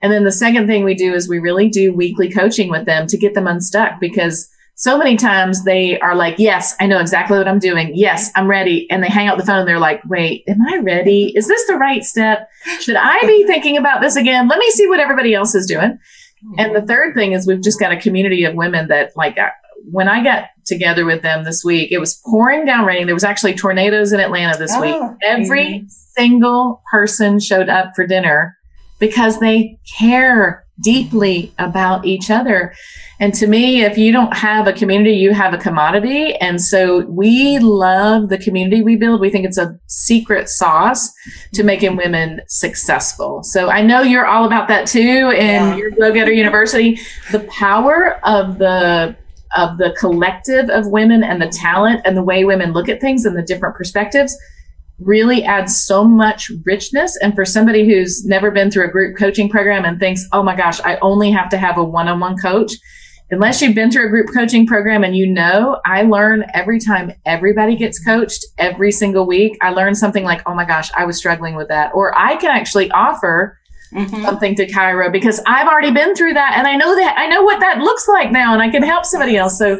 And 0.00 0.12
then 0.12 0.24
the 0.24 0.32
second 0.32 0.66
thing 0.68 0.84
we 0.84 0.94
do 0.94 1.12
is 1.12 1.28
we 1.28 1.38
really 1.38 1.68
do 1.68 1.92
weekly 1.92 2.30
coaching 2.30 2.70
with 2.70 2.86
them 2.86 3.06
to 3.08 3.18
get 3.18 3.34
them 3.34 3.46
unstuck 3.46 4.00
because 4.00 4.48
so 4.74 4.96
many 4.96 5.16
times 5.16 5.64
they 5.64 5.98
are 5.98 6.14
like, 6.14 6.38
yes, 6.38 6.76
I 6.78 6.86
know 6.86 7.00
exactly 7.00 7.36
what 7.36 7.48
I'm 7.48 7.58
doing. 7.58 7.90
Yes, 7.96 8.30
I'm 8.36 8.46
ready. 8.46 8.88
And 8.90 9.02
they 9.02 9.08
hang 9.08 9.26
out 9.26 9.36
the 9.36 9.44
phone 9.44 9.58
and 9.58 9.68
they're 9.68 9.80
like, 9.80 10.00
wait, 10.06 10.44
am 10.46 10.58
I 10.68 10.78
ready? 10.78 11.32
Is 11.34 11.48
this 11.48 11.66
the 11.66 11.74
right 11.74 12.04
step? 12.04 12.48
Should 12.80 12.94
I 12.94 13.18
be 13.22 13.44
thinking 13.44 13.76
about 13.76 14.00
this 14.00 14.14
again? 14.14 14.46
Let 14.46 14.60
me 14.60 14.70
see 14.70 14.86
what 14.86 15.00
everybody 15.00 15.34
else 15.34 15.56
is 15.56 15.66
doing. 15.66 15.98
And 16.58 16.74
the 16.74 16.82
third 16.82 17.14
thing 17.14 17.32
is 17.32 17.46
we've 17.46 17.62
just 17.62 17.80
got 17.80 17.92
a 17.92 17.96
community 17.96 18.44
of 18.44 18.54
women 18.54 18.88
that 18.88 19.12
like, 19.16 19.38
uh, 19.38 19.50
when 19.90 20.08
I 20.08 20.22
got 20.22 20.44
together 20.66 21.04
with 21.04 21.22
them 21.22 21.44
this 21.44 21.64
week, 21.64 21.92
it 21.92 21.98
was 21.98 22.20
pouring 22.26 22.64
down 22.66 22.84
rain. 22.84 23.06
There 23.06 23.14
was 23.14 23.24
actually 23.24 23.54
tornadoes 23.54 24.12
in 24.12 24.20
Atlanta 24.20 24.58
this 24.58 24.72
oh, 24.74 24.80
week. 24.80 25.18
Every 25.24 25.66
mm-hmm. 25.66 25.86
single 25.88 26.82
person 26.90 27.40
showed 27.40 27.68
up 27.68 27.92
for 27.96 28.06
dinner 28.06 28.56
because 28.98 29.40
they 29.40 29.78
care 29.98 30.64
deeply 30.80 31.52
about 31.58 32.04
each 32.04 32.30
other. 32.30 32.74
And 33.20 33.34
to 33.34 33.46
me, 33.46 33.82
if 33.82 33.98
you 33.98 34.12
don't 34.12 34.36
have 34.36 34.68
a 34.68 34.72
community, 34.72 35.12
you 35.12 35.32
have 35.32 35.52
a 35.52 35.58
commodity. 35.58 36.34
And 36.36 36.60
so 36.60 37.04
we 37.06 37.58
love 37.58 38.28
the 38.28 38.38
community 38.38 38.82
we 38.82 38.96
build. 38.96 39.20
We 39.20 39.30
think 39.30 39.44
it's 39.44 39.58
a 39.58 39.78
secret 39.86 40.48
sauce 40.48 41.12
to 41.54 41.64
making 41.64 41.96
women 41.96 42.40
successful. 42.46 43.42
So 43.42 43.70
I 43.70 43.82
know 43.82 44.02
you're 44.02 44.26
all 44.26 44.44
about 44.44 44.68
that 44.68 44.86
too 44.86 45.00
in 45.00 45.34
yeah. 45.34 45.76
your 45.76 45.90
Go 45.90 46.12
Getter 46.12 46.32
University. 46.32 47.00
The 47.32 47.40
power 47.40 48.20
of 48.24 48.58
the 48.58 49.16
of 49.56 49.78
the 49.78 49.96
collective 49.98 50.68
of 50.68 50.86
women 50.88 51.24
and 51.24 51.40
the 51.40 51.48
talent 51.48 52.02
and 52.04 52.16
the 52.16 52.22
way 52.22 52.44
women 52.44 52.72
look 52.72 52.88
at 52.88 53.00
things 53.00 53.24
and 53.24 53.34
the 53.34 53.42
different 53.42 53.74
perspectives 53.74 54.36
really 54.98 55.44
adds 55.44 55.80
so 55.84 56.04
much 56.04 56.50
richness. 56.64 57.16
And 57.22 57.34
for 57.34 57.44
somebody 57.44 57.86
who's 57.86 58.24
never 58.24 58.50
been 58.50 58.70
through 58.70 58.86
a 58.86 58.90
group 58.90 59.16
coaching 59.16 59.48
program 59.48 59.84
and 59.84 59.98
thinks, 59.98 60.26
oh 60.32 60.42
my 60.42 60.56
gosh, 60.56 60.80
I 60.80 60.98
only 60.98 61.30
have 61.30 61.48
to 61.50 61.58
have 61.58 61.78
a 61.78 61.84
one 61.84 62.08
on 62.08 62.20
one 62.20 62.36
coach. 62.36 62.72
Unless 63.30 63.60
you've 63.60 63.74
been 63.74 63.90
through 63.90 64.06
a 64.06 64.10
group 64.10 64.28
coaching 64.34 64.66
program 64.66 65.04
and 65.04 65.14
you 65.14 65.26
know, 65.26 65.78
I 65.84 66.02
learn 66.02 66.46
every 66.54 66.80
time 66.80 67.12
everybody 67.26 67.76
gets 67.76 68.02
coached 68.02 68.44
every 68.56 68.90
single 68.90 69.26
week. 69.26 69.58
I 69.60 69.70
learn 69.70 69.94
something 69.94 70.24
like, 70.24 70.40
oh 70.46 70.54
my 70.54 70.64
gosh, 70.64 70.90
I 70.96 71.04
was 71.04 71.18
struggling 71.18 71.54
with 71.54 71.68
that. 71.68 71.92
Or 71.94 72.18
I 72.18 72.36
can 72.36 72.50
actually 72.50 72.90
offer 72.90 73.58
mm-hmm. 73.92 74.22
something 74.22 74.54
to 74.56 74.66
Kyra 74.66 75.12
because 75.12 75.42
I've 75.46 75.68
already 75.68 75.90
been 75.90 76.14
through 76.14 76.34
that 76.34 76.54
and 76.56 76.66
I 76.66 76.76
know 76.76 76.94
that 76.96 77.18
I 77.18 77.26
know 77.26 77.42
what 77.42 77.60
that 77.60 77.78
looks 77.78 78.08
like 78.08 78.32
now 78.32 78.54
and 78.54 78.62
I 78.62 78.70
can 78.70 78.82
help 78.82 79.04
somebody 79.04 79.36
else. 79.36 79.58
So 79.58 79.78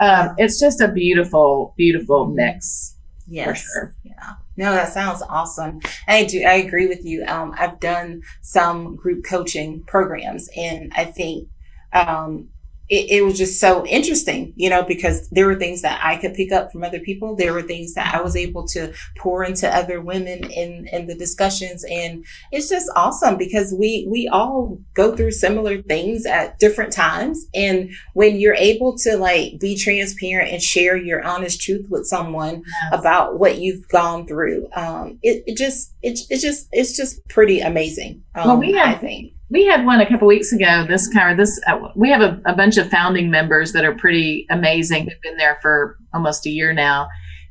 um, 0.00 0.30
it's 0.38 0.58
just 0.58 0.80
a 0.80 0.88
beautiful, 0.88 1.74
beautiful 1.76 2.28
mix. 2.28 2.95
Yes. 3.26 3.62
Sure. 3.62 3.94
Yeah. 4.04 4.34
No, 4.56 4.72
that 4.72 4.92
sounds 4.92 5.22
awesome. 5.28 5.80
I 6.08 6.24
do. 6.24 6.42
I 6.42 6.54
agree 6.54 6.86
with 6.86 7.04
you. 7.04 7.24
Um, 7.26 7.54
I've 7.58 7.80
done 7.80 8.22
some 8.42 8.96
group 8.96 9.24
coaching 9.24 9.82
programs 9.86 10.48
and 10.56 10.92
I 10.96 11.04
think, 11.04 11.48
um, 11.92 12.48
it, 12.88 13.10
it, 13.10 13.24
was 13.24 13.36
just 13.36 13.60
so 13.60 13.84
interesting, 13.86 14.52
you 14.56 14.70
know, 14.70 14.82
because 14.82 15.28
there 15.30 15.46
were 15.46 15.56
things 15.56 15.82
that 15.82 16.00
I 16.04 16.16
could 16.16 16.34
pick 16.34 16.52
up 16.52 16.70
from 16.70 16.84
other 16.84 17.00
people. 17.00 17.34
There 17.34 17.52
were 17.52 17.62
things 17.62 17.94
that 17.94 18.14
I 18.14 18.20
was 18.22 18.36
able 18.36 18.66
to 18.68 18.92
pour 19.18 19.42
into 19.42 19.68
other 19.68 20.00
women 20.00 20.44
in, 20.50 20.86
in 20.92 21.06
the 21.06 21.14
discussions. 21.14 21.84
And 21.90 22.24
it's 22.52 22.68
just 22.68 22.90
awesome 22.94 23.36
because 23.36 23.74
we, 23.76 24.06
we 24.08 24.28
all 24.28 24.78
go 24.94 25.16
through 25.16 25.32
similar 25.32 25.82
things 25.82 26.26
at 26.26 26.58
different 26.58 26.92
times. 26.92 27.46
And 27.54 27.90
when 28.14 28.36
you're 28.36 28.54
able 28.54 28.96
to 28.98 29.16
like 29.16 29.58
be 29.58 29.76
transparent 29.76 30.52
and 30.52 30.62
share 30.62 30.96
your 30.96 31.24
honest 31.24 31.60
truth 31.60 31.86
with 31.90 32.06
someone 32.06 32.62
yes. 32.64 33.00
about 33.00 33.38
what 33.38 33.58
you've 33.58 33.88
gone 33.88 34.26
through, 34.26 34.68
um, 34.76 35.18
it, 35.22 35.42
it 35.46 35.56
just, 35.56 35.92
it, 36.02 36.20
it 36.30 36.40
just, 36.40 36.68
it's 36.70 36.96
just 36.96 37.26
pretty 37.28 37.60
amazing. 37.60 38.22
Um, 38.36 38.46
well, 38.46 38.56
we 38.58 38.72
have, 38.74 38.96
I 38.96 38.98
think 38.98 39.32
we 39.48 39.64
had 39.64 39.84
one 39.84 40.00
a 40.00 40.08
couple 40.08 40.26
weeks 40.26 40.52
ago. 40.52 40.84
This 40.88 41.08
kind 41.08 41.30
of 41.30 41.36
this, 41.36 41.60
uh, 41.68 41.88
we 41.94 42.10
have 42.10 42.20
a, 42.20 42.40
a, 42.46 42.54
bunch 42.54 42.76
of 42.78 42.90
founding 42.90 43.30
members 43.30 43.72
that 43.72 43.84
are 43.84 43.94
pretty 43.94 44.46
amazing. 44.50 45.06
They've 45.06 45.20
been 45.22 45.36
there 45.36 45.58
for 45.62 45.96
almost 46.12 46.46
a 46.46 46.50
year 46.50 46.72
now. 46.72 47.08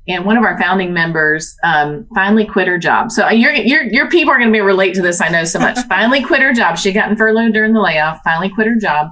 And 0.07 0.25
one 0.25 0.37
of 0.37 0.43
our 0.43 0.59
founding 0.59 0.93
members 0.93 1.55
um, 1.63 2.07
finally 2.13 2.45
quit 2.45 2.67
her 2.67 2.77
job. 2.77 3.11
So 3.11 3.27
your 3.29 3.53
your 3.53 3.83
your 3.83 4.09
people 4.09 4.31
are 4.31 4.37
going 4.37 4.49
to 4.49 4.53
be 4.53 4.61
relate 4.61 4.93
to 4.95 5.01
this. 5.01 5.19
I 5.19 5.29
know 5.29 5.45
so 5.45 5.57
much. 5.57 5.79
finally 5.89 6.23
quit 6.23 6.41
her 6.41 6.53
job. 6.53 6.77
She 6.77 6.91
got 6.91 7.17
furloughed 7.17 7.53
during 7.53 7.73
the 7.73 7.81
layoff. 7.81 8.19
Finally 8.23 8.49
quit 8.49 8.67
her 8.67 8.75
job, 8.75 9.09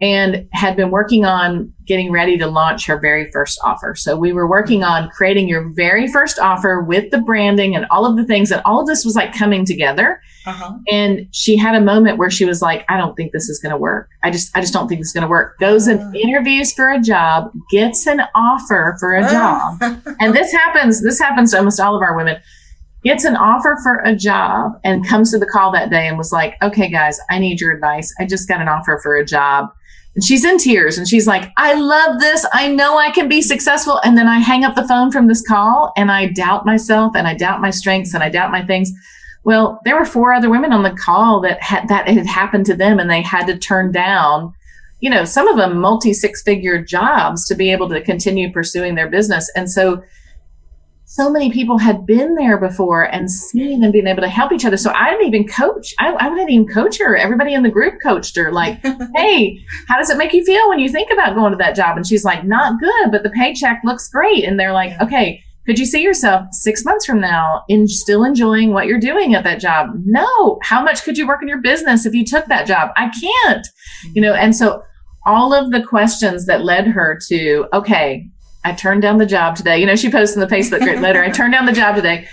and 0.00 0.48
had 0.52 0.76
been 0.76 0.90
working 0.90 1.24
on 1.24 1.72
getting 1.86 2.12
ready 2.12 2.38
to 2.38 2.46
launch 2.46 2.86
her 2.86 2.98
very 2.98 3.30
first 3.32 3.58
offer. 3.64 3.94
So 3.96 4.16
we 4.16 4.32
were 4.32 4.48
working 4.48 4.84
on 4.84 5.08
creating 5.10 5.48
your 5.48 5.72
very 5.74 6.06
first 6.06 6.38
offer 6.38 6.82
with 6.82 7.10
the 7.10 7.18
branding 7.18 7.74
and 7.74 7.86
all 7.90 8.06
of 8.06 8.16
the 8.16 8.24
things 8.24 8.50
and 8.50 8.62
all 8.64 8.80
of 8.80 8.86
this 8.86 9.04
was 9.04 9.16
like 9.16 9.34
coming 9.34 9.64
together. 9.64 10.20
Uh-huh. 10.46 10.74
And 10.90 11.26
she 11.32 11.56
had 11.56 11.74
a 11.74 11.80
moment 11.80 12.18
where 12.18 12.30
she 12.30 12.44
was 12.44 12.62
like, 12.62 12.84
I 12.88 12.96
don't 12.96 13.14
think 13.16 13.32
this 13.32 13.48
is 13.48 13.58
going 13.58 13.72
to 13.72 13.78
work. 13.78 14.08
I 14.22 14.30
just, 14.30 14.56
I 14.56 14.60
just 14.60 14.72
don't 14.72 14.88
think 14.88 15.00
it's 15.00 15.12
going 15.12 15.22
to 15.22 15.28
work. 15.28 15.58
Goes 15.58 15.86
and 15.86 16.00
uh-huh. 16.00 16.12
interviews 16.14 16.72
for 16.72 16.90
a 16.90 17.00
job, 17.00 17.50
gets 17.70 18.06
an 18.06 18.20
offer 18.34 18.96
for 19.00 19.14
a 19.14 19.22
job. 19.22 19.78
and 20.20 20.34
this 20.34 20.52
happens, 20.52 21.02
this 21.02 21.18
happens 21.18 21.50
to 21.52 21.58
almost 21.58 21.80
all 21.80 21.96
of 21.96 22.02
our 22.02 22.16
women 22.16 22.40
gets 23.04 23.24
an 23.24 23.36
offer 23.36 23.78
for 23.82 24.02
a 24.04 24.14
job 24.14 24.72
and 24.84 25.06
comes 25.06 25.30
to 25.30 25.38
the 25.38 25.46
call 25.46 25.70
that 25.72 25.90
day 25.90 26.08
and 26.08 26.18
was 26.18 26.32
like, 26.32 26.56
okay, 26.62 26.90
guys, 26.90 27.18
I 27.30 27.38
need 27.38 27.60
your 27.60 27.72
advice. 27.72 28.12
I 28.18 28.26
just 28.26 28.48
got 28.48 28.60
an 28.60 28.68
offer 28.68 28.98
for 29.02 29.16
a 29.16 29.24
job. 29.24 29.70
And 30.14 30.24
she's 30.24 30.44
in 30.44 30.58
tears 30.58 30.98
and 30.98 31.06
she's 31.06 31.26
like, 31.26 31.52
I 31.56 31.74
love 31.74 32.20
this. 32.20 32.44
I 32.52 32.68
know 32.68 32.98
I 32.98 33.10
can 33.10 33.28
be 33.28 33.40
successful. 33.40 34.00
And 34.02 34.18
then 34.18 34.26
I 34.26 34.38
hang 34.38 34.64
up 34.64 34.74
the 34.74 34.88
phone 34.88 35.12
from 35.12 35.28
this 35.28 35.46
call 35.46 35.92
and 35.96 36.10
I 36.10 36.26
doubt 36.26 36.66
myself 36.66 37.12
and 37.14 37.28
I 37.28 37.34
doubt 37.34 37.60
my 37.60 37.70
strengths 37.70 38.14
and 38.14 38.22
I 38.22 38.28
doubt 38.28 38.50
my 38.50 38.64
things. 38.64 38.90
Well, 39.44 39.80
there 39.84 39.96
were 39.96 40.04
four 40.04 40.32
other 40.32 40.50
women 40.50 40.72
on 40.72 40.82
the 40.82 40.90
call 40.90 41.40
that 41.42 41.62
had 41.62 41.88
that 41.88 42.08
had 42.08 42.26
happened 42.26 42.66
to 42.66 42.74
them 42.74 42.98
and 42.98 43.08
they 43.08 43.22
had 43.22 43.46
to 43.46 43.56
turn 43.56 43.92
down, 43.92 44.52
you 45.00 45.08
know, 45.08 45.24
some 45.24 45.46
of 45.46 45.56
them 45.56 45.78
multi 45.78 46.12
six 46.12 46.42
figure 46.42 46.82
jobs 46.82 47.46
to 47.46 47.54
be 47.54 47.70
able 47.70 47.88
to 47.88 48.02
continue 48.02 48.52
pursuing 48.52 48.94
their 48.94 49.08
business. 49.08 49.50
And 49.54 49.70
so 49.70 50.02
so 51.10 51.30
many 51.30 51.50
people 51.50 51.78
had 51.78 52.04
been 52.04 52.34
there 52.34 52.58
before 52.58 53.04
and 53.04 53.30
seen 53.30 53.82
and 53.82 53.94
being 53.94 54.06
able 54.06 54.20
to 54.20 54.28
help 54.28 54.52
each 54.52 54.66
other. 54.66 54.76
So 54.76 54.92
I 54.92 55.08
didn't 55.10 55.26
even 55.26 55.48
coach. 55.48 55.94
I, 55.98 56.10
I 56.12 56.28
wouldn't 56.28 56.50
even 56.50 56.68
coach 56.68 56.98
her. 56.98 57.16
Everybody 57.16 57.54
in 57.54 57.62
the 57.62 57.70
group 57.70 57.94
coached 58.02 58.36
her, 58.36 58.52
like, 58.52 58.78
hey, 59.16 59.58
how 59.88 59.96
does 59.96 60.10
it 60.10 60.18
make 60.18 60.34
you 60.34 60.44
feel 60.44 60.68
when 60.68 60.78
you 60.78 60.90
think 60.90 61.10
about 61.10 61.34
going 61.34 61.52
to 61.52 61.56
that 61.56 61.74
job? 61.74 61.96
And 61.96 62.06
she's 62.06 62.26
like, 62.26 62.44
not 62.44 62.78
good, 62.78 63.10
but 63.10 63.22
the 63.22 63.30
paycheck 63.30 63.80
looks 63.84 64.10
great. 64.10 64.44
And 64.44 64.60
they're 64.60 64.74
like, 64.74 65.00
okay, 65.00 65.42
could 65.64 65.78
you 65.78 65.86
see 65.86 66.02
yourself 66.02 66.44
six 66.52 66.84
months 66.84 67.06
from 67.06 67.22
now 67.22 67.64
in 67.70 67.88
still 67.88 68.22
enjoying 68.22 68.74
what 68.74 68.84
you're 68.84 69.00
doing 69.00 69.34
at 69.34 69.44
that 69.44 69.60
job? 69.60 69.88
No. 70.04 70.58
How 70.62 70.82
much 70.82 71.04
could 71.04 71.16
you 71.16 71.26
work 71.26 71.40
in 71.40 71.48
your 71.48 71.62
business 71.62 72.04
if 72.04 72.12
you 72.12 72.26
took 72.26 72.44
that 72.46 72.66
job? 72.66 72.90
I 72.98 73.10
can't, 73.18 73.66
you 74.14 74.20
know, 74.20 74.34
and 74.34 74.54
so 74.54 74.82
all 75.24 75.54
of 75.54 75.70
the 75.70 75.82
questions 75.82 76.44
that 76.46 76.64
led 76.64 76.86
her 76.86 77.18
to, 77.28 77.64
okay, 77.72 78.28
I 78.68 78.74
turned 78.74 79.02
down 79.02 79.16
the 79.16 79.26
job 79.26 79.56
today. 79.56 79.78
You 79.78 79.86
know, 79.86 79.96
she 79.96 80.10
posted 80.10 80.42
in 80.42 80.48
the 80.48 80.54
Facebook 80.54 80.80
group 80.80 81.00
letter, 81.00 81.22
I 81.24 81.30
turned 81.30 81.54
down 81.54 81.66
the 81.66 81.72
job 81.72 81.96
today. 81.96 82.28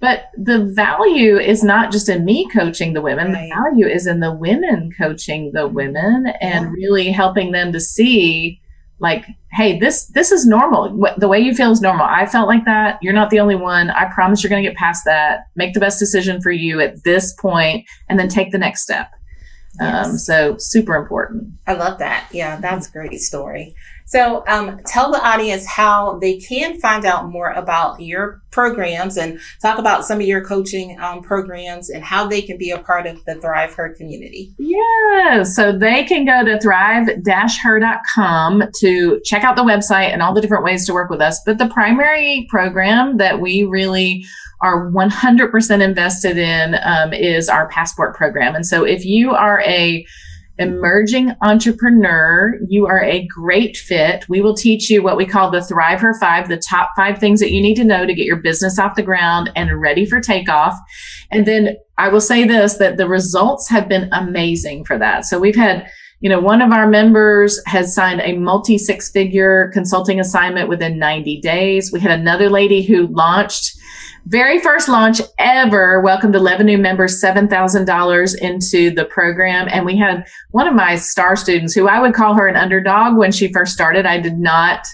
But 0.00 0.30
the 0.36 0.64
value 0.64 1.38
is 1.38 1.62
not 1.62 1.92
just 1.92 2.08
in 2.08 2.24
me 2.24 2.48
coaching 2.50 2.92
the 2.92 3.00
women, 3.00 3.32
right. 3.32 3.48
the 3.48 3.54
value 3.54 3.86
is 3.86 4.06
in 4.06 4.20
the 4.20 4.32
women 4.32 4.90
coaching 4.98 5.52
the 5.52 5.68
women 5.68 6.26
and 6.40 6.64
yeah. 6.64 6.70
really 6.70 7.10
helping 7.10 7.52
them 7.52 7.72
to 7.72 7.80
see 7.80 8.60
like 9.00 9.26
hey 9.52 9.78
this 9.78 10.06
this 10.08 10.30
is 10.30 10.46
normal 10.46 11.04
the 11.18 11.26
way 11.26 11.38
you 11.38 11.52
feel 11.52 11.72
is 11.72 11.80
normal 11.80 12.06
i 12.08 12.24
felt 12.24 12.46
like 12.46 12.64
that 12.64 12.96
you're 13.02 13.12
not 13.12 13.28
the 13.28 13.40
only 13.40 13.56
one 13.56 13.90
i 13.90 14.04
promise 14.14 14.42
you're 14.42 14.48
going 14.48 14.62
to 14.62 14.68
get 14.68 14.78
past 14.78 15.04
that 15.04 15.48
make 15.56 15.74
the 15.74 15.80
best 15.80 15.98
decision 15.98 16.40
for 16.40 16.52
you 16.52 16.80
at 16.80 17.02
this 17.02 17.34
point 17.34 17.84
and 18.08 18.20
then 18.20 18.28
take 18.28 18.52
the 18.52 18.58
next 18.58 18.82
step 18.82 19.10
yes. 19.80 20.06
um, 20.06 20.16
so 20.16 20.56
super 20.58 20.94
important 20.94 21.52
i 21.66 21.72
love 21.72 21.98
that 21.98 22.28
yeah 22.32 22.56
that's 22.60 22.88
a 22.88 22.92
great 22.92 23.18
story 23.20 23.74
so 24.06 24.44
um, 24.46 24.80
tell 24.86 25.10
the 25.10 25.26
audience 25.26 25.66
how 25.66 26.18
they 26.18 26.38
can 26.38 26.78
find 26.80 27.06
out 27.06 27.30
more 27.30 27.52
about 27.52 28.00
your 28.00 28.42
programs 28.50 29.16
and 29.16 29.40
talk 29.62 29.78
about 29.78 30.04
some 30.04 30.20
of 30.20 30.26
your 30.26 30.44
coaching 30.44 31.00
um, 31.00 31.22
programs 31.22 31.88
and 31.88 32.04
how 32.04 32.26
they 32.26 32.42
can 32.42 32.58
be 32.58 32.70
a 32.70 32.78
part 32.78 33.06
of 33.06 33.24
the 33.24 33.36
Thrive-Her 33.36 33.94
community. 33.94 34.52
Yeah, 34.58 35.42
so 35.42 35.72
they 35.76 36.04
can 36.04 36.24
go 36.26 36.44
to 36.44 36.60
thrive-her.com 36.60 38.62
to 38.80 39.20
check 39.24 39.42
out 39.42 39.56
the 39.56 39.64
website 39.64 40.12
and 40.12 40.22
all 40.22 40.34
the 40.34 40.40
different 40.40 40.62
ways 40.64 40.86
to 40.86 40.92
work 40.92 41.10
with 41.10 41.20
us. 41.20 41.40
But 41.44 41.58
the 41.58 41.68
primary 41.68 42.46
program 42.50 43.16
that 43.16 43.40
we 43.40 43.64
really 43.64 44.24
are 44.60 44.88
100% 44.90 45.82
invested 45.82 46.38
in 46.38 46.76
um, 46.82 47.12
is 47.12 47.48
our 47.48 47.68
passport 47.68 48.14
program. 48.14 48.54
And 48.54 48.64
so 48.66 48.84
if 48.84 49.04
you 49.04 49.32
are 49.32 49.60
a 49.62 50.06
emerging 50.58 51.34
entrepreneur, 51.42 52.58
you 52.68 52.86
are 52.86 53.02
a 53.02 53.26
great 53.26 53.76
fit. 53.76 54.24
We 54.28 54.40
will 54.40 54.54
teach 54.54 54.88
you 54.88 55.02
what 55.02 55.16
we 55.16 55.26
call 55.26 55.50
the 55.50 55.64
Thrive-Her 55.64 56.14
Five, 56.20 56.48
the 56.48 56.56
top 56.56 56.90
five 56.96 57.18
things 57.18 57.40
that 57.40 57.50
you 57.50 57.60
need 57.60 57.74
to 57.76 57.84
know 57.84 58.06
to 58.06 58.14
get 58.14 58.26
your 58.26 58.36
business 58.36 58.78
off 58.78 58.94
the 58.94 59.02
ground 59.02 59.50
and 59.56 59.80
ready 59.80 60.06
for 60.06 60.20
takeoff. 60.20 60.78
And 61.30 61.46
then 61.46 61.76
I 61.98 62.08
will 62.08 62.20
say 62.20 62.46
this, 62.46 62.74
that 62.74 62.96
the 62.96 63.08
results 63.08 63.68
have 63.68 63.88
been 63.88 64.08
amazing 64.12 64.84
for 64.84 64.98
that. 64.98 65.24
So 65.24 65.38
we've 65.38 65.56
had 65.56 65.88
you 66.20 66.30
know, 66.30 66.40
one 66.40 66.62
of 66.62 66.72
our 66.72 66.86
members 66.86 67.60
has 67.66 67.94
signed 67.94 68.22
a 68.22 68.38
multi 68.38 68.78
six 68.78 69.10
figure 69.10 69.70
consulting 69.74 70.20
assignment 70.20 70.70
within 70.70 70.98
90 70.98 71.42
days. 71.42 71.92
We 71.92 72.00
had 72.00 72.18
another 72.18 72.48
lady 72.48 72.80
who 72.80 73.08
launched 73.08 73.76
very 74.26 74.58
first 74.58 74.88
launch 74.88 75.20
ever 75.38 76.00
welcomed 76.00 76.34
11 76.34 76.64
new 76.66 76.78
members 76.78 77.22
$7000 77.22 78.38
into 78.38 78.90
the 78.90 79.04
program. 79.04 79.68
And 79.70 79.84
we 79.84 79.96
had 79.96 80.26
one 80.52 80.66
of 80.66 80.74
my 80.74 80.96
star 80.96 81.36
students 81.36 81.74
who 81.74 81.88
i 81.88 82.00
would 82.00 82.14
call 82.14 82.34
her 82.34 82.48
an 82.48 82.56
underdog 82.56 83.16
when 83.16 83.32
she 83.32 83.52
first 83.52 83.72
started. 83.72 84.06
I 84.06 84.18
did 84.18 84.38
not 84.38 84.86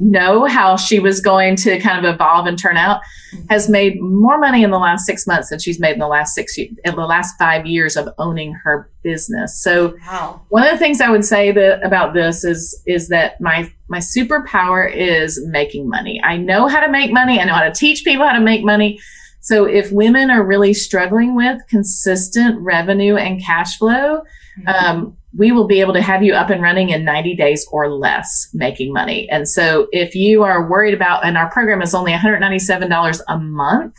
know 0.00 0.46
how 0.46 0.76
she 0.76 0.98
was 0.98 1.20
going 1.20 1.54
to 1.54 1.78
kind 1.78 2.04
of 2.04 2.14
evolve 2.14 2.46
and 2.46 2.58
turn 2.58 2.76
out 2.76 3.02
has 3.50 3.68
made 3.68 4.00
more 4.00 4.38
money 4.38 4.64
in 4.64 4.70
the 4.70 4.78
last 4.78 5.04
six 5.04 5.26
months 5.26 5.50
than 5.50 5.58
she's 5.58 5.78
made 5.78 5.92
in 5.92 5.98
the 5.98 6.08
last 6.08 6.34
six 6.34 6.56
in 6.56 6.74
the 6.84 7.06
last 7.06 7.36
five 7.38 7.66
years 7.66 7.96
of 7.96 8.08
owning 8.18 8.52
her 8.52 8.90
business 9.02 9.62
so 9.62 9.94
wow. 10.06 10.40
one 10.48 10.64
of 10.64 10.72
the 10.72 10.78
things 10.78 11.02
i 11.02 11.10
would 11.10 11.24
say 11.24 11.52
that 11.52 11.84
about 11.84 12.14
this 12.14 12.44
is 12.44 12.82
is 12.86 13.08
that 13.08 13.38
my 13.40 13.70
my 13.88 13.98
superpower 13.98 14.90
is 14.90 15.44
making 15.48 15.86
money 15.86 16.20
i 16.24 16.36
know 16.36 16.66
how 16.66 16.80
to 16.80 16.90
make 16.90 17.12
money 17.12 17.38
i 17.38 17.44
know 17.44 17.54
how 17.54 17.64
to 17.64 17.72
teach 17.72 18.02
people 18.02 18.26
how 18.26 18.32
to 18.32 18.40
make 18.40 18.64
money 18.64 18.98
so 19.42 19.64
if 19.66 19.92
women 19.92 20.30
are 20.30 20.44
really 20.44 20.72
struggling 20.72 21.34
with 21.34 21.60
consistent 21.68 22.58
revenue 22.60 23.16
and 23.16 23.42
cash 23.42 23.76
flow 23.76 24.22
mm-hmm. 24.58 24.68
um, 24.68 25.16
we 25.36 25.52
will 25.52 25.66
be 25.66 25.80
able 25.80 25.92
to 25.92 26.02
have 26.02 26.22
you 26.22 26.34
up 26.34 26.50
and 26.50 26.60
running 26.60 26.90
in 26.90 27.04
90 27.04 27.36
days 27.36 27.66
or 27.70 27.88
less 27.88 28.48
making 28.52 28.92
money. 28.92 29.28
And 29.30 29.48
so 29.48 29.86
if 29.92 30.14
you 30.14 30.42
are 30.42 30.68
worried 30.68 30.94
about, 30.94 31.24
and 31.24 31.38
our 31.38 31.48
program 31.50 31.82
is 31.82 31.94
only 31.94 32.12
$197 32.12 33.20
a 33.28 33.38
month. 33.38 33.96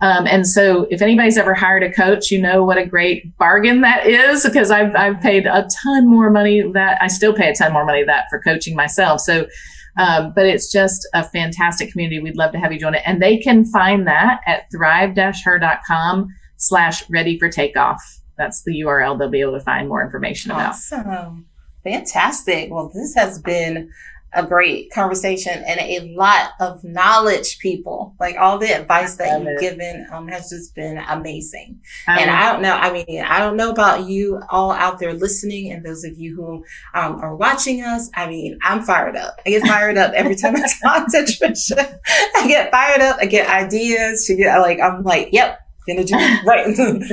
Um, 0.00 0.26
and 0.26 0.46
so 0.46 0.86
if 0.90 1.02
anybody's 1.02 1.36
ever 1.36 1.52
hired 1.52 1.82
a 1.82 1.92
coach, 1.92 2.30
you 2.30 2.40
know 2.40 2.64
what 2.64 2.78
a 2.78 2.86
great 2.86 3.36
bargain 3.36 3.82
that 3.82 4.06
is 4.06 4.44
because 4.44 4.70
I've, 4.70 4.94
I've 4.96 5.20
paid 5.20 5.46
a 5.46 5.68
ton 5.82 6.08
more 6.08 6.30
money 6.30 6.62
that 6.72 6.96
I 7.02 7.08
still 7.08 7.34
pay 7.34 7.50
a 7.50 7.54
ton 7.54 7.74
more 7.74 7.84
money 7.84 8.02
that 8.04 8.24
for 8.30 8.40
coaching 8.40 8.74
myself. 8.74 9.20
So, 9.20 9.46
um, 9.98 10.32
but 10.34 10.46
it's 10.46 10.72
just 10.72 11.06
a 11.12 11.24
fantastic 11.24 11.92
community. 11.92 12.20
We'd 12.20 12.36
love 12.36 12.52
to 12.52 12.58
have 12.58 12.72
you 12.72 12.78
join 12.78 12.94
it. 12.94 13.02
And 13.04 13.20
they 13.20 13.36
can 13.36 13.66
find 13.66 14.06
that 14.06 14.40
at 14.46 14.70
thrive-her.com 14.72 16.28
slash 16.56 17.08
ready 17.10 17.38
for 17.38 17.50
takeoff 17.50 18.19
that's 18.40 18.62
the 18.62 18.80
URL 18.80 19.18
they'll 19.18 19.28
be 19.28 19.42
able 19.42 19.52
to 19.52 19.60
find 19.60 19.86
more 19.86 20.02
information 20.02 20.50
about. 20.50 20.70
Awesome. 20.70 21.46
Fantastic. 21.84 22.70
Well, 22.70 22.90
this 22.92 23.14
has 23.14 23.38
been 23.40 23.90
a 24.32 24.46
great 24.46 24.90
conversation 24.92 25.62
and 25.66 25.80
a 25.80 26.14
lot 26.14 26.52
of 26.60 26.82
knowledge, 26.84 27.58
people. 27.58 28.14
Like 28.18 28.36
all 28.36 28.58
the 28.58 28.72
advice 28.72 29.16
that 29.16 29.38
you've 29.38 29.48
it. 29.48 29.60
given 29.60 30.06
um, 30.12 30.28
has 30.28 30.48
just 30.48 30.74
been 30.74 30.98
amazing. 31.08 31.80
I 32.06 32.20
and 32.20 32.30
I 32.30 32.52
don't 32.52 32.62
know, 32.62 32.74
I 32.74 32.92
mean, 32.92 33.22
I 33.22 33.40
don't 33.40 33.56
know 33.56 33.70
about 33.70 34.08
you 34.08 34.40
all 34.48 34.70
out 34.72 35.00
there 35.00 35.12
listening 35.12 35.72
and 35.72 35.84
those 35.84 36.04
of 36.04 36.16
you 36.16 36.34
who 36.36 36.64
um, 36.94 37.20
are 37.20 37.34
watching 37.34 37.82
us. 37.82 38.08
I 38.14 38.28
mean, 38.28 38.58
I'm 38.62 38.82
fired 38.82 39.16
up. 39.16 39.40
I 39.44 39.50
get 39.50 39.66
fired 39.66 39.98
up 39.98 40.12
every 40.14 40.36
time 40.36 40.56
I 40.56 40.60
talk 40.82 41.10
to 41.10 41.18
Tricia. 41.18 41.98
I 42.36 42.46
get 42.46 42.70
fired 42.70 43.02
up. 43.02 43.18
I 43.20 43.26
get 43.26 43.48
ideas. 43.48 44.24
She 44.26 44.36
get 44.36 44.58
like, 44.60 44.78
I'm 44.80 45.02
like, 45.02 45.30
yep, 45.32 45.60
gonna 45.86 46.04
do 46.04 46.14
right 46.46 46.66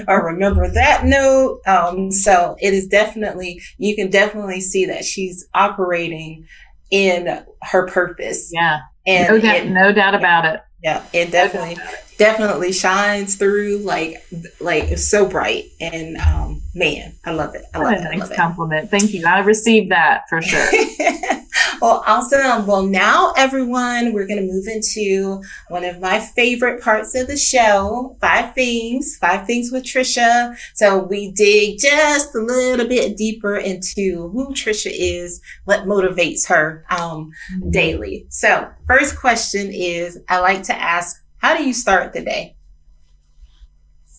or 0.08 0.26
remember 0.26 0.70
that 0.72 1.06
note. 1.06 1.62
Um 1.66 2.12
so 2.12 2.56
it 2.60 2.74
is 2.74 2.88
definitely 2.88 3.62
you 3.78 3.96
can 3.96 4.10
definitely 4.10 4.62
see 4.62 4.86
that 4.86 5.06
she's 5.06 5.48
operating 5.54 6.48
in 6.90 7.44
her 7.64 7.88
purpose. 7.88 8.50
Yeah. 8.54 8.80
And 9.06 9.30
no 9.30 9.40
doubt, 9.40 9.56
it, 9.56 9.70
no 9.70 9.94
doubt 9.94 10.16
about 10.16 10.46
it. 10.46 10.62
Yeah 10.84 11.04
it 11.14 11.32
definitely 11.32 11.78
definitely 12.18 12.72
shines 12.72 13.36
through 13.36 13.80
like 13.80 14.24
like 14.60 14.98
so 14.98 15.28
bright. 15.28 15.66
And 15.80 16.18
um 16.18 16.62
man 16.76 17.14
i 17.26 17.32
love 17.32 17.56
it. 17.56 17.64
I 17.74 17.80
love 17.80 18.04
what 18.04 18.14
it, 18.14 18.18
nice 18.18 18.36
compliment. 18.36 18.86
It. 18.86 18.92
thank 18.92 19.14
you. 19.14 19.26
I 19.26 19.40
received 19.40 19.92
that 19.92 20.24
for 20.30 20.42
sure 20.42 20.68
well, 21.82 22.04
awesome. 22.06 22.66
Well, 22.66 22.84
now 22.84 23.34
everyone, 23.38 24.14
we're 24.14 24.28
going 24.28 24.40
to 24.40 24.52
move 24.52 24.68
into 24.68 25.42
one 25.70 25.84
of 25.84 26.00
my 26.00 26.20
favorite 26.20 26.82
parts 26.82 27.16
of 27.16 27.28
the 27.28 27.38
show, 27.38 28.18
five 28.20 28.54
things, 28.54 29.18
five 29.18 29.46
things 29.46 29.72
with 29.72 29.84
Tricia. 29.84 30.58
So 30.74 31.04
we 31.04 31.32
dig 31.32 31.80
just 31.80 32.36
a 32.36 32.40
little 32.40 32.88
bit 32.88 33.18
deeper 33.18 33.58
into 33.58 34.30
who 34.30 34.54
Tricia 34.54 34.92
is, 34.92 35.42
what 35.66 35.86
motivates 35.86 36.48
her, 36.48 36.86
um, 36.90 37.32
mm-hmm. 37.54 37.70
daily. 37.72 38.26
So 38.30 38.70
first 38.88 39.20
question 39.20 39.72
is, 39.72 40.20
I 40.30 40.40
like 40.40 40.64
to 40.64 40.80
ask, 40.80 41.22
how 41.38 41.56
do 41.56 41.64
you 41.64 41.74
start 41.74 42.14
the 42.14 42.22
day? 42.22 42.56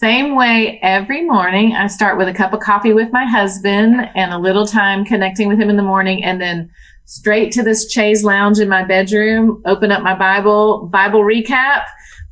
Same 0.01 0.37
way 0.37 0.79
every 0.81 1.25
morning. 1.25 1.75
I 1.75 1.89
start 1.89 2.19
with 2.19 2.29
a 2.29 2.33
cup 2.33 2.53
of 2.53 2.61
coffee 2.61 2.93
with 2.93 3.11
my 3.11 3.25
husband 3.25 3.97
and 4.15 4.33
a 4.33 4.39
little 4.39 4.65
time 4.65 5.05
connecting 5.05 5.49
with 5.49 5.59
him 5.59 5.71
in 5.71 5.77
the 5.77 5.83
morning 5.83 6.23
and 6.23 6.41
then 6.41 6.71
straight 7.09 7.51
to 7.53 7.63
this 7.63 7.91
chaise 7.91 8.23
lounge 8.23 8.59
in 8.59 8.69
my 8.69 8.85
bedroom, 8.85 9.63
open 9.65 9.91
up 9.91 10.03
my 10.03 10.15
Bible, 10.15 10.87
Bible 10.93 11.21
recap, 11.21 11.85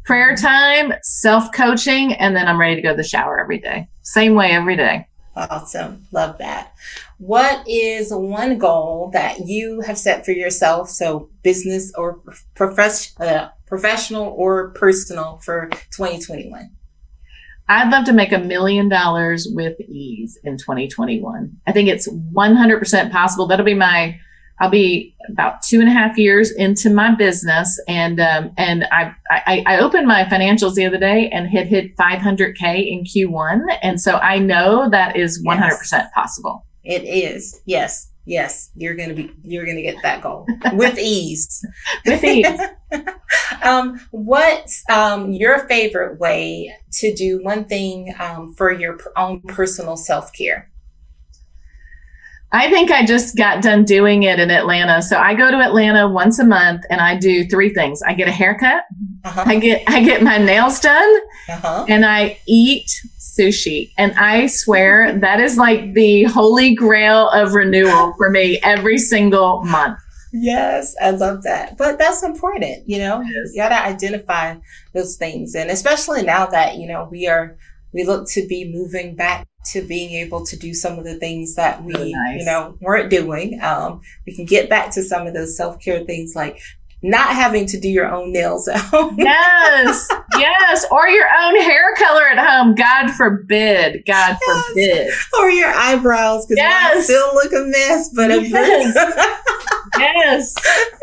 prayer 0.04 0.36
time, 0.36 0.92
self 1.02 1.50
coaching, 1.52 2.12
and 2.14 2.36
then 2.36 2.46
I'm 2.46 2.60
ready 2.60 2.76
to 2.76 2.82
go 2.82 2.90
to 2.90 2.96
the 2.96 3.02
shower 3.02 3.40
every 3.40 3.58
day. 3.58 3.88
Same 4.02 4.34
way 4.34 4.50
every 4.50 4.76
day. 4.76 5.08
Awesome. 5.34 6.06
Love 6.12 6.38
that. 6.38 6.74
What 7.18 7.66
is 7.66 8.12
one 8.12 8.58
goal 8.58 9.10
that 9.12 9.46
you 9.46 9.80
have 9.80 9.98
set 9.98 10.24
for 10.24 10.32
yourself? 10.32 10.90
So 10.90 11.30
business 11.42 11.92
or 11.96 12.20
uh, 12.58 13.48
professional 13.66 14.34
or 14.36 14.70
personal 14.70 15.38
for 15.42 15.68
2021? 15.90 16.70
I'd 17.68 17.90
love 17.90 18.04
to 18.04 18.12
make 18.12 18.32
a 18.32 18.38
million 18.38 18.88
dollars 18.88 19.48
with 19.50 19.80
ease 19.80 20.38
in 20.44 20.56
2021. 20.56 21.56
I 21.66 21.72
think 21.72 21.88
it's 21.88 22.08
100% 22.08 23.10
possible. 23.10 23.46
That'll 23.46 23.66
be 23.66 23.74
my, 23.74 24.18
I'll 24.60 24.70
be 24.70 25.14
about 25.30 25.62
two 25.62 25.80
and 25.80 25.88
a 25.88 25.92
half 25.92 26.16
years 26.16 26.50
into 26.50 26.90
my 26.90 27.14
business. 27.14 27.80
And, 27.88 28.20
um, 28.20 28.52
and 28.56 28.84
I, 28.90 29.14
I, 29.30 29.64
I 29.66 29.78
opened 29.78 30.06
my 30.06 30.24
financials 30.24 30.74
the 30.74 30.86
other 30.86 30.98
day 30.98 31.28
and 31.32 31.48
hit, 31.48 31.66
hit 31.66 31.96
500K 31.96 32.90
in 32.90 33.04
Q1. 33.04 33.60
And 33.82 34.00
so 34.00 34.16
I 34.18 34.38
know 34.38 34.88
that 34.90 35.16
is 35.16 35.44
100% 35.46 36.10
possible. 36.12 36.64
It 36.84 37.02
is. 37.04 37.60
Yes 37.66 38.10
yes, 38.26 38.70
you're 38.74 38.94
going 38.94 39.08
to 39.08 39.14
be, 39.14 39.32
you're 39.42 39.64
going 39.64 39.76
to 39.76 39.82
get 39.82 40.02
that 40.02 40.20
goal 40.20 40.46
with 40.72 40.98
ease. 40.98 41.64
with 42.04 42.22
ease. 42.22 42.60
um, 43.62 43.98
what's 44.10 44.82
um, 44.90 45.32
your 45.32 45.66
favorite 45.68 46.20
way 46.20 46.76
to 46.92 47.14
do 47.14 47.42
one 47.42 47.64
thing 47.64 48.14
um, 48.18 48.52
for 48.54 48.70
your 48.72 48.98
own 49.16 49.40
personal 49.42 49.96
self 49.96 50.32
care? 50.32 50.70
I 52.52 52.70
think 52.70 52.90
I 52.90 53.04
just 53.04 53.36
got 53.36 53.62
done 53.62 53.84
doing 53.84 54.22
it 54.22 54.38
in 54.38 54.50
Atlanta. 54.50 55.02
So 55.02 55.18
I 55.18 55.34
go 55.34 55.50
to 55.50 55.56
Atlanta 55.58 56.08
once 56.08 56.38
a 56.38 56.44
month 56.44 56.84
and 56.90 57.00
I 57.00 57.16
do 57.16 57.46
three 57.48 57.74
things. 57.74 58.02
I 58.02 58.14
get 58.14 58.28
a 58.28 58.32
haircut, 58.32 58.84
uh-huh. 59.24 59.44
I 59.46 59.58
get 59.58 59.82
I 59.88 60.02
get 60.02 60.22
my 60.22 60.38
nails 60.38 60.80
done, 60.80 61.16
uh-huh. 61.48 61.86
and 61.88 62.06
I 62.06 62.38
eat 62.46 62.88
sushi. 63.18 63.92
And 63.98 64.12
I 64.12 64.46
swear 64.46 65.18
that 65.20 65.40
is 65.40 65.56
like 65.58 65.94
the 65.94 66.24
holy 66.24 66.74
grail 66.74 67.28
of 67.30 67.54
renewal 67.54 68.14
for 68.16 68.30
me 68.30 68.60
every 68.62 68.98
single 68.98 69.62
month. 69.64 69.98
Yes, 70.32 70.94
I 71.00 71.10
love 71.10 71.42
that. 71.44 71.78
But 71.78 71.98
that's 71.98 72.22
important, 72.22 72.88
you 72.88 72.98
know, 72.98 73.20
yes. 73.22 73.52
you 73.52 73.62
got 73.62 73.70
to 73.70 73.82
identify 73.82 74.56
those 74.92 75.16
things. 75.16 75.54
And 75.54 75.70
especially 75.70 76.22
now 76.22 76.46
that, 76.46 76.76
you 76.76 76.86
know, 76.86 77.08
we 77.10 77.26
are, 77.26 77.56
we 77.92 78.04
look 78.04 78.28
to 78.30 78.46
be 78.46 78.70
moving 78.70 79.14
back 79.14 79.46
to 79.72 79.82
being 79.82 80.12
able 80.12 80.44
to 80.46 80.56
do 80.56 80.74
some 80.74 80.98
of 80.98 81.04
the 81.04 81.16
things 81.16 81.54
that 81.54 81.82
we, 81.82 81.92
really 81.92 82.12
nice. 82.12 82.40
you 82.40 82.46
know, 82.46 82.76
weren't 82.80 83.10
doing. 83.10 83.60
Um, 83.62 84.00
we 84.26 84.34
can 84.34 84.44
get 84.44 84.68
back 84.68 84.92
to 84.92 85.02
some 85.02 85.26
of 85.26 85.34
those 85.34 85.56
self 85.56 85.80
care 85.80 86.04
things 86.04 86.34
like 86.34 86.60
not 87.02 87.28
having 87.28 87.66
to 87.66 87.78
do 87.78 87.88
your 87.88 88.10
own 88.10 88.32
nails 88.32 88.68
at 88.68 88.80
home. 88.80 89.14
yes, 89.18 90.08
yes, 90.36 90.86
or 90.90 91.08
your 91.08 91.26
own 91.40 91.60
hair 91.60 91.94
color 91.96 92.22
at 92.22 92.38
home. 92.38 92.74
God 92.74 93.10
forbid. 93.12 94.02
God 94.06 94.36
yes. 94.46 94.66
forbid. 94.68 95.12
Or 95.40 95.50
your 95.50 95.68
eyebrows 95.68 96.46
because 96.46 96.58
yes. 96.58 97.04
still 97.04 97.34
look 97.34 97.52
a 97.52 97.66
mess. 97.66 98.10
But 98.14 98.30
yes. 98.42 98.94
yes, 99.98 100.54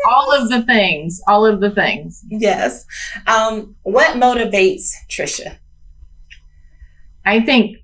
all 0.08 0.32
of 0.32 0.50
the 0.50 0.62
things. 0.62 1.20
All 1.28 1.46
of 1.46 1.60
the 1.60 1.70
things. 1.70 2.24
Yes. 2.28 2.84
Um, 3.26 3.76
what 3.82 4.16
motivates 4.16 4.92
Tricia? 5.08 5.58
I 7.24 7.40
think 7.40 7.78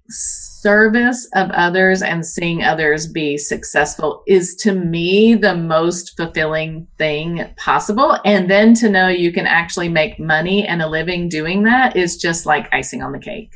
service 0.60 1.26
of 1.34 1.50
others 1.50 2.02
and 2.02 2.24
seeing 2.24 2.62
others 2.62 3.06
be 3.06 3.38
successful 3.38 4.22
is 4.26 4.54
to 4.56 4.72
me 4.72 5.34
the 5.34 5.54
most 5.54 6.16
fulfilling 6.16 6.86
thing 6.98 7.48
possible. 7.56 8.18
And 8.24 8.50
then 8.50 8.74
to 8.74 8.90
know 8.90 9.08
you 9.08 9.32
can 9.32 9.46
actually 9.46 9.88
make 9.88 10.20
money 10.20 10.66
and 10.66 10.82
a 10.82 10.88
living 10.88 11.28
doing 11.28 11.62
that 11.64 11.96
is 11.96 12.16
just 12.16 12.44
like 12.44 12.68
icing 12.72 13.02
on 13.02 13.12
the 13.12 13.18
cake. 13.18 13.52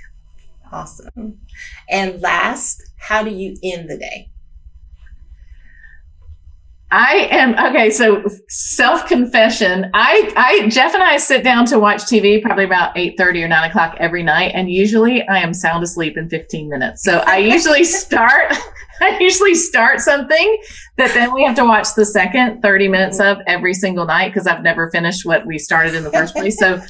Awesome. 0.72 1.38
And 1.90 2.20
last, 2.20 2.82
how 2.96 3.22
do 3.22 3.30
you 3.30 3.57
end 3.62 3.88
the 3.88 3.98
day? 3.98 4.30
I 6.95 7.28
am 7.32 7.59
okay. 7.70 7.90
So 7.90 8.24
self 8.49 9.09
confession. 9.09 9.90
I, 9.95 10.32
I, 10.36 10.68
Jeff 10.68 10.95
and 10.95 11.03
I 11.03 11.16
sit 11.16 11.42
down 11.42 11.66
to 11.66 11.80
watch 11.80 12.03
TV 12.03 12.40
probably 12.40 12.64
about 12.64 12.97
eight 12.97 13.18
thirty 13.18 13.42
or 13.42 13.49
nine 13.49 13.68
o'clock 13.68 13.97
every 13.99 14.22
night, 14.22 14.53
and 14.55 14.70
usually 14.70 15.26
I 15.26 15.38
am 15.38 15.53
sound 15.53 15.82
asleep 15.82 16.16
in 16.16 16.28
fifteen 16.28 16.68
minutes. 16.68 17.03
So 17.03 17.18
I 17.26 17.38
usually 17.38 17.82
start. 17.84 18.55
I 19.01 19.18
usually 19.18 19.57
start 19.57 19.99
something 19.99 20.59
that 20.99 21.12
then 21.14 21.34
we 21.34 21.42
have 21.42 21.57
to 21.57 21.64
watch 21.64 21.88
the 21.97 22.05
second 22.07 22.62
30 22.62 22.86
minutes 22.86 23.18
of 23.18 23.38
every 23.49 23.74
single 23.74 24.07
night 24.07 24.28
because 24.28 24.47
I've 24.47 24.62
never 24.62 24.88
finished 24.88 25.26
what 25.26 25.45
we 25.45 25.59
started 25.59 25.97
in 25.97 26.05
the 26.05 26.12
first 26.12 26.32
place. 26.32 26.57
So 26.61 26.80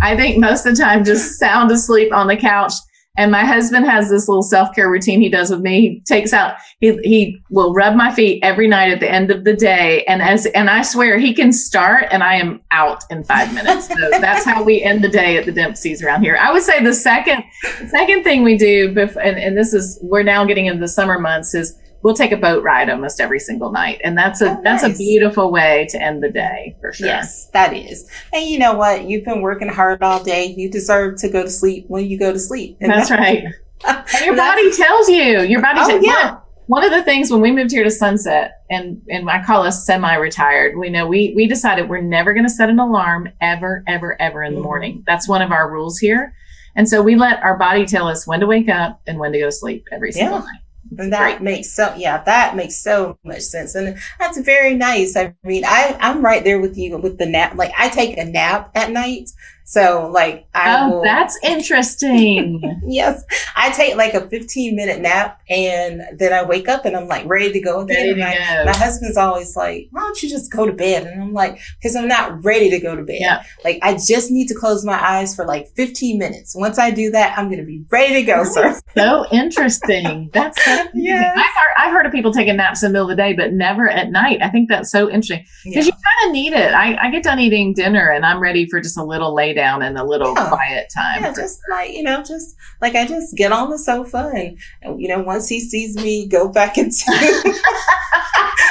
I 0.00 0.16
think 0.16 0.38
most 0.38 0.66
of 0.66 0.74
the 0.74 0.82
time 0.82 1.04
just 1.04 1.38
sound 1.38 1.70
asleep 1.70 2.12
on 2.12 2.26
the 2.26 2.36
couch 2.36 2.72
and 3.16 3.30
my 3.30 3.44
husband 3.44 3.84
has 3.84 4.08
this 4.08 4.26
little 4.26 4.42
self 4.42 4.74
care 4.74 4.90
routine 4.90 5.20
he 5.20 5.28
does 5.28 5.50
with 5.50 5.60
me. 5.60 5.80
He 5.80 6.00
takes 6.00 6.32
out, 6.32 6.56
he, 6.80 6.96
he 7.02 7.42
will 7.50 7.74
rub 7.74 7.94
my 7.94 8.10
feet 8.10 8.42
every 8.42 8.66
night 8.66 8.90
at 8.90 9.00
the 9.00 9.10
end 9.10 9.30
of 9.30 9.44
the 9.44 9.52
day. 9.52 10.02
And 10.04 10.22
as, 10.22 10.46
and 10.46 10.70
I 10.70 10.80
swear 10.80 11.18
he 11.18 11.34
can 11.34 11.52
start 11.52 12.06
and 12.10 12.22
I 12.22 12.36
am 12.36 12.62
out 12.70 13.04
in 13.10 13.22
five 13.22 13.52
minutes. 13.52 13.88
So 13.88 13.94
that's 14.12 14.46
how 14.46 14.62
we 14.62 14.82
end 14.82 15.04
the 15.04 15.10
day 15.10 15.36
at 15.36 15.44
the 15.44 15.52
Dempsey's 15.52 16.02
around 16.02 16.22
here. 16.22 16.38
I 16.40 16.52
would 16.52 16.62
say 16.62 16.82
the 16.82 16.94
second, 16.94 17.44
the 17.80 17.88
second 17.88 18.24
thing 18.24 18.44
we 18.44 18.56
do, 18.56 18.94
bef- 18.94 19.22
and, 19.22 19.38
and 19.38 19.58
this 19.58 19.74
is, 19.74 19.98
we're 20.00 20.22
now 20.22 20.46
getting 20.46 20.66
into 20.66 20.80
the 20.80 20.88
summer 20.88 21.18
months 21.18 21.54
is 21.54 21.78
we'll 22.02 22.14
take 22.14 22.32
a 22.32 22.36
boat 22.36 22.64
ride 22.64 22.90
almost 22.90 23.20
every 23.20 23.38
single 23.38 23.70
night. 23.70 24.00
And 24.02 24.16
that's 24.18 24.40
a 24.40 24.58
oh, 24.58 24.60
that's 24.62 24.82
a 24.82 24.90
beautiful 24.90 25.52
way 25.52 25.86
to 25.90 26.02
end 26.02 26.22
the 26.22 26.30
day 26.30 26.76
for 26.80 26.92
sure. 26.92 27.06
Yes 27.06 27.42
that 27.52 27.74
is. 27.74 28.08
And 28.32 28.48
you 28.48 28.58
know 28.58 28.74
what? 28.74 29.08
You've 29.08 29.24
been 29.24 29.40
working 29.40 29.68
hard 29.68 30.02
all 30.02 30.22
day. 30.22 30.46
You 30.56 30.70
deserve 30.70 31.18
to 31.18 31.28
go 31.28 31.42
to 31.42 31.50
sleep 31.50 31.84
when 31.88 32.06
you 32.06 32.18
go 32.18 32.32
to 32.32 32.38
sleep. 32.38 32.76
And 32.80 32.90
that's, 32.92 33.10
right. 33.10 33.44
And 33.84 34.24
your 34.24 34.36
body 34.36 34.72
tells 34.72 35.08
you. 35.08 35.42
Your 35.42 35.60
body 35.60 35.80
oh, 35.82 35.88
tells 35.88 36.04
yeah. 36.04 36.38
one 36.66 36.84
of 36.84 36.90
the 36.90 37.02
things 37.02 37.30
when 37.30 37.40
we 37.40 37.50
moved 37.50 37.70
here 37.70 37.84
to 37.84 37.90
Sunset, 37.90 38.62
and 38.70 39.02
and 39.08 39.28
I 39.28 39.44
call 39.44 39.62
us 39.62 39.84
semi-retired, 39.86 40.76
we 40.78 40.90
know 40.90 41.06
we 41.06 41.32
we 41.36 41.46
decided 41.46 41.88
we're 41.88 42.00
never 42.00 42.32
going 42.32 42.46
to 42.46 42.52
set 42.52 42.70
an 42.70 42.78
alarm 42.78 43.28
ever, 43.40 43.84
ever, 43.86 44.20
ever 44.20 44.42
in 44.42 44.52
the 44.52 44.58
mm-hmm. 44.58 44.66
morning. 44.66 45.04
That's 45.06 45.28
one 45.28 45.42
of 45.42 45.50
our 45.50 45.70
rules 45.70 45.98
here, 45.98 46.34
and 46.76 46.88
so 46.88 47.02
we 47.02 47.16
let 47.16 47.42
our 47.42 47.58
body 47.58 47.86
tell 47.86 48.06
us 48.06 48.26
when 48.26 48.40
to 48.40 48.46
wake 48.46 48.68
up 48.68 49.00
and 49.06 49.18
when 49.18 49.32
to 49.32 49.38
go 49.40 49.46
to 49.46 49.52
sleep 49.52 49.86
every 49.92 50.12
single 50.12 50.38
yeah. 50.38 50.44
night. 50.44 50.61
And 50.98 51.12
that 51.12 51.42
makes 51.42 51.70
so 51.70 51.94
yeah, 51.96 52.22
that 52.24 52.56
makes 52.56 52.76
so 52.76 53.18
much 53.24 53.40
sense. 53.40 53.74
And 53.74 53.98
that's 54.18 54.38
very 54.40 54.74
nice. 54.74 55.16
I 55.16 55.34
mean, 55.42 55.64
I, 55.64 55.96
I'm 56.00 56.24
right 56.24 56.44
there 56.44 56.60
with 56.60 56.76
you 56.76 56.96
with 56.98 57.18
the 57.18 57.26
nap. 57.26 57.54
Like 57.56 57.72
I 57.78 57.88
take 57.88 58.18
a 58.18 58.24
nap 58.24 58.70
at 58.74 58.90
night. 58.90 59.30
So 59.64 60.10
like 60.12 60.46
I 60.54 60.82
Oh, 60.82 60.90
will, 60.90 61.02
that's 61.02 61.38
interesting. 61.42 62.80
yes. 62.86 63.24
I 63.56 63.70
take 63.70 63.96
like 63.96 64.14
a 64.14 64.28
15 64.28 64.76
minute 64.76 65.00
nap 65.00 65.40
and 65.48 66.02
then 66.18 66.32
I 66.32 66.42
wake 66.42 66.68
up 66.68 66.84
and 66.84 66.96
I'm 66.96 67.08
like 67.08 67.26
ready 67.26 67.52
to 67.52 67.60
go 67.60 67.80
again. 67.80 68.18
My, 68.18 68.34
go. 68.34 68.64
my, 68.66 68.76
husband's 68.76 69.16
always 69.16 69.56
like, 69.56 69.88
why 69.90 70.00
don't 70.00 70.22
you 70.22 70.28
just 70.28 70.52
go 70.52 70.66
to 70.66 70.72
bed? 70.72 71.06
And 71.06 71.22
I'm 71.22 71.32
like, 71.32 71.60
because 71.78 71.96
I'm 71.96 72.08
not 72.08 72.44
ready 72.44 72.70
to 72.70 72.80
go 72.80 72.96
to 72.96 73.02
bed. 73.02 73.18
Yeah. 73.20 73.42
Like 73.64 73.78
I 73.82 73.94
just 73.94 74.30
need 74.30 74.48
to 74.48 74.54
close 74.54 74.84
my 74.84 75.00
eyes 75.00 75.34
for 75.34 75.46
like 75.46 75.68
15 75.76 76.18
minutes. 76.18 76.54
Once 76.56 76.78
I 76.78 76.90
do 76.90 77.10
that, 77.12 77.38
I'm 77.38 77.50
gonna 77.50 77.64
be 77.64 77.84
ready 77.90 78.14
to 78.14 78.22
go, 78.22 78.44
sir. 78.44 78.78
So 78.96 79.26
interesting. 79.32 80.30
That's 80.32 80.62
so 80.64 80.84
yeah. 80.94 81.32
I've 81.34 81.44
heard, 81.44 81.74
I've 81.78 81.92
heard 81.92 82.06
of 82.06 82.12
people 82.12 82.32
taking 82.32 82.56
naps 82.56 82.82
in 82.82 82.90
the 82.90 82.92
middle 82.92 83.10
of 83.10 83.16
the 83.16 83.22
day, 83.22 83.32
but 83.32 83.52
never 83.52 83.88
at 83.88 84.10
night. 84.10 84.40
I 84.42 84.50
think 84.50 84.68
that's 84.68 84.90
so 84.90 85.10
interesting 85.10 85.46
because 85.64 85.86
yeah. 85.86 85.92
you 85.92 85.92
kind 85.92 86.28
of 86.28 86.32
need 86.32 86.52
it. 86.52 86.72
I, 86.72 86.96
I 87.06 87.10
get 87.10 87.22
done 87.22 87.38
eating 87.38 87.74
dinner 87.74 88.10
and 88.10 88.24
I'm 88.24 88.40
ready 88.40 88.66
for 88.66 88.80
just 88.80 88.98
a 88.98 89.04
little 89.04 89.34
lay 89.52 89.60
down 89.62 89.82
and 89.82 89.98
a 89.98 90.04
little 90.04 90.34
yeah. 90.34 90.48
quiet 90.48 90.90
time. 90.94 91.22
Yeah, 91.22 91.32
just 91.34 91.60
like, 91.70 91.92
you 91.92 92.02
know, 92.02 92.22
just 92.22 92.56
like 92.80 92.94
I 92.94 93.06
just 93.06 93.36
get 93.36 93.52
on 93.52 93.70
the 93.70 93.78
sofa 93.78 94.32
and, 94.34 94.58
and 94.82 95.00
you 95.00 95.08
know, 95.08 95.20
once 95.20 95.48
he 95.48 95.60
sees 95.60 95.96
me 95.96 96.26
go 96.26 96.48
back 96.48 96.78
into 96.78 97.04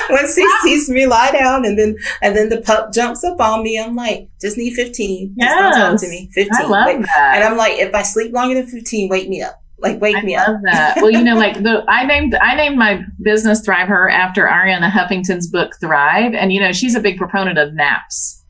once 0.09 0.35
he 0.35 0.47
sees 0.61 0.89
me 0.89 1.05
lie 1.05 1.31
down 1.31 1.65
and 1.65 1.77
then 1.77 1.95
and 2.21 2.35
then 2.35 2.49
the 2.49 2.61
pup 2.61 2.93
jumps 2.93 3.23
up 3.23 3.39
on 3.39 3.63
me, 3.63 3.79
I'm 3.79 3.95
like, 3.95 4.29
just 4.39 4.57
need 4.57 4.73
15. 4.73 5.29
Just 5.29 5.37
yes. 5.37 5.75
don't 5.75 5.91
talk 5.91 6.01
to 6.01 6.07
me. 6.07 6.29
15. 6.33 6.51
I 6.53 6.67
love 6.67 6.85
Wait. 6.87 7.05
that. 7.05 7.33
And 7.35 7.43
I'm 7.43 7.57
like, 7.57 7.73
if 7.79 7.93
I 7.93 8.03
sleep 8.03 8.33
longer 8.33 8.55
than 8.55 8.67
15, 8.67 9.09
wake 9.09 9.29
me 9.29 9.41
up. 9.41 9.57
Like 9.79 9.99
wake 9.99 10.15
I 10.15 10.21
me 10.21 10.37
love 10.37 10.55
up. 10.55 10.61
that. 10.65 10.97
Well, 11.01 11.09
you 11.09 11.23
know, 11.23 11.35
like 11.35 11.63
the 11.63 11.83
I 11.87 12.05
named 12.05 12.35
I 12.35 12.55
named 12.55 12.77
my 12.77 13.03
business 13.23 13.61
Thrive-Her 13.61 14.09
after 14.09 14.45
Arianna 14.45 14.91
Huffington's 14.91 15.47
book 15.47 15.71
Thrive, 15.81 16.35
and 16.35 16.53
you 16.53 16.59
know 16.59 16.71
she's 16.71 16.93
a 16.93 16.99
big 16.99 17.17
proponent 17.17 17.57
of 17.57 17.73
naps. 17.73 18.40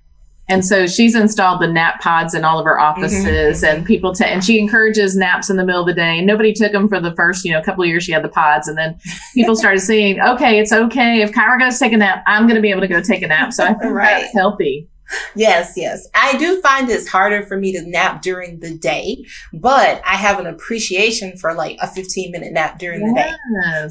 And 0.50 0.66
so 0.66 0.86
she's 0.86 1.16
installed 1.16 1.62
the 1.62 1.68
nap 1.68 2.02
pods 2.02 2.34
in 2.34 2.44
all 2.44 2.60
of 2.60 2.66
her 2.66 2.78
mm-hmm, 2.78 3.02
offices 3.02 3.64
mm-hmm. 3.64 3.78
and 3.78 3.86
people, 3.86 4.14
t- 4.14 4.26
and 4.26 4.44
she 4.44 4.60
encourages 4.60 5.16
naps 5.16 5.50
in 5.50 5.56
the 5.56 5.66
middle 5.66 5.82
of 5.82 5.88
the 5.88 5.94
day. 5.94 6.22
Nobody 6.22 6.52
took 6.52 6.74
them 6.74 6.90
for 6.90 7.00
the 7.00 7.16
first, 7.16 7.46
you 7.46 7.54
know, 7.54 7.62
couple 7.62 7.84
of 7.84 7.88
years 7.88 8.04
she 8.04 8.12
had 8.12 8.24
the 8.24 8.30
pods. 8.30 8.68
And 8.68 8.78
then 8.78 9.00
people 9.34 9.56
started 9.58 9.80
seeing, 9.80 10.20
okay, 10.20 10.60
it's 10.60 10.74
okay. 10.74 11.22
If 11.22 11.32
Kyra 11.32 11.60
goes 11.60 11.80
take 11.80 11.94
a 11.94 11.98
nap, 11.98 12.24
I'm 12.28 12.44
going 12.44 12.56
to 12.56 12.62
be 12.62 12.70
able 12.70 12.82
to 12.82 12.88
go 12.88 13.02
take 13.02 13.22
a 13.22 13.28
nap. 13.28 13.54
So 13.54 13.64
I 13.64 13.74
think 13.74 13.94
right. 13.94 14.22
that's 14.22 14.34
healthy. 14.34 14.90
Yes, 15.36 15.74
yes. 15.76 16.08
I 16.14 16.38
do 16.38 16.62
find 16.62 16.90
it's 16.90 17.08
harder 17.08 17.44
for 17.44 17.58
me 17.58 17.72
to 17.74 17.82
nap 17.82 18.22
during 18.22 18.60
the 18.60 18.78
day, 18.78 19.26
but 19.54 20.02
I 20.06 20.16
have 20.16 20.40
an 20.40 20.46
appreciation 20.48 21.38
for 21.38 21.54
like 21.54 21.78
a 21.82 21.88
15 21.88 22.32
minute 22.32 22.54
nap 22.54 22.80
during 22.80 23.00
the 23.06 23.14
day. 23.14 23.32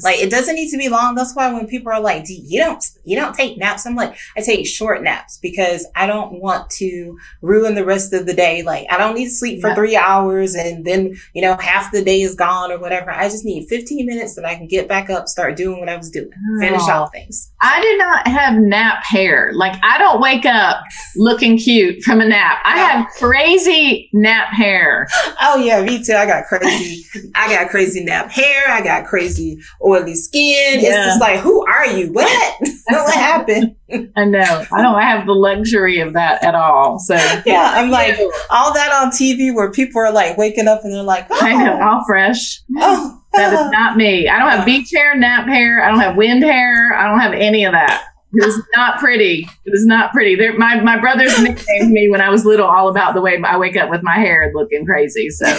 Like 0.03 0.19
it 0.19 0.29
doesn't 0.29 0.55
need 0.55 0.69
to 0.71 0.77
be 0.77 0.89
long. 0.89 1.15
That's 1.15 1.35
why 1.35 1.51
when 1.51 1.67
people 1.67 1.91
are 1.91 1.99
like, 1.99 2.25
"Do 2.25 2.33
you 2.33 2.59
don't 2.59 2.83
you 3.03 3.15
don't 3.17 3.35
take 3.35 3.57
naps?" 3.57 3.85
I'm 3.85 3.95
like, 3.95 4.15
I 4.37 4.41
take 4.41 4.65
short 4.67 5.03
naps 5.03 5.37
because 5.37 5.87
I 5.95 6.05
don't 6.07 6.33
want 6.41 6.69
to 6.71 7.17
ruin 7.41 7.75
the 7.75 7.85
rest 7.85 8.13
of 8.13 8.25
the 8.25 8.33
day. 8.33 8.61
Like 8.63 8.87
I 8.91 8.97
don't 8.97 9.15
need 9.15 9.25
to 9.25 9.31
sleep 9.31 9.61
for 9.61 9.69
Yeah. 9.69 9.75
three 9.75 9.95
hours 9.95 10.55
and 10.55 10.85
then 10.85 11.15
you 11.33 11.41
know 11.41 11.55
half 11.59 11.91
the 11.91 12.03
day 12.03 12.21
is 12.21 12.35
gone 12.35 12.71
or 12.71 12.77
whatever. 12.79 13.11
I 13.11 13.29
just 13.29 13.45
need 13.45 13.67
15 13.67 14.05
minutes 14.05 14.35
that 14.35 14.45
I 14.45 14.55
can 14.55 14.67
get 14.67 14.87
back 14.87 15.09
up, 15.09 15.27
start 15.27 15.55
doing 15.57 15.79
what 15.79 15.89
I 15.89 15.97
was 15.97 16.09
doing, 16.09 16.31
finish 16.59 16.81
Oh. 16.83 16.91
off 17.03 17.11
things. 17.11 17.51
I 17.61 17.81
do 17.81 17.97
not 17.97 18.27
have 18.27 18.55
nap 18.55 19.03
hair. 19.03 19.51
Like 19.53 19.75
I 19.83 19.97
don't 19.97 20.21
wake 20.21 20.45
up 20.45 20.83
looking 21.15 21.57
cute 21.57 22.03
from 22.03 22.21
a 22.21 22.25
nap. 22.25 22.59
I 22.63 22.77
have 22.77 23.07
crazy 23.17 24.09
nap 24.13 24.47
hair. 24.53 25.07
Oh 25.41 25.57
yeah, 25.57 25.81
me 25.81 26.03
too. 26.03 26.13
I 26.13 26.25
got 26.25 26.45
crazy. 26.45 27.05
I 27.35 27.53
got 27.53 27.69
crazy 27.69 28.03
nap 28.03 28.29
hair. 28.29 28.69
I 28.69 28.81
got 28.81 29.05
crazy 29.05 29.59
oily 29.83 30.15
skin. 30.15 30.79
It's 30.79 30.87
just 30.87 31.21
like, 31.21 31.39
who 31.39 31.65
are 31.65 31.87
you? 31.87 32.11
What? 32.11 32.57
what 32.87 33.13
happened? 33.13 33.75
I 34.15 34.25
know. 34.25 34.65
I 34.71 34.81
don't 34.81 35.01
have 35.01 35.25
the 35.25 35.33
luxury 35.33 35.99
of 35.99 36.13
that 36.13 36.43
at 36.43 36.55
all. 36.55 36.99
So 36.99 37.15
Yeah, 37.45 37.71
I'm 37.75 37.89
like 37.89 38.17
all 38.49 38.73
that 38.73 38.91
on 38.91 39.11
TV 39.11 39.53
where 39.53 39.71
people 39.71 40.01
are 40.01 40.11
like 40.11 40.37
waking 40.37 40.67
up 40.67 40.81
and 40.83 40.93
they're 40.93 41.03
like, 41.03 41.27
oh, 41.29 41.39
I 41.41 41.63
know, 41.63 41.79
oh. 41.81 41.87
all 41.87 42.03
fresh. 42.07 42.61
oh, 42.77 43.21
That 43.33 43.53
is 43.53 43.59
oh. 43.59 43.69
not 43.69 43.97
me. 43.97 44.27
I 44.27 44.39
don't 44.39 44.49
have 44.49 44.65
beach 44.65 44.89
hair, 44.93 45.15
nap 45.17 45.47
hair. 45.47 45.83
I 45.83 45.89
don't 45.89 45.99
have 45.99 46.15
wind 46.15 46.43
hair. 46.43 46.93
I 46.93 47.09
don't 47.09 47.19
have 47.19 47.33
any 47.33 47.65
of 47.65 47.73
that. 47.73 48.05
It 48.33 48.45
is 48.45 48.61
not 48.75 48.99
pretty. 48.99 49.47
It 49.65 49.71
was 49.71 49.85
not 49.85 50.11
pretty. 50.11 50.35
My 50.57 50.79
my 50.81 50.99
brothers 50.99 51.37
nicknamed 51.41 51.91
me 51.91 52.09
when 52.09 52.21
I 52.21 52.29
was 52.29 52.45
little 52.45 52.67
all 52.67 52.89
about 52.89 53.13
the 53.13 53.21
way 53.21 53.41
I 53.43 53.57
wake 53.57 53.75
up 53.75 53.89
with 53.89 54.03
my 54.03 54.15
hair 54.15 54.51
looking 54.53 54.85
crazy. 54.85 55.29
So 55.29 55.45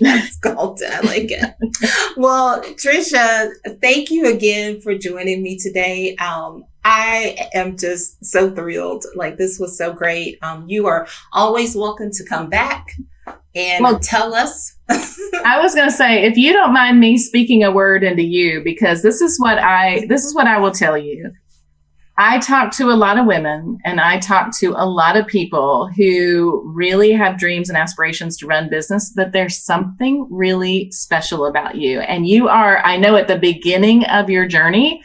That's 0.00 0.36
golden. 0.38 0.92
I 0.92 1.00
like 1.00 1.30
it. 1.30 1.54
Well, 2.16 2.62
Tricia, 2.62 3.50
thank 3.80 4.10
you 4.10 4.32
again 4.32 4.80
for 4.80 4.96
joining 4.96 5.42
me 5.42 5.58
today. 5.58 6.16
Um, 6.16 6.64
I 6.84 7.48
am 7.54 7.76
just 7.76 8.24
so 8.24 8.50
thrilled. 8.50 9.04
Like 9.14 9.38
this 9.38 9.58
was 9.58 9.76
so 9.76 9.92
great. 9.92 10.38
Um, 10.42 10.68
you 10.68 10.86
are 10.86 11.06
always 11.32 11.74
welcome 11.74 12.10
to 12.12 12.24
come 12.24 12.48
back 12.50 12.94
and 13.54 13.82
Well- 13.82 13.98
tell 13.98 14.34
us. 14.34 14.74
I 15.44 15.58
was 15.60 15.74
going 15.74 15.88
to 15.88 15.94
say, 15.94 16.24
if 16.24 16.36
you 16.36 16.52
don't 16.52 16.72
mind 16.72 17.00
me 17.00 17.16
speaking 17.18 17.64
a 17.64 17.70
word 17.72 18.04
into 18.04 18.22
you, 18.22 18.62
because 18.62 19.02
this 19.02 19.20
is 19.20 19.38
what 19.40 19.58
I 19.58 20.06
this 20.08 20.24
is 20.24 20.34
what 20.34 20.46
I 20.46 20.58
will 20.58 20.70
tell 20.70 20.96
you. 20.96 21.32
I 22.18 22.38
talk 22.38 22.72
to 22.76 22.84
a 22.90 22.96
lot 22.96 23.18
of 23.18 23.26
women 23.26 23.78
and 23.84 24.00
I 24.00 24.18
talk 24.18 24.56
to 24.60 24.72
a 24.74 24.86
lot 24.88 25.18
of 25.18 25.26
people 25.26 25.90
who 25.94 26.62
really 26.74 27.12
have 27.12 27.38
dreams 27.38 27.68
and 27.68 27.76
aspirations 27.76 28.38
to 28.38 28.46
run 28.46 28.70
business, 28.70 29.12
but 29.14 29.32
there's 29.32 29.62
something 29.62 30.26
really 30.30 30.90
special 30.92 31.44
about 31.44 31.74
you. 31.76 32.00
And 32.00 32.26
you 32.26 32.48
are, 32.48 32.78
I 32.86 32.96
know, 32.96 33.16
at 33.16 33.28
the 33.28 33.38
beginning 33.38 34.04
of 34.06 34.30
your 34.30 34.46
journey, 34.46 35.02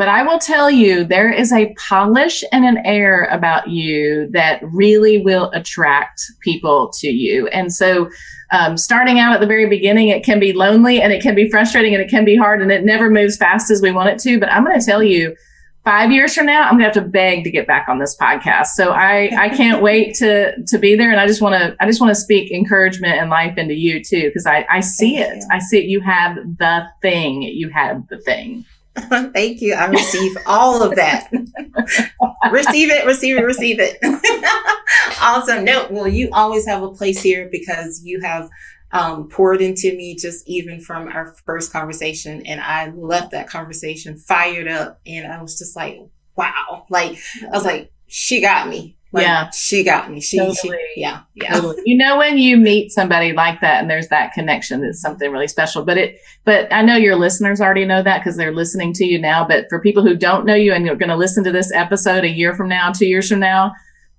but 0.00 0.08
I 0.08 0.22
will 0.22 0.38
tell 0.38 0.70
you 0.70 1.04
there 1.04 1.30
is 1.30 1.52
a 1.52 1.74
polish 1.74 2.42
and 2.52 2.64
an 2.64 2.78
air 2.86 3.24
about 3.26 3.68
you 3.68 4.30
that 4.30 4.62
really 4.62 5.20
will 5.20 5.50
attract 5.50 6.22
people 6.40 6.90
to 7.00 7.08
you. 7.10 7.48
And 7.48 7.70
so, 7.70 8.08
um, 8.50 8.78
starting 8.78 9.18
out 9.18 9.34
at 9.34 9.40
the 9.40 9.46
very 9.46 9.68
beginning, 9.68 10.08
it 10.08 10.24
can 10.24 10.40
be 10.40 10.54
lonely 10.54 11.02
and 11.02 11.12
it 11.12 11.20
can 11.20 11.34
be 11.34 11.50
frustrating 11.50 11.92
and 11.92 12.02
it 12.02 12.08
can 12.08 12.24
be 12.24 12.34
hard 12.34 12.62
and 12.62 12.72
it 12.72 12.82
never 12.82 13.10
moves 13.10 13.36
fast 13.36 13.70
as 13.70 13.82
we 13.82 13.92
want 13.92 14.08
it 14.08 14.18
to. 14.20 14.40
But 14.40 14.50
I'm 14.50 14.64
going 14.64 14.80
to 14.80 14.86
tell 14.86 15.02
you, 15.02 15.36
five 15.84 16.10
years 16.10 16.34
from 16.34 16.46
now, 16.46 16.62
I'm 16.62 16.78
going 16.78 16.90
to 16.90 16.98
have 16.98 17.04
to 17.04 17.10
beg 17.10 17.44
to 17.44 17.50
get 17.50 17.66
back 17.66 17.86
on 17.86 17.98
this 17.98 18.16
podcast. 18.16 18.68
So 18.68 18.92
I, 18.92 19.30
I 19.38 19.50
can't 19.50 19.82
wait 19.90 20.14
to, 20.14 20.64
to 20.64 20.78
be 20.78 20.96
there. 20.96 21.10
And 21.10 21.20
I 21.20 21.26
just 21.26 21.42
want 21.42 21.56
to, 21.56 21.76
I 21.78 21.84
just 21.84 22.00
want 22.00 22.08
to 22.08 22.18
speak 22.18 22.50
encouragement 22.50 23.18
and 23.18 23.28
life 23.28 23.58
into 23.58 23.74
you 23.74 24.02
too. 24.02 24.30
Cause 24.32 24.46
I, 24.46 24.64
I 24.70 24.80
see 24.80 25.16
Thank 25.16 25.30
it. 25.30 25.36
you. 25.40 25.48
I 25.50 25.58
see 25.58 25.78
it. 25.80 25.84
You 25.84 26.00
have 26.00 26.36
the 26.36 26.86
thing. 27.02 27.42
You 27.42 27.68
have 27.68 28.08
the 28.08 28.18
thing. 28.20 28.64
Thank 29.34 29.60
you. 29.60 29.74
I 29.74 29.86
receive 29.86 30.36
all 30.46 30.82
of 30.82 30.96
that. 30.96 31.30
receive 32.52 32.90
it, 32.90 33.06
receive 33.06 33.36
it, 33.36 33.44
receive 33.44 33.78
it. 33.80 33.98
awesome. 35.20 35.64
No, 35.64 35.86
well, 35.90 36.08
you 36.08 36.30
always 36.32 36.66
have 36.66 36.82
a 36.82 36.90
place 36.90 37.22
here 37.22 37.48
because 37.50 38.02
you 38.04 38.20
have 38.20 38.48
um, 38.92 39.28
poured 39.28 39.60
into 39.60 39.94
me 39.96 40.16
just 40.16 40.48
even 40.48 40.80
from 40.80 41.08
our 41.08 41.34
first 41.44 41.72
conversation. 41.72 42.44
And 42.46 42.60
I 42.60 42.90
left 42.90 43.30
that 43.32 43.48
conversation 43.48 44.16
fired 44.16 44.68
up. 44.68 45.00
And 45.06 45.30
I 45.30 45.40
was 45.40 45.58
just 45.58 45.76
like, 45.76 45.98
wow. 46.36 46.86
Like, 46.90 47.18
I 47.42 47.50
was 47.50 47.64
like, 47.64 47.92
she 48.06 48.40
got 48.40 48.68
me. 48.68 48.96
Like, 49.12 49.22
Yeah. 49.24 49.50
She 49.50 49.82
got 49.82 50.10
me. 50.10 50.20
She, 50.20 50.38
Totally. 50.38 50.78
she 50.94 51.00
yeah. 51.00 51.22
Yeah. 51.34 51.54
Totally. 51.54 51.82
You 51.84 51.96
know 51.96 52.16
when 52.18 52.38
you 52.38 52.56
meet 52.56 52.92
somebody 52.92 53.32
like 53.32 53.60
that 53.60 53.80
and 53.80 53.90
there's 53.90 54.08
that 54.08 54.32
connection, 54.32 54.84
it's 54.84 55.00
something 55.00 55.30
really 55.32 55.48
special. 55.48 55.84
But 55.84 55.98
it, 55.98 56.20
but 56.44 56.72
I 56.72 56.82
know 56.82 56.96
your 56.96 57.16
listeners 57.16 57.60
already 57.60 57.84
know 57.84 58.02
that 58.02 58.18
because 58.18 58.36
they're 58.36 58.54
listening 58.54 58.92
to 58.94 59.04
you 59.04 59.18
now. 59.18 59.46
But 59.46 59.66
for 59.68 59.80
people 59.80 60.02
who 60.04 60.14
don't 60.14 60.46
know 60.46 60.54
you 60.54 60.72
and 60.72 60.86
you're 60.86 60.96
going 60.96 61.08
to 61.08 61.16
listen 61.16 61.42
to 61.44 61.52
this 61.52 61.72
episode 61.72 62.24
a 62.24 62.28
year 62.28 62.54
from 62.54 62.68
now, 62.68 62.92
two 62.92 63.06
years 63.06 63.28
from 63.28 63.40
now, 63.40 63.72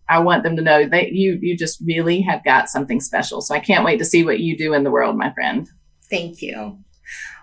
I 0.10 0.20
want 0.20 0.44
them 0.44 0.58
to 0.58 0.62
know 0.62 0.86
that 0.88 1.14
you 1.14 1.40
you 1.42 1.58
just 1.58 1.80
really 1.86 2.20
have 2.22 2.44
got 2.44 2.70
something 2.70 3.00
special. 3.00 3.40
So 3.40 3.56
I 3.56 3.60
can't 3.60 3.86
wait 3.86 3.98
to 4.00 4.06
see 4.06 4.26
what 4.26 4.42
you 4.42 4.58
do 4.58 4.74
in 4.74 4.84
the 4.84 4.92
world, 4.92 5.18
my 5.18 5.32
friend. 5.32 5.70
Thank 6.10 6.42
you. 6.42 6.80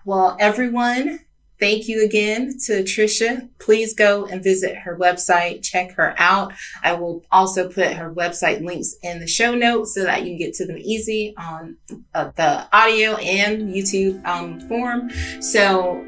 Well, 0.05 0.37
everyone, 0.39 1.21
thank 1.61 1.89
you 1.89 2.05
again 2.05 2.57
to 2.67 2.83
Tricia. 2.83 3.49
Please 3.59 3.95
go 3.95 4.27
and 4.27 4.43
visit 4.43 4.77
her 4.77 4.97
website, 4.97 5.63
check 5.63 5.93
her 5.93 6.15
out. 6.19 6.53
I 6.83 6.93
will 6.93 7.25
also 7.31 7.69
put 7.69 7.93
her 7.95 8.13
website 8.13 8.65
links 8.65 8.97
in 9.03 9.21
the 9.21 9.27
show 9.27 9.55
notes 9.55 9.95
so 9.95 10.05
that 10.05 10.23
you 10.23 10.31
can 10.31 10.39
get 10.39 10.55
to 10.55 10.67
them 10.67 10.79
easy 10.79 11.35
on 11.37 11.77
uh, 12.15 12.31
the 12.37 12.69
audio 12.73 13.17
and 13.17 13.75
YouTube 13.75 14.25
um, 14.25 14.61
form. 14.69 15.11
So, 15.41 16.05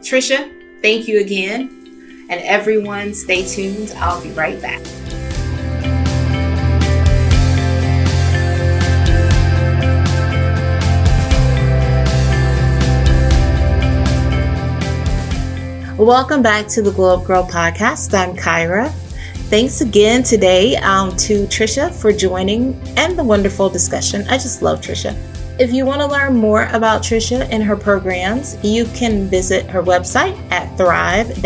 Tricia, 0.00 0.50
thank 0.82 1.08
you 1.08 1.20
again. 1.20 1.80
And 2.30 2.40
everyone, 2.42 3.14
stay 3.14 3.46
tuned. 3.46 3.92
I'll 3.96 4.22
be 4.22 4.30
right 4.30 4.60
back. 4.60 4.82
Welcome 16.04 16.42
back 16.42 16.68
to 16.68 16.82
the 16.82 16.90
Glow 16.90 17.18
Up 17.18 17.24
Gyrl 17.24 17.48
podcast. 17.48 18.12
I'm 18.12 18.36
Kyra. 18.36 18.90
Thanks 19.48 19.80
again 19.80 20.22
today 20.22 20.76
um, 20.76 21.16
to 21.16 21.46
Tricia 21.46 21.90
for 21.90 22.12
joining 22.12 22.78
and 22.98 23.18
the 23.18 23.24
wonderful 23.24 23.70
discussion. 23.70 24.28
I 24.28 24.32
just 24.32 24.60
love 24.60 24.82
Tricia. 24.82 25.16
If 25.58 25.72
you 25.72 25.86
want 25.86 26.02
to 26.02 26.06
learn 26.06 26.36
more 26.36 26.66
about 26.72 27.00
Tricia 27.00 27.48
and 27.50 27.62
her 27.62 27.74
programs, 27.74 28.62
you 28.62 28.84
can 28.88 29.28
visit 29.28 29.64
her 29.70 29.82
website 29.82 30.36
at 30.50 30.76
thrive-her.com. 30.76 31.38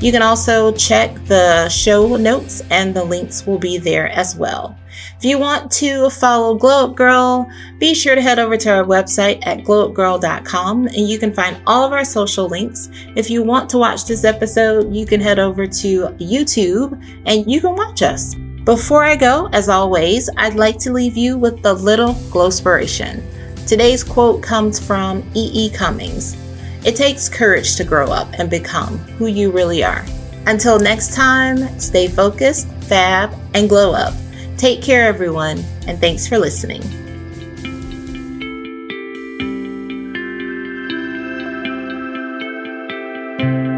You 0.00 0.12
can 0.12 0.22
also 0.22 0.72
check 0.72 1.12
the 1.24 1.68
show 1.70 2.14
notes 2.14 2.62
and 2.70 2.94
the 2.94 3.02
links 3.02 3.48
will 3.48 3.58
be 3.58 3.78
there 3.78 4.10
as 4.10 4.36
well. 4.36 4.78
If 5.16 5.24
you 5.24 5.38
want 5.38 5.70
to 5.72 6.10
follow 6.10 6.54
Glow 6.54 6.86
Up 6.86 6.96
Gyrl, 6.96 7.50
be 7.78 7.94
sure 7.94 8.14
to 8.14 8.22
head 8.22 8.38
over 8.38 8.56
to 8.56 8.70
our 8.70 8.84
website 8.84 9.44
at 9.46 9.64
glowupgyrl.com 9.64 10.86
and 10.86 11.08
you 11.08 11.18
can 11.18 11.32
find 11.32 11.60
all 11.66 11.84
of 11.84 11.92
our 11.92 12.04
social 12.04 12.48
links. 12.48 12.88
If 13.16 13.30
you 13.30 13.42
want 13.42 13.68
to 13.70 13.78
watch 13.78 14.06
this 14.06 14.24
episode, 14.24 14.94
you 14.94 15.06
can 15.06 15.20
head 15.20 15.38
over 15.38 15.66
to 15.66 16.06
YouTube 16.18 16.92
and 17.26 17.50
you 17.50 17.60
can 17.60 17.74
watch 17.76 18.02
us. 18.02 18.34
Before 18.64 19.04
I 19.04 19.16
go, 19.16 19.48
as 19.52 19.68
always, 19.68 20.28
I'd 20.36 20.54
like 20.54 20.78
to 20.80 20.92
leave 20.92 21.16
you 21.16 21.38
with 21.38 21.64
a 21.64 21.72
little 21.72 22.14
glowspiration. 22.30 23.22
Today's 23.66 24.04
quote 24.04 24.42
comes 24.42 24.78
from 24.78 25.22
E. 25.34 25.50
E. 25.52 25.70
Cummings. 25.70 26.36
It 26.84 26.96
takes 26.96 27.28
courage 27.28 27.76
to 27.76 27.84
grow 27.84 28.10
up 28.10 28.28
and 28.38 28.48
become 28.48 28.98
who 29.18 29.26
you 29.26 29.50
really 29.50 29.84
are. 29.84 30.04
Until 30.46 30.78
next 30.78 31.14
time, 31.14 31.78
stay 31.78 32.08
focused, 32.08 32.68
fab, 32.84 33.34
and 33.54 33.68
glow 33.68 33.92
up. 33.92 34.14
Take 34.60 34.82
care, 34.82 35.06
everyone, 35.06 35.64
and 35.86 35.98
thanks 35.98 36.28
for 36.28 36.36
listening. 36.38 36.82